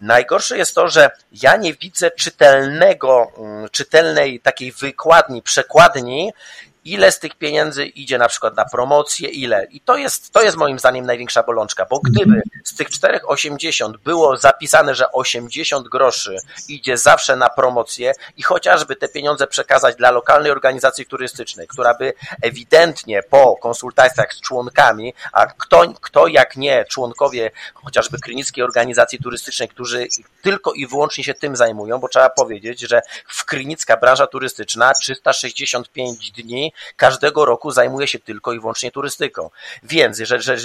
Najgorsze 0.00 0.58
jest 0.58 0.74
to, 0.74 0.88
że 0.88 1.10
ja 1.42 1.56
nie 1.56 1.74
widzę 1.74 2.10
czytelnego, 2.10 3.32
mm, 3.38 3.68
czytelnej 3.68 4.40
takiej 4.40 4.72
wykładni, 4.72 5.42
przekładni, 5.42 6.32
ile 6.84 7.12
z 7.12 7.18
tych 7.18 7.34
pieniędzy 7.34 7.86
idzie 7.86 8.18
na 8.18 8.28
przykład 8.28 8.56
na 8.56 8.64
promocję, 8.64 9.28
ile. 9.28 9.66
I 9.70 9.80
to 9.80 9.96
jest, 9.96 10.32
to 10.32 10.42
jest 10.42 10.56
moim 10.56 10.78
zdaniem 10.78 11.06
największa 11.06 11.42
bolączka, 11.42 11.86
bo 11.90 12.00
gdyby 12.00 12.42
z 12.64 12.74
tych 12.74 12.90
4,80 12.90 13.92
było 14.04 14.36
zapisane, 14.36 14.94
że 14.94 15.12
80 15.12 15.88
groszy 15.88 16.36
idzie 16.68 16.98
zawsze 16.98 17.36
na 17.36 17.48
promocję 17.48 18.12
i 18.36 18.42
chociażby 18.42 18.96
te 18.96 19.08
pieniądze 19.08 19.46
przekazać 19.46 19.96
dla 19.96 20.10
lokalnej 20.10 20.52
organizacji 20.52 21.06
turystycznej, 21.06 21.68
która 21.68 21.94
by 21.94 22.12
ewidentnie 22.42 23.22
po 23.22 23.56
konsultacjach 23.56 24.34
z 24.34 24.40
członkami, 24.40 25.14
a 25.32 25.46
kto, 25.46 25.94
kto 26.00 26.26
jak 26.26 26.56
nie 26.56 26.84
członkowie 26.84 27.50
chociażby 27.74 28.18
Krynickiej 28.18 28.64
Organizacji 28.64 29.18
Turystycznej, 29.18 29.68
którzy 29.68 30.06
tylko 30.42 30.72
i 30.72 30.86
wyłącznie 30.86 31.24
się 31.24 31.34
tym 31.34 31.56
zajmują, 31.56 31.98
bo 31.98 32.08
trzeba 32.08 32.30
powiedzieć, 32.30 32.80
że 32.80 33.00
w 33.26 33.44
Krynicka 33.44 33.96
branża 33.96 34.26
turystyczna 34.26 34.92
365 34.94 36.30
dni 36.30 36.71
każdego 36.96 37.44
roku 37.44 37.70
zajmuje 37.70 38.08
się 38.08 38.18
tylko 38.18 38.52
i 38.52 38.60
wyłącznie 38.60 38.90
turystyką. 38.90 39.50
Więc 39.82 40.18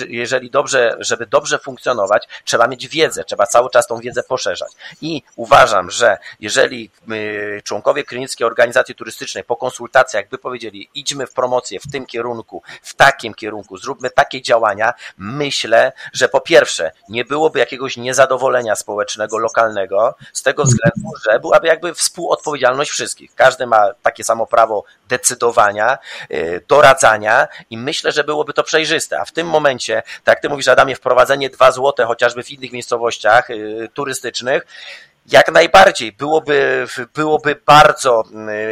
jeżeli, 0.08 0.49
dobrze, 0.49 0.95
żeby 0.99 1.26
dobrze 1.26 1.60
funkcjonować, 1.60 2.28
trzeba 2.43 2.68
mieć 2.68 2.88
wiedzę, 2.88 3.24
trzeba 3.24 3.47
cały 3.47 3.70
czas 3.70 3.88
tą 3.88 3.97
wiedzę 3.97 4.24
poszerzać. 4.24 4.72
I 5.01 5.24
uważam, 5.36 5.91
że 5.91 6.18
jeżeli 6.39 6.91
y, 7.12 7.62
członkowie 7.64 8.03
Krynickiej 8.03 8.47
Organizacji 8.47 8.95
Turystycznej 8.95 9.43
po 9.43 9.55
konsultacjach 9.55 10.30
by 10.30 10.38
powiedzieli, 10.38 10.89
idźmy 10.95 11.28
w 11.28 11.34
promocję 11.34 11.80
w 11.80 11.91
tym 11.91 12.05
kierunku, 12.05 12.64
w 12.82 12.93
takim 12.93 13.34
kierunku, 13.34 13.78
zróbmy 13.78 14.10
takie 14.10 14.41
działania, 14.41 14.93
myślę, 15.18 15.91
że 16.14 16.30
po 16.30 16.41
pierwsze 16.41 16.91
nie 17.10 17.26
byłoby 17.26 17.60
jakiegoś 17.60 17.97
niezadowolenia 17.97 18.76
społecznego, 18.76 19.38
lokalnego, 19.38 20.16
z 20.34 20.43
tego 20.43 20.64
względu, 20.64 21.10
że 21.26 21.39
byłaby 21.39 21.68
jakby 21.68 21.93
współodpowiedzialność 21.93 22.91
wszystkich. 22.91 23.36
Każdy 23.36 23.68
ma 23.68 23.93
takie 24.01 24.24
samo 24.24 24.47
prawo 24.47 24.84
decydowania, 25.10 25.97
y, 26.32 26.62
doradzania 26.68 27.48
i 27.70 27.78
myślę, 27.78 28.12
że 28.12 28.24
byłoby 28.24 28.54
to 28.54 28.64
przejrzyste. 28.64 29.20
A 29.20 29.26
w 29.26 29.32
tym 29.32 29.48
momencie, 29.48 30.04
tak 30.24 30.36
jak 30.36 30.41
ty 30.41 30.50
mówisz, 30.50 30.68
Adamie, 30.68 30.95
wprowadzenie 30.95 31.50
dwa 31.50 31.72
złote 31.72 32.06
chociażby 32.06 32.43
w 32.43 32.52
innych 32.52 32.72
miejscowościach 32.72 33.50
y, 33.50 33.89
turystycznych, 33.93 34.66
jak 35.28 35.52
najbardziej 35.52 36.12
byłoby, 36.12 36.88
byłoby 37.14 37.62
bardzo 37.66 38.24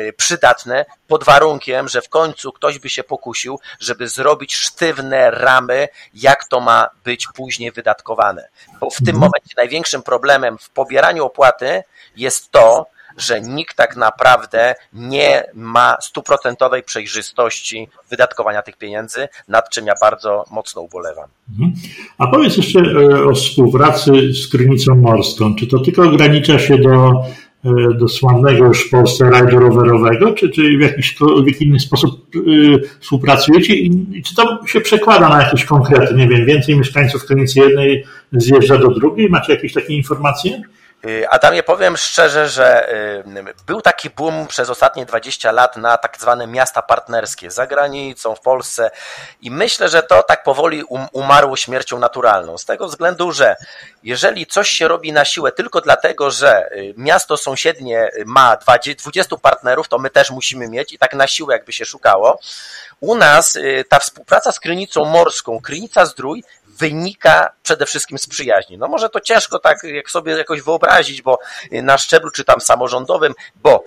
y, 0.08 0.14
przydatne 0.14 0.86
pod 1.08 1.24
warunkiem, 1.24 1.88
że 1.88 2.02
w 2.02 2.10
końcu 2.10 2.52
ktoś 2.52 2.80
by 2.80 2.90
się 2.90 3.04
pokusił, 3.04 3.60
żeby 3.80 4.08
zrobić 4.08 4.56
sztywne 4.56 5.32
ramy, 5.32 5.88
jak 6.14 6.46
to 6.46 6.60
ma 6.60 6.90
być 7.04 7.28
później 7.36 7.72
wydatkowane. 7.72 8.48
Bo 8.80 8.90
w 8.90 8.98
tym 8.98 9.16
mhm. 9.16 9.20
momencie 9.20 9.54
największym 9.58 10.04
problemem 10.04 10.58
w 10.58 10.70
pobieraniu 10.70 11.26
opłaty 11.26 11.84
jest 12.16 12.52
to, 12.52 12.86
że 13.18 13.42
nikt 13.42 13.78
tak 13.78 13.96
naprawdę 13.96 14.76
nie 14.94 15.44
ma 15.54 15.98
stuprocentowej 16.02 16.84
przejrzystości 16.84 17.88
wydatkowania 18.10 18.62
tych 18.62 18.78
pieniędzy, 18.78 19.28
nad 19.48 19.70
czym 19.70 19.86
ja 19.86 19.94
bardzo 20.02 20.46
mocno 20.52 20.82
ubolewam. 20.82 21.30
Mhm. 21.52 21.74
A 22.18 22.28
powiedz 22.28 22.58
jeszcze 22.58 22.80
e, 22.80 23.24
o 23.24 23.34
współpracy 23.34 24.34
z 24.34 24.48
Krynicą 24.48 24.96
Morską. 24.96 25.56
Czy 25.56 25.68
to 25.68 25.80
tylko 25.80 26.04
ogranicza 26.04 26.60
się 26.60 26.78
do, 26.78 27.24
e, 27.66 27.94
do 27.94 28.08
sławnego 28.08 28.66
już 28.66 28.88
w 28.88 28.90
Polsce 28.90 29.30
rajdu 29.30 29.60
rowerowego, 29.60 30.34
czy, 30.34 30.50
czy 30.50 30.78
w 30.78 30.82
jakiś 30.82 31.16
w 31.44 31.48
jakiś 31.48 31.62
inny 31.62 31.80
sposób 31.80 32.36
e, 32.36 32.40
współpracujecie 33.00 33.76
i 33.76 34.24
czy 34.24 34.36
to 34.36 34.60
się 34.68 34.82
przekłada 34.82 35.30
na 35.30 35.44
jakieś 35.44 35.66
konkrety, 35.66 36.14
nie 36.16 36.28
wiem, 36.28 36.46
więcej 36.46 36.78
mieszkańców 36.78 37.26
Krynicy 37.26 37.60
jednej 37.60 38.06
zjeżdża 38.32 38.78
do 38.78 38.90
drugiej? 38.90 39.30
Macie 39.30 39.54
jakieś 39.54 39.74
takie 39.74 39.94
informacje? 39.94 40.62
Y, 41.06 41.30
Adamie, 41.30 41.64
powiem 41.64 41.98
szczerze, 41.98 42.50
że 42.50 42.94
y, 42.94 43.24
był 43.66 43.82
taki 43.82 44.10
boom 44.10 44.48
przez 44.48 44.70
ostatnie 44.70 45.06
20 45.06 45.52
lat 45.52 45.78
na 45.78 45.98
tak 45.98 46.18
zwane 46.20 46.48
miasta 46.48 46.82
partnerskie 46.82 47.52
za 47.52 47.68
granicą, 47.68 48.36
w 48.36 48.42
Polsce 48.42 48.92
i 49.42 49.52
myślę, 49.52 49.90
że 49.90 50.04
to 50.04 50.24
tak 50.24 50.44
powoli 50.44 50.84
um, 50.84 51.08
umarło 51.12 51.58
śmiercią 51.58 52.00
naturalną. 52.00 52.58
Z 52.58 52.66
tego 52.66 52.88
względu, 52.88 53.32
że 53.32 53.56
jeżeli 54.04 54.46
coś 54.46 54.70
się 54.70 54.88
robi 54.88 55.14
na 55.14 55.26
siłę 55.26 55.52
tylko 55.52 55.82
dlatego, 55.82 56.32
że 56.32 56.72
y, 56.72 56.94
miasto 56.98 57.38
sąsiednie 57.38 58.10
ma 58.26 58.58
20 58.58 59.38
partnerów, 59.38 59.88
to 59.88 59.98
my 59.98 60.10
też 60.10 60.32
musimy 60.32 60.68
mieć 60.68 60.94
i 60.94 60.98
tak 60.98 61.14
na 61.14 61.28
siłę 61.28 61.54
jakby 61.54 61.74
się 61.74 61.86
szukało. 61.86 62.40
U 63.00 63.16
nas 63.16 63.58
ta 63.90 64.00
współpraca 64.00 64.52
z 64.52 64.60
Krynicą 64.60 65.06
Morską, 65.06 65.60
Krynica 65.62 66.06
Zdrój 66.06 66.44
wynika 66.78 67.52
przede 67.64 67.86
wszystkim 67.86 68.18
z 68.18 68.28
przyjaźni. 68.28 68.78
No 68.78 68.88
może 68.88 69.10
to 69.10 69.20
ciężko 69.20 69.60
tak 69.60 69.84
jak 69.84 70.12
sobie 70.12 70.38
jakoś 70.38 70.62
wyobrazić, 70.62 71.22
bo 71.22 71.40
na 71.72 71.98
szczeblu 71.98 72.32
czy 72.32 72.44
tam 72.44 72.62
samorządowym, 72.62 73.34
bo 73.56 73.84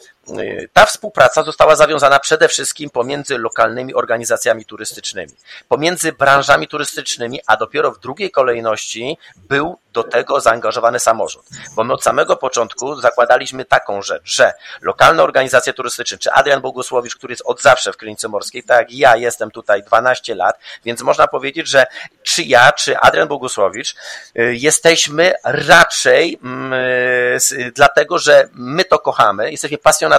ta 0.73 0.87
współpraca 0.87 1.43
została 1.43 1.77
zawiązana 1.77 2.19
przede 2.19 2.49
wszystkim 2.49 2.91
pomiędzy 2.91 3.39
lokalnymi 3.39 3.95
organizacjami 3.95 4.65
turystycznymi, 4.65 5.33
pomiędzy 5.69 6.13
branżami 6.13 6.69
turystycznymi, 6.69 7.41
a 7.47 7.57
dopiero 7.57 7.93
w 7.93 7.99
drugiej 7.99 8.31
kolejności 8.31 9.19
był 9.37 9.79
do 9.93 10.05
tego 10.05 10.41
zaangażowany 10.41 11.01
samorząd. 11.01 11.47
Bo 11.77 11.85
my 11.85 11.93
od 11.93 12.03
samego 12.03 12.37
początku 12.37 13.01
zakładaliśmy 13.01 13.65
taką 13.65 14.03
rzecz, 14.03 14.23
że 14.25 14.53
lokalne 14.81 15.23
organizacje 15.23 15.73
turystyczne, 15.73 16.19
czy 16.19 16.33
Adrian 16.33 16.61
Bogusłowicz, 16.61 17.17
który 17.17 17.33
jest 17.33 17.43
od 17.47 17.63
zawsze 17.63 17.93
w 17.93 17.97
Krynicy 17.97 18.29
Morskiej, 18.29 18.63
tak 18.63 18.79
jak 18.79 18.93
ja 18.93 19.17
jestem 19.17 19.51
tutaj 19.51 19.83
12 19.83 20.35
lat, 20.35 20.59
więc 20.85 21.03
można 21.03 21.29
powiedzieć, 21.29 21.69
że 21.69 21.87
czy 22.23 22.43
ja, 22.43 22.73
czy 22.73 22.99
Adrian 22.99 23.29
Bogusłowicz 23.29 23.95
y, 24.39 24.55
jesteśmy 24.55 25.33
raczej 25.45 26.39
mm, 26.43 26.73
y, 26.73 27.73
dlatego, 27.75 28.19
że 28.19 28.49
my 28.53 28.85
to 28.85 28.99
kochamy, 28.99 29.51
jesteśmy 29.51 29.79
pasjonatami 29.79 30.18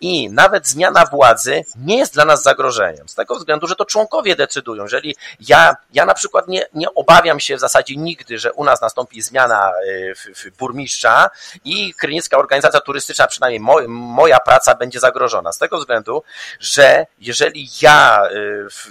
i 0.00 0.30
nawet 0.30 0.68
zmiana 0.68 1.06
władzy 1.06 1.64
nie 1.76 1.98
jest 1.98 2.14
dla 2.14 2.24
nas 2.24 2.42
zagrożeniem. 2.42 3.08
Z 3.08 3.14
tego 3.14 3.36
względu, 3.36 3.66
że 3.66 3.76
to 3.76 3.84
członkowie 3.84 4.36
decydują. 4.36 4.82
Jeżeli 4.82 5.16
ja, 5.48 5.76
ja 5.92 6.06
na 6.06 6.14
przykład 6.14 6.48
nie, 6.48 6.66
nie 6.74 6.94
obawiam 6.94 7.40
się 7.40 7.56
w 7.56 7.60
zasadzie 7.60 7.96
nigdy, 7.96 8.38
że 8.38 8.52
u 8.52 8.64
nas 8.64 8.80
nastąpi 8.80 9.22
zmiana 9.22 9.72
y, 9.86 10.14
w, 10.14 10.40
w 10.40 10.56
burmistrza 10.56 11.30
i 11.64 11.94
Krynicka 11.94 12.38
Organizacja 12.38 12.80
Turystyczna, 12.80 13.26
przynajmniej 13.26 13.60
moj, 13.60 13.88
moja 13.88 14.40
praca 14.40 14.74
będzie 14.74 15.00
zagrożona. 15.00 15.52
Z 15.52 15.58
tego 15.58 15.78
względu, 15.78 16.22
że 16.60 17.06
jeżeli 17.18 17.68
ja 17.82 18.28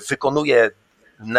wykonuję 0.09 0.71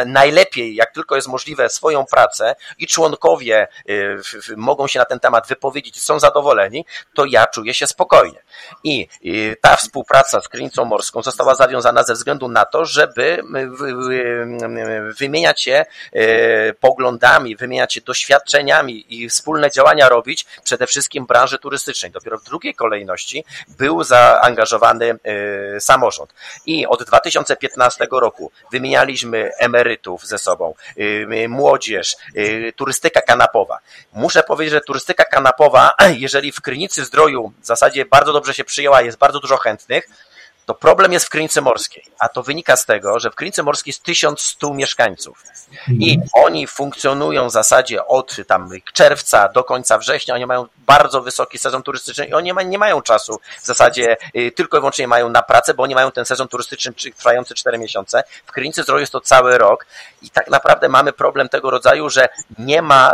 najlepiej, 0.06 0.74
jak 0.74 0.92
tylko 0.92 1.16
jest 1.16 1.28
możliwe, 1.28 1.68
swoją 1.68 2.06
pracę 2.06 2.56
i 2.78 2.86
członkowie 2.86 3.68
y, 3.88 4.18
mogą 4.56 4.86
się 4.86 4.98
na 4.98 5.04
ten 5.04 5.20
temat 5.20 5.48
wypowiedzieć 5.48 5.96
i 5.96 6.00
są 6.00 6.20
zadowoleni, 6.20 6.86
to 7.14 7.24
ja 7.24 7.46
czuję 7.46 7.74
się 7.74 7.86
spokojnie. 7.86 8.38
I 8.84 9.08
ta 9.60 9.76
współpraca 9.76 10.40
z 10.40 10.48
Krynicą 10.48 10.84
Morską 10.84 11.22
została 11.22 11.54
zawiązana 11.54 12.02
ze 12.02 12.14
względu 12.14 12.48
na 12.48 12.64
to, 12.64 12.84
żeby 12.84 13.42
wymieniać 15.18 15.62
się 15.62 15.84
y, 16.16 16.74
poglądami, 16.80 17.56
wymieniać 17.56 17.94
się 17.94 18.00
doświadczeniami 18.00 19.06
i 19.08 19.28
wspólne 19.28 19.70
działania 19.70 20.08
robić 20.08 20.46
przede 20.64 20.86
wszystkim 20.86 21.26
branży 21.26 21.58
turystycznej. 21.58 22.12
Dopiero 22.12 22.38
w 22.38 22.44
drugiej 22.44 22.74
kolejności 22.74 23.44
był 23.78 24.04
zaangażowany 24.04 25.18
y, 25.76 25.80
samorząd. 25.80 26.34
I 26.66 26.86
od 26.86 27.04
2015 27.04 28.06
roku 28.10 28.52
wymienialiśmy 28.72 29.50
emerytów 29.74 30.26
ze 30.26 30.38
sobą, 30.38 30.74
y, 30.98 31.02
y, 31.32 31.48
młodzież, 31.48 32.16
y, 32.36 32.72
turystyka 32.76 33.20
kanapowa. 33.20 33.78
Muszę 34.12 34.42
powiedzieć, 34.42 34.72
że 34.72 34.80
turystyka 34.80 35.24
kanapowa, 35.24 35.92
jeżeli 36.26 36.52
w 36.52 36.60
Krynicy 36.60 37.04
Zdroju 37.04 37.52
w 37.60 37.66
zasadzie 37.66 38.04
bardzo 38.04 38.32
dobrze 38.32 38.54
się 38.54 38.64
przyjęła, 38.64 39.02
jest 39.02 39.18
bardzo 39.18 39.40
dużo 39.40 39.56
chętnych, 39.56 40.08
to 40.66 40.74
problem 40.74 41.12
jest 41.12 41.26
w 41.26 41.28
Krynicy 41.28 41.60
Morskiej, 41.60 42.04
a 42.18 42.28
to 42.28 42.42
wynika 42.42 42.76
z 42.76 42.86
tego, 42.86 43.20
że 43.20 43.30
w 43.30 43.34
Krynicy 43.34 43.62
Morskiej 43.62 43.90
jest 43.90 44.02
1100 44.02 44.74
mieszkańców 44.74 45.42
i 45.88 46.14
mhm. 46.14 46.28
oni 46.32 46.66
funkcjonują 46.66 47.48
w 47.48 47.52
zasadzie 47.52 48.06
od 48.06 48.36
tam 48.46 48.70
czerwca 48.92 49.48
do 49.48 49.64
końca 49.64 49.98
września, 49.98 50.34
oni 50.34 50.46
mają 50.46 50.66
bardzo 50.86 51.22
wysoki 51.22 51.58
sezon 51.58 51.82
turystyczny 51.82 52.24
i 52.26 52.34
oni 52.34 52.52
nie 52.66 52.78
mają 52.78 53.02
czasu 53.02 53.40
w 53.62 53.66
zasadzie 53.66 54.16
y, 54.36 54.52
tylko 54.52 54.76
i 54.76 54.80
wyłącznie 54.80 55.08
mają 55.08 55.28
na 55.28 55.42
pracę, 55.42 55.74
bo 55.74 55.82
oni 55.82 55.94
mają 55.94 56.12
ten 56.12 56.24
sezon 56.24 56.48
turystyczny 56.48 56.92
trwający 57.16 57.54
4 57.54 57.78
miesiące. 57.78 58.24
W 58.46 58.52
Krynicy 58.52 58.82
Zdroju 58.82 59.00
jest 59.00 59.12
to 59.12 59.20
cały 59.20 59.58
rok 59.58 59.86
i 60.22 60.30
tak 60.30 60.50
naprawdę 60.50 60.88
mamy 60.88 61.12
problem 61.12 61.48
tego 61.48 61.70
rodzaju, 61.70 62.10
że 62.10 62.28
nie 62.58 62.82
ma 62.82 63.12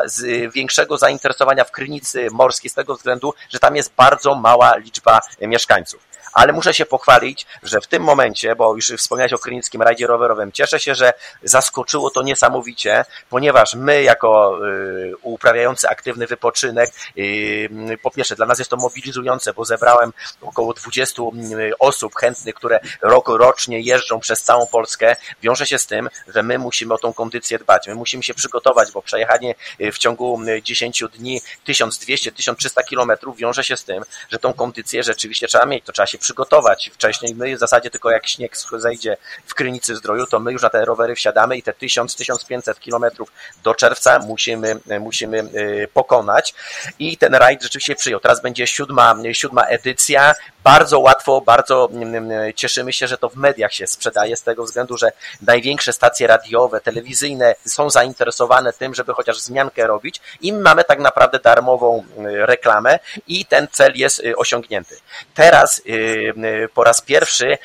większego 0.54 0.98
zainteresowania 0.98 1.64
w 1.64 1.70
Krynicy 1.70 2.28
Morskiej 2.30 2.70
z 2.70 2.74
tego 2.74 2.94
względu, 2.94 3.34
że 3.50 3.58
tam 3.58 3.76
jest 3.76 3.92
bardzo 3.94 4.34
mała 4.34 4.76
liczba 4.76 5.20
mieszkańców 5.40 6.09
ale 6.32 6.52
muszę 6.52 6.74
się 6.74 6.86
pochwalić, 6.86 7.46
że 7.62 7.80
w 7.80 7.86
tym 7.86 8.02
momencie, 8.02 8.56
bo 8.56 8.74
już 8.74 8.86
wspomniałeś 8.86 9.32
o 9.32 9.38
Krynickim 9.38 9.82
Rajdzie 9.82 10.06
Rowerowym, 10.06 10.52
cieszę 10.52 10.80
się, 10.80 10.94
że 10.94 11.12
zaskoczyło 11.42 12.10
to 12.10 12.22
niesamowicie, 12.22 13.04
ponieważ 13.30 13.74
my 13.74 14.02
jako 14.02 14.58
y, 14.66 15.12
uprawiający 15.22 15.88
aktywny 15.88 16.26
wypoczynek, 16.26 16.90
y, 17.18 17.98
po 18.02 18.10
pierwsze 18.10 18.36
dla 18.36 18.46
nas 18.46 18.58
jest 18.58 18.70
to 18.70 18.76
mobilizujące, 18.76 19.52
bo 19.52 19.64
zebrałem 19.64 20.12
około 20.40 20.74
20 20.74 21.22
y, 21.22 21.78
osób 21.78 22.14
chętnych, 22.14 22.54
które 22.54 22.80
rok 23.02 23.28
rocznie 23.28 23.80
jeżdżą 23.80 24.20
przez 24.20 24.42
całą 24.42 24.66
Polskę, 24.66 25.16
wiąże 25.42 25.66
się 25.66 25.78
z 25.78 25.86
tym, 25.86 26.08
że 26.28 26.42
my 26.42 26.58
musimy 26.58 26.94
o 26.94 26.98
tą 26.98 27.12
kondycję 27.12 27.58
dbać, 27.58 27.86
my 27.86 27.94
musimy 27.94 28.22
się 28.22 28.34
przygotować, 28.34 28.92
bo 28.92 29.02
przejechanie 29.02 29.54
w 29.92 29.98
ciągu 29.98 30.40
10 30.62 31.04
dni 31.12 31.40
1200-1300 31.68 32.84
kilometrów 32.88 33.36
wiąże 33.36 33.64
się 33.64 33.76
z 33.76 33.84
tym, 33.84 34.04
że 34.30 34.38
tą 34.38 34.52
kondycję 34.52 35.02
rzeczywiście 35.02 35.46
trzeba 35.46 35.66
mieć, 35.66 35.84
to 35.84 35.92
trzeba 35.92 36.06
się 36.06 36.18
przygotować 36.20 36.90
wcześniej. 36.94 37.34
My 37.34 37.56
w 37.56 37.58
zasadzie 37.58 37.90
tylko 37.90 38.10
jak 38.10 38.28
śnieg 38.28 38.56
zejdzie 38.72 39.16
w 39.46 39.54
Krynicy 39.54 39.96
Zdroju, 39.96 40.26
to 40.26 40.40
my 40.40 40.52
już 40.52 40.62
na 40.62 40.70
te 40.70 40.84
rowery 40.84 41.14
wsiadamy 41.14 41.56
i 41.56 41.62
te 41.62 41.72
1000-1500 41.72 42.78
kilometrów 42.78 43.32
do 43.62 43.74
czerwca 43.74 44.18
musimy, 44.18 44.76
musimy 45.00 45.48
pokonać 45.92 46.54
i 46.98 47.16
ten 47.16 47.34
rajd 47.34 47.62
rzeczywiście 47.62 47.94
przyjął. 47.94 48.20
Teraz 48.20 48.42
będzie 48.42 48.66
siódma, 48.66 49.16
siódma 49.32 49.62
edycja, 49.64 50.34
bardzo 50.64 50.98
łatwo, 50.98 51.40
bardzo 51.40 51.88
mm, 51.92 52.14
mm, 52.14 52.52
cieszymy 52.54 52.92
się, 52.92 53.06
że 53.06 53.18
to 53.18 53.28
w 53.28 53.36
mediach 53.36 53.72
się 53.72 53.86
sprzedaje 53.86 54.36
z 54.36 54.42
tego 54.42 54.64
względu, 54.64 54.96
że 54.96 55.12
największe 55.42 55.92
stacje 55.92 56.26
radiowe, 56.26 56.80
telewizyjne 56.80 57.54
są 57.66 57.90
zainteresowane 57.90 58.72
tym, 58.72 58.94
żeby 58.94 59.14
chociaż 59.14 59.36
wzmiankę 59.38 59.86
robić 59.86 60.20
i 60.40 60.52
mamy 60.52 60.84
tak 60.84 60.98
naprawdę 60.98 61.38
darmową 61.38 62.04
mm, 62.16 62.34
reklamę 62.34 62.98
i 63.26 63.46
ten 63.46 63.68
cel 63.72 63.92
jest 63.94 64.20
y, 64.20 64.36
osiągnięty. 64.36 64.96
Teraz 65.34 65.78
y, 65.78 65.92
y, 65.92 66.68
po 66.74 66.84
raz 66.84 67.00
pierwszy 67.00 67.58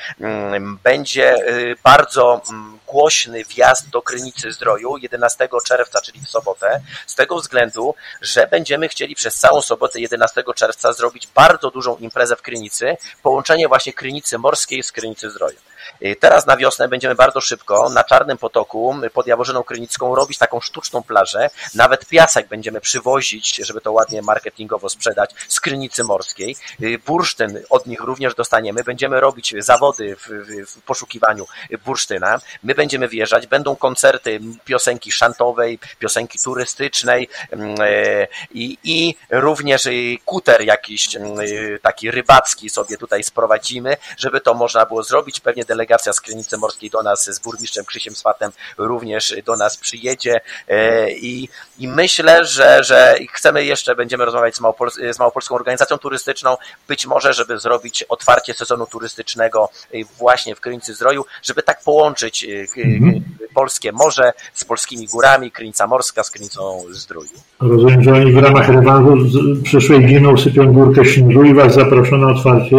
będzie 0.84 1.38
bardzo 1.84 2.42
głośny 2.88 3.44
wjazd 3.46 3.90
do 3.90 4.02
Krynicy 4.02 4.52
Zdroju 4.52 4.98
11 4.98 5.50
czerwca, 5.66 6.02
czyli 6.02 6.20
w 6.20 6.30
sobotę, 6.30 6.82
z 7.08 7.16
tego 7.16 7.36
względu, 7.36 7.96
że 8.22 8.48
będziemy 8.48 8.90
chcieli 8.90 9.16
przez 9.16 9.36
całą 9.36 9.62
sobotę 9.62 10.00
11 10.00 10.44
czerwca 10.56 10.94
zrobić 10.94 11.28
bardzo 11.28 11.72
dużą 11.72 11.98
imprezę 11.98 12.36
w 12.36 12.42
Krynicy, 12.42 12.85
połączenie 13.24 13.68
właśnie 13.68 13.94
Krynicy 13.94 14.38
Morskiej 14.38 14.84
z 14.84 14.92
Krynicy 14.92 15.30
Zdroju. 15.30 15.58
Y, 16.02 16.16
teraz 16.20 16.46
na 16.46 16.58
wiosnę 16.58 16.88
będziemy 16.88 17.16
bardzo 17.16 17.42
szybko 17.42 17.90
na 17.90 18.04
Czarnym 18.04 18.38
Potoku 18.38 18.96
pod 19.14 19.28
Jaworzyną 19.28 19.64
Krynicką 19.64 20.16
robić 20.16 20.38
taką 20.38 20.62
sztuczną 20.62 21.04
plażę. 21.04 21.50
Nawet 21.76 22.06
piasek 22.06 22.48
będziemy 22.48 22.82
przywozić, 22.82 23.56
żeby 23.56 23.82
to 23.82 23.92
ładnie 23.92 24.22
marketingowo 24.22 24.90
sprzedać 24.90 25.32
z 25.48 25.60
Krynicy 25.60 26.04
Morskiej. 26.04 26.56
Y, 26.82 27.00
bursztyn 27.06 27.60
od 27.70 27.88
nich 27.88 28.00
również 28.00 28.36
dostaniemy. 28.36 28.84
Będziemy 28.84 29.20
robić 29.20 29.54
zawody 29.60 30.16
w, 30.16 30.30
w 30.68 30.82
poszukiwaniu 30.82 31.46
bursztyna. 31.86 32.40
My 32.64 32.76
będziemy 32.76 33.08
wjeżdżać, 33.08 33.48
będą 33.48 33.76
koncerty 33.76 34.40
piosenki 34.66 35.12
szantowej, 35.12 35.80
piosenki 36.00 36.40
turystycznej 36.40 37.30
mm, 37.52 37.76
e, 37.80 38.28
i, 38.52 38.78
i 38.84 39.16
również 39.30 39.88
kuter 40.26 40.62
jakiś 40.62 41.16
mm, 41.16 41.38
taki 41.82 42.12
rybacki 42.12 42.70
sobie 42.70 42.98
tutaj 42.98 43.24
sprowadzimy, 43.24 43.98
żeby 44.18 44.42
to 44.42 44.54
można 44.54 44.86
było 44.86 45.04
zrobić. 45.04 45.40
Pewnie 45.40 45.66
delegacja 45.76 46.14
z 46.14 46.22
Krynicy 46.22 46.58
Morskiej 46.58 46.90
do 46.90 47.04
nas 47.04 47.26
z 47.26 47.40
burmistrzem 47.40 47.86
Krzysiem 47.86 48.16
Swatem 48.16 48.52
również 48.78 49.36
do 49.46 49.56
nas 49.56 49.78
przyjedzie 49.78 50.42
e, 50.68 51.12
i, 51.12 51.50
i 51.80 51.88
myślę, 51.88 52.46
że, 52.46 52.84
że 52.84 53.16
chcemy 53.34 53.66
jeszcze, 53.66 53.96
będziemy 53.96 54.26
rozmawiać 54.26 54.56
z, 54.56 54.60
Małopol 54.60 54.90
z 55.12 55.20
Małopolską 55.20 55.56
Organizacją 55.56 55.98
Turystyczną, 55.98 56.58
być 56.88 57.06
może, 57.08 57.34
żeby 57.34 57.60
zrobić 57.60 58.04
otwarcie 58.04 58.54
sezonu 58.54 58.86
turystycznego 58.86 59.70
e, 59.94 59.98
właśnie 60.18 60.56
w 60.56 60.60
Krynicy 60.60 60.94
Zdroju, 60.94 61.26
żeby 61.44 61.64
tak 61.64 61.84
połączyć 61.84 62.44
e, 62.44 62.48
mhm. 62.82 63.24
polskie 63.54 63.92
morze 63.92 64.34
z 64.54 64.66
polskimi 64.66 65.08
górami, 65.08 65.52
Krynica 65.52 65.88
Morska 65.88 66.24
z 66.24 66.32
Krynicą 66.32 66.84
Zdroju. 66.90 67.30
Rozumiem, 67.60 68.04
że 68.04 68.14
oni 68.14 68.32
w 68.32 68.38
ramach 68.38 68.70
rewanżu 68.70 69.18
przyszłej 69.64 70.08
zimą 70.08 70.38
sypią 70.38 70.74
górkę 70.74 71.06
śniegu 71.06 71.44
i 71.44 71.54
Was 71.54 71.74
zaproszono 71.74 72.28
na 72.28 72.34
otwarcie 72.34 72.78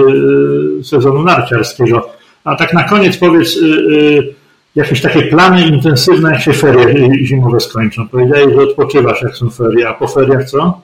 sezonu 0.84 1.22
narciarskiego. 1.22 2.16
A 2.47 2.57
tak 2.57 2.72
na 2.72 2.84
koniec 2.84 3.16
powiedz, 3.16 3.57
y, 3.57 3.64
y, 3.64 4.34
jakieś 4.76 5.01
takie 5.01 5.22
plany 5.22 5.66
intensywne, 5.66 6.30
jak 6.30 6.40
się 6.40 6.53
ferie 6.53 7.26
zimowe 7.26 7.61
skończą. 7.61 8.09
Powiedziałeś, 8.09 8.55
że 8.55 8.62
odpoczywasz, 8.62 9.22
jak 9.22 9.36
są 9.36 9.51
ferie, 9.51 9.88
a 9.88 9.94
po 9.94 10.09
feriach 10.09 10.44
co? 10.44 10.80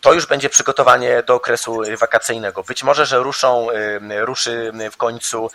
To 0.00 0.12
już 0.12 0.26
będzie 0.26 0.48
przygotowanie 0.48 1.22
do 1.22 1.34
okresu 1.34 1.80
wakacyjnego. 2.00 2.62
Być 2.62 2.82
może, 2.82 3.06
że 3.06 3.18
ruszą, 3.18 3.66
ruszy 4.20 4.72
w 4.92 4.96
końcu 4.96 5.50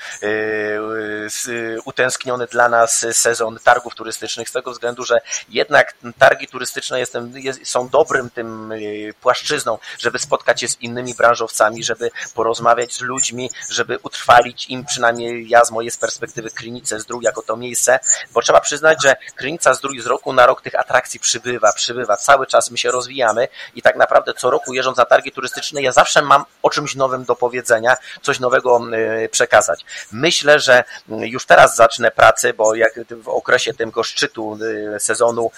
utęskniony 1.86 2.48
dla 2.48 2.70
nas 2.70 3.06
sezon 3.12 3.60
targów 3.64 3.96
turystycznych 3.96 4.50
z 4.50 4.52
tego 4.52 4.72
względu, 4.72 5.04
że 5.04 5.22
jednak 5.50 5.94
targi 6.18 6.48
turystyczne 6.48 7.00
jestem, 7.00 7.34
są 7.64 7.90
dobrym 7.90 8.30
tym 8.30 8.74
płaszczyzną, 9.22 9.78
żeby 10.00 10.20
spotkać 10.20 10.62
się 10.62 10.68
z 10.68 10.82
innymi 10.82 11.16
branżowcami, 11.16 11.84
żeby 11.84 12.12
porozmawiać 12.36 12.94
z 12.94 13.02
ludźmi, 13.02 13.50
żeby 13.70 14.00
utrwalić 14.04 14.70
im 14.70 14.86
przynajmniej 14.86 15.50
ja 15.50 15.66
z 15.66 15.72
mojej 15.72 15.92
perspektywy 16.02 16.50
Krynicę 16.50 17.00
Zdrój 17.00 17.24
jako 17.24 17.42
to 17.42 17.58
miejsce, 17.58 18.00
bo 18.32 18.42
trzeba 18.42 18.60
przyznać, 18.60 19.04
że 19.04 19.16
Krynica 19.36 19.74
Zdrój 19.74 20.02
z 20.02 20.06
roku 20.06 20.34
na 20.34 20.46
rok 20.46 20.62
tych 20.62 20.76
atrakcji 20.76 21.20
przybywa, 21.20 21.74
przybywa, 21.74 22.18
cały 22.18 22.48
czas 22.48 22.72
my 22.72 22.78
się 22.78 22.92
rozwijamy 22.92 23.48
i 23.76 23.82
tak 23.82 23.96
naprawdę 23.96 24.09
naprawdę 24.10 24.34
co 24.34 24.50
roku 24.50 24.74
jeżdżąc 24.74 24.98
na 24.98 25.06
targi 25.06 25.32
turystyczne, 25.32 25.82
ja 25.82 25.92
zawsze 25.92 26.22
mam 26.22 26.46
o 26.64 26.70
czymś 26.70 26.96
nowym 26.96 27.26
do 27.26 27.36
powiedzenia, 27.36 27.98
coś 28.22 28.40
nowego 28.40 28.82
y, 29.24 29.30
przekazać. 29.30 29.86
Myślę, 30.12 30.60
że 30.60 30.84
y, 30.84 31.28
już 31.28 31.46
teraz 31.46 31.76
zacznę 31.76 32.12
pracę, 32.12 32.54
bo 32.54 32.76
jak 32.76 33.00
w 33.24 33.28
okresie 33.28 33.74
tego 33.74 34.04
szczytu 34.04 34.60
y, 34.96 35.00
sezonu, 35.00 35.52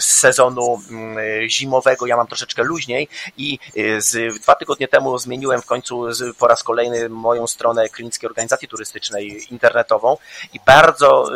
sezonu 0.00 0.82
zimowego 1.48 2.06
ja 2.06 2.16
mam 2.16 2.26
troszeczkę 2.26 2.62
luźniej 2.62 3.08
i 3.36 3.58
z, 3.98 4.40
dwa 4.42 4.54
tygodnie 4.54 4.88
temu 4.88 5.18
zmieniłem 5.18 5.62
w 5.62 5.66
końcu 5.66 6.06
po 6.38 6.48
raz 6.48 6.62
kolejny 6.62 7.08
moją 7.08 7.46
stronę 7.46 7.88
Klinickiej 7.88 8.28
Organizacji 8.28 8.68
Turystycznej 8.68 9.46
internetową 9.50 10.16
i 10.52 10.60
bardzo 10.66 11.30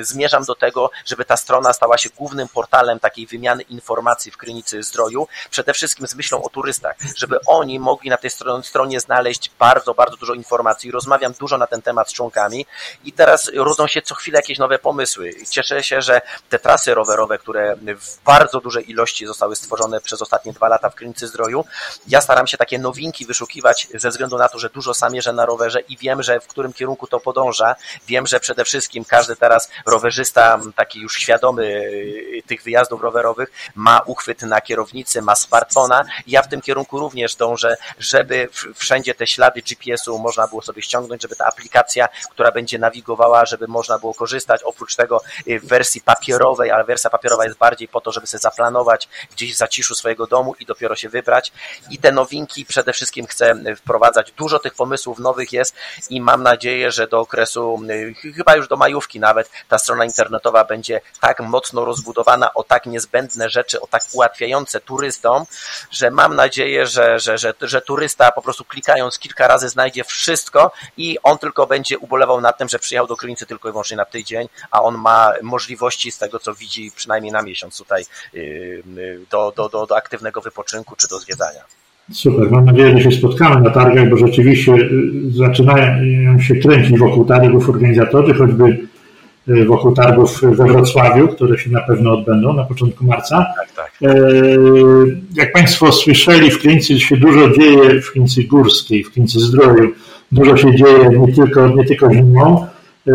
zmierzam 0.00 0.44
do 0.44 0.54
tego, 0.54 0.90
żeby 1.04 1.24
ta 1.24 1.36
strona 1.36 1.72
stała 1.72 1.98
się 1.98 2.08
głównym 2.16 2.48
portalem 2.48 3.00
takiej 3.00 3.26
wymiany 3.26 3.62
informacji 3.62 4.32
w 4.32 4.36
Klinicy 4.36 4.82
Zdroju, 4.82 5.28
przede 5.50 5.72
wszystkim 5.72 6.06
z 6.06 6.14
myślą 6.14 6.42
o 6.42 6.48
turystach, 6.48 6.96
żeby 7.16 7.38
oni 7.46 7.80
mogli 7.80 8.10
na 8.10 8.16
tej 8.16 8.30
stronie 8.62 9.00
znaleźć 9.00 9.50
bardzo, 9.58 9.94
bardzo 9.94 10.16
dużo 10.16 10.34
informacji. 10.34 10.90
Rozmawiam 10.90 11.32
dużo 11.32 11.58
na 11.58 11.66
ten 11.66 11.82
temat 11.82 12.10
z 12.10 12.12
członkami 12.12 12.66
i 13.04 13.12
teraz 13.12 13.50
rodzą 13.54 13.86
się 13.86 14.02
co 14.02 14.14
chwilę 14.14 14.38
jakieś 14.38 14.58
nowe 14.58 14.78
pomysły. 14.78 15.34
Cieszę 15.50 15.82
się, 15.82 16.02
że 16.02 16.20
te 16.48 16.58
trasy 16.58 16.94
rowerowe, 16.94 17.38
które 17.38 17.76
w 17.76 18.24
bardzo 18.24 18.60
dużej 18.60 18.90
ilości 18.90 19.26
zostały 19.26 19.56
stworzone 19.56 20.00
przez 20.00 20.22
ostatnie 20.22 20.52
dwa 20.52 20.68
lata 20.68 20.90
w 20.90 20.94
Klinicy 20.94 21.26
Zdroju, 21.26 21.64
ja 22.08 22.20
staram 22.20 22.46
się 22.46 22.56
takie 22.56 22.78
nowinki 22.78 23.26
wyszukiwać 23.26 23.88
ze 23.94 24.10
względu 24.10 24.38
na 24.38 24.48
to, 24.48 24.58
że 24.58 24.70
dużo 24.70 24.94
sam 24.94 25.14
jeżdżę 25.14 25.32
na 25.32 25.46
rowerze 25.46 25.80
i 25.80 25.96
wiem, 25.96 26.22
że 26.22 26.40
w 26.40 26.46
którym 26.46 26.72
kierunku 26.72 27.06
to 27.06 27.20
podąża. 27.20 27.76
Wiem, 28.06 28.26
że 28.26 28.40
przede 28.40 28.64
wszystkim 28.64 29.04
każdy 29.04 29.36
teraz 29.36 29.70
rowerzysta, 29.86 30.60
taki 30.76 31.00
już 31.00 31.14
świadomy 31.16 31.62
y, 31.62 32.42
tych 32.46 32.62
wyjazdów 32.62 33.02
rowerowych, 33.02 33.50
ma 33.74 34.00
uchwyt 34.06 34.42
na 34.42 34.60
kierownicy, 34.60 35.22
ma 35.28 35.34
smartfona. 35.34 36.04
Ja 36.26 36.42
w 36.42 36.48
tym 36.48 36.60
kierunku 36.60 36.98
również 36.98 37.34
dążę, 37.36 37.76
żeby 37.98 38.48
wszędzie 38.74 39.14
te 39.14 39.26
ślady 39.26 39.62
GPS-u 39.62 40.18
można 40.18 40.46
było 40.46 40.62
sobie 40.62 40.82
ściągnąć, 40.82 41.22
żeby 41.22 41.36
ta 41.36 41.46
aplikacja, 41.46 42.08
która 42.30 42.50
będzie 42.52 42.78
nawigowała, 42.78 43.44
żeby 43.44 43.66
można 43.66 43.98
było 43.98 44.14
korzystać. 44.14 44.62
Oprócz 44.62 44.96
tego 44.96 45.20
y, 45.48 45.60
w 45.60 45.66
wersji 45.66 46.00
papierowej, 46.00 46.70
ale 46.70 46.84
wersja 46.84 47.10
papierowa 47.10 47.44
jest 47.44 47.58
bardziej 47.58 47.88
po 47.88 48.00
to, 48.00 48.12
żeby 48.12 48.26
sobie 48.26 48.40
zaplanować 48.40 49.08
gdzieś 49.30 49.54
w 49.54 49.56
zaciszu 49.56 49.94
swojego 49.94 50.26
domu 50.26 50.54
i 50.60 50.66
dopiero 50.66 50.96
się 50.96 51.08
wybrać. 51.08 51.52
I 51.90 51.98
te 51.98 52.12
nowinki 52.12 52.64
przede 52.64 52.92
wszystkim 52.92 53.26
chcę 53.26 53.54
wprowadzać. 53.76 54.32
Dużo 54.32 54.58
tych 54.58 54.74
pomysłów 54.74 55.18
nowych 55.18 55.52
jest 55.52 55.74
i 56.10 56.20
mam 56.20 56.42
nadzieję, 56.42 56.90
że 56.90 57.08
do 57.08 57.20
okresu, 57.20 57.80
y, 58.24 58.32
chyba 58.32 58.56
już 58.56 58.68
do 58.68 58.76
majówki 58.76 59.20
nawet, 59.20 59.50
ta 59.68 59.78
strona 59.78 60.04
internetowa 60.04 60.64
będzie 60.64 61.00
tak 61.20 61.40
mocno 61.40 61.84
rozbudowana 61.84 62.54
o 62.54 62.62
tak 62.62 62.86
niezbędne 62.86 63.50
rzeczy, 63.50 63.80
o 63.80 63.86
tak 63.86 64.02
ułatwiające 64.12 64.80
że 65.90 66.10
mam 66.10 66.36
nadzieję, 66.36 66.86
że, 66.86 67.18
że, 67.18 67.38
że, 67.38 67.54
że 67.60 67.80
turysta 67.80 68.32
po 68.32 68.42
prostu 68.42 68.64
klikając 68.64 69.18
kilka 69.18 69.48
razy 69.48 69.68
znajdzie 69.68 70.04
wszystko 70.04 70.72
i 70.96 71.18
on 71.22 71.38
tylko 71.38 71.66
będzie 71.66 71.98
ubolewał 71.98 72.40
nad 72.40 72.58
tym, 72.58 72.68
że 72.68 72.78
przyjechał 72.78 73.06
do 73.06 73.16
Krynicy 73.16 73.46
tylko 73.46 73.68
i 73.68 73.72
wyłącznie 73.72 73.96
na 73.96 74.04
tydzień, 74.04 74.48
a 74.70 74.82
on 74.82 74.98
ma 74.98 75.32
możliwości 75.42 76.12
z 76.12 76.18
tego, 76.18 76.38
co 76.38 76.54
widzi 76.54 76.90
przynajmniej 76.96 77.32
na 77.32 77.42
miesiąc 77.42 77.78
tutaj 77.78 78.04
yy, 78.32 78.42
yy, 78.96 79.20
do, 79.30 79.52
do, 79.56 79.68
do, 79.68 79.86
do 79.86 79.96
aktywnego 79.96 80.40
wypoczynku 80.40 80.96
czy 80.96 81.08
do 81.08 81.18
zwiedzania. 81.18 81.60
Super, 82.12 82.50
mam 82.50 82.64
nadzieję, 82.64 82.98
że 82.98 83.10
się 83.10 83.18
spotkamy 83.18 83.60
na 83.60 83.70
targach, 83.70 84.10
bo 84.10 84.16
rzeczywiście 84.16 84.72
yy, 84.72 84.88
zaczynają 85.32 86.40
się 86.40 86.54
kręcić 86.54 86.98
wokół 86.98 87.24
targów 87.24 87.68
organizatorzy, 87.68 88.34
choćby 88.34 88.88
wokół 89.66 89.92
targów 89.92 90.40
we 90.42 90.66
Wrocławiu, 90.66 91.28
które 91.28 91.58
się 91.58 91.70
na 91.70 91.80
pewno 91.80 92.12
odbędą 92.12 92.52
na 92.52 92.64
początku 92.64 93.04
marca. 93.04 93.46
Tak, 93.56 93.72
tak. 93.76 94.10
Y, 94.10 95.20
jak 95.34 95.52
Państwo 95.52 95.92
słyszeli, 95.92 96.50
w 96.50 96.58
Klinicy 96.58 97.00
się 97.00 97.16
dużo 97.16 97.50
dzieje, 97.50 98.00
w 98.00 98.12
Klinicy 98.12 98.44
Górskiej, 98.44 99.04
w 99.04 99.12
Klinicy 99.12 99.40
Zdroju, 99.40 99.92
dużo 100.32 100.56
się 100.56 100.76
dzieje 100.76 101.08
nie 101.08 101.32
tylko, 101.32 101.68
nie 101.68 101.84
tylko 101.84 102.14
zimą. 102.14 102.66
Y, 103.08 103.12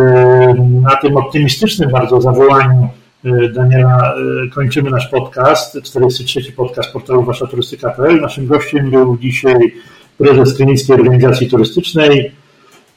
na 0.82 0.96
tym 0.96 1.18
optymistycznym 1.18 1.92
bardzo 1.92 2.22
zawołaniu 2.22 2.90
Daniela 3.54 4.14
kończymy 4.54 4.90
nasz 4.90 5.08
podcast, 5.08 5.82
43 5.84 6.52
podcast 6.52 6.94
portalu 6.94 7.24
Wasza 7.24 7.48
Turystyka.pl. 7.48 8.22
Naszym 8.22 8.48
gościem 8.48 8.90
był 8.90 9.18
dzisiaj 9.18 9.74
prezes 10.18 10.56
Klinickiej 10.56 10.96
Organizacji 10.96 11.50
Turystycznej, 11.50 12.32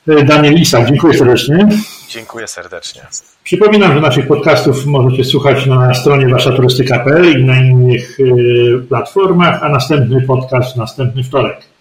Daniel 0.06 0.54
Isak. 0.54 0.88
Dziękuję 0.88 1.14
serdecznie. 1.14 1.68
Dziękuję 2.08 2.46
serdecznie. 2.48 3.02
Przypominam, 3.44 3.94
że 3.94 4.00
naszych 4.00 4.26
podcastów 4.26 4.86
możecie 4.86 5.24
słuchać 5.24 5.66
na 5.66 5.94
stronie 5.94 6.28
waszaturystyka.pl 6.28 7.40
i 7.40 7.44
na 7.44 7.60
innych 7.60 8.20
y, 8.20 8.86
platformach, 8.88 9.62
a 9.62 9.68
następny 9.68 10.20
podcast 10.20 10.76
następny 10.76 11.22
wtorek. 11.24 11.75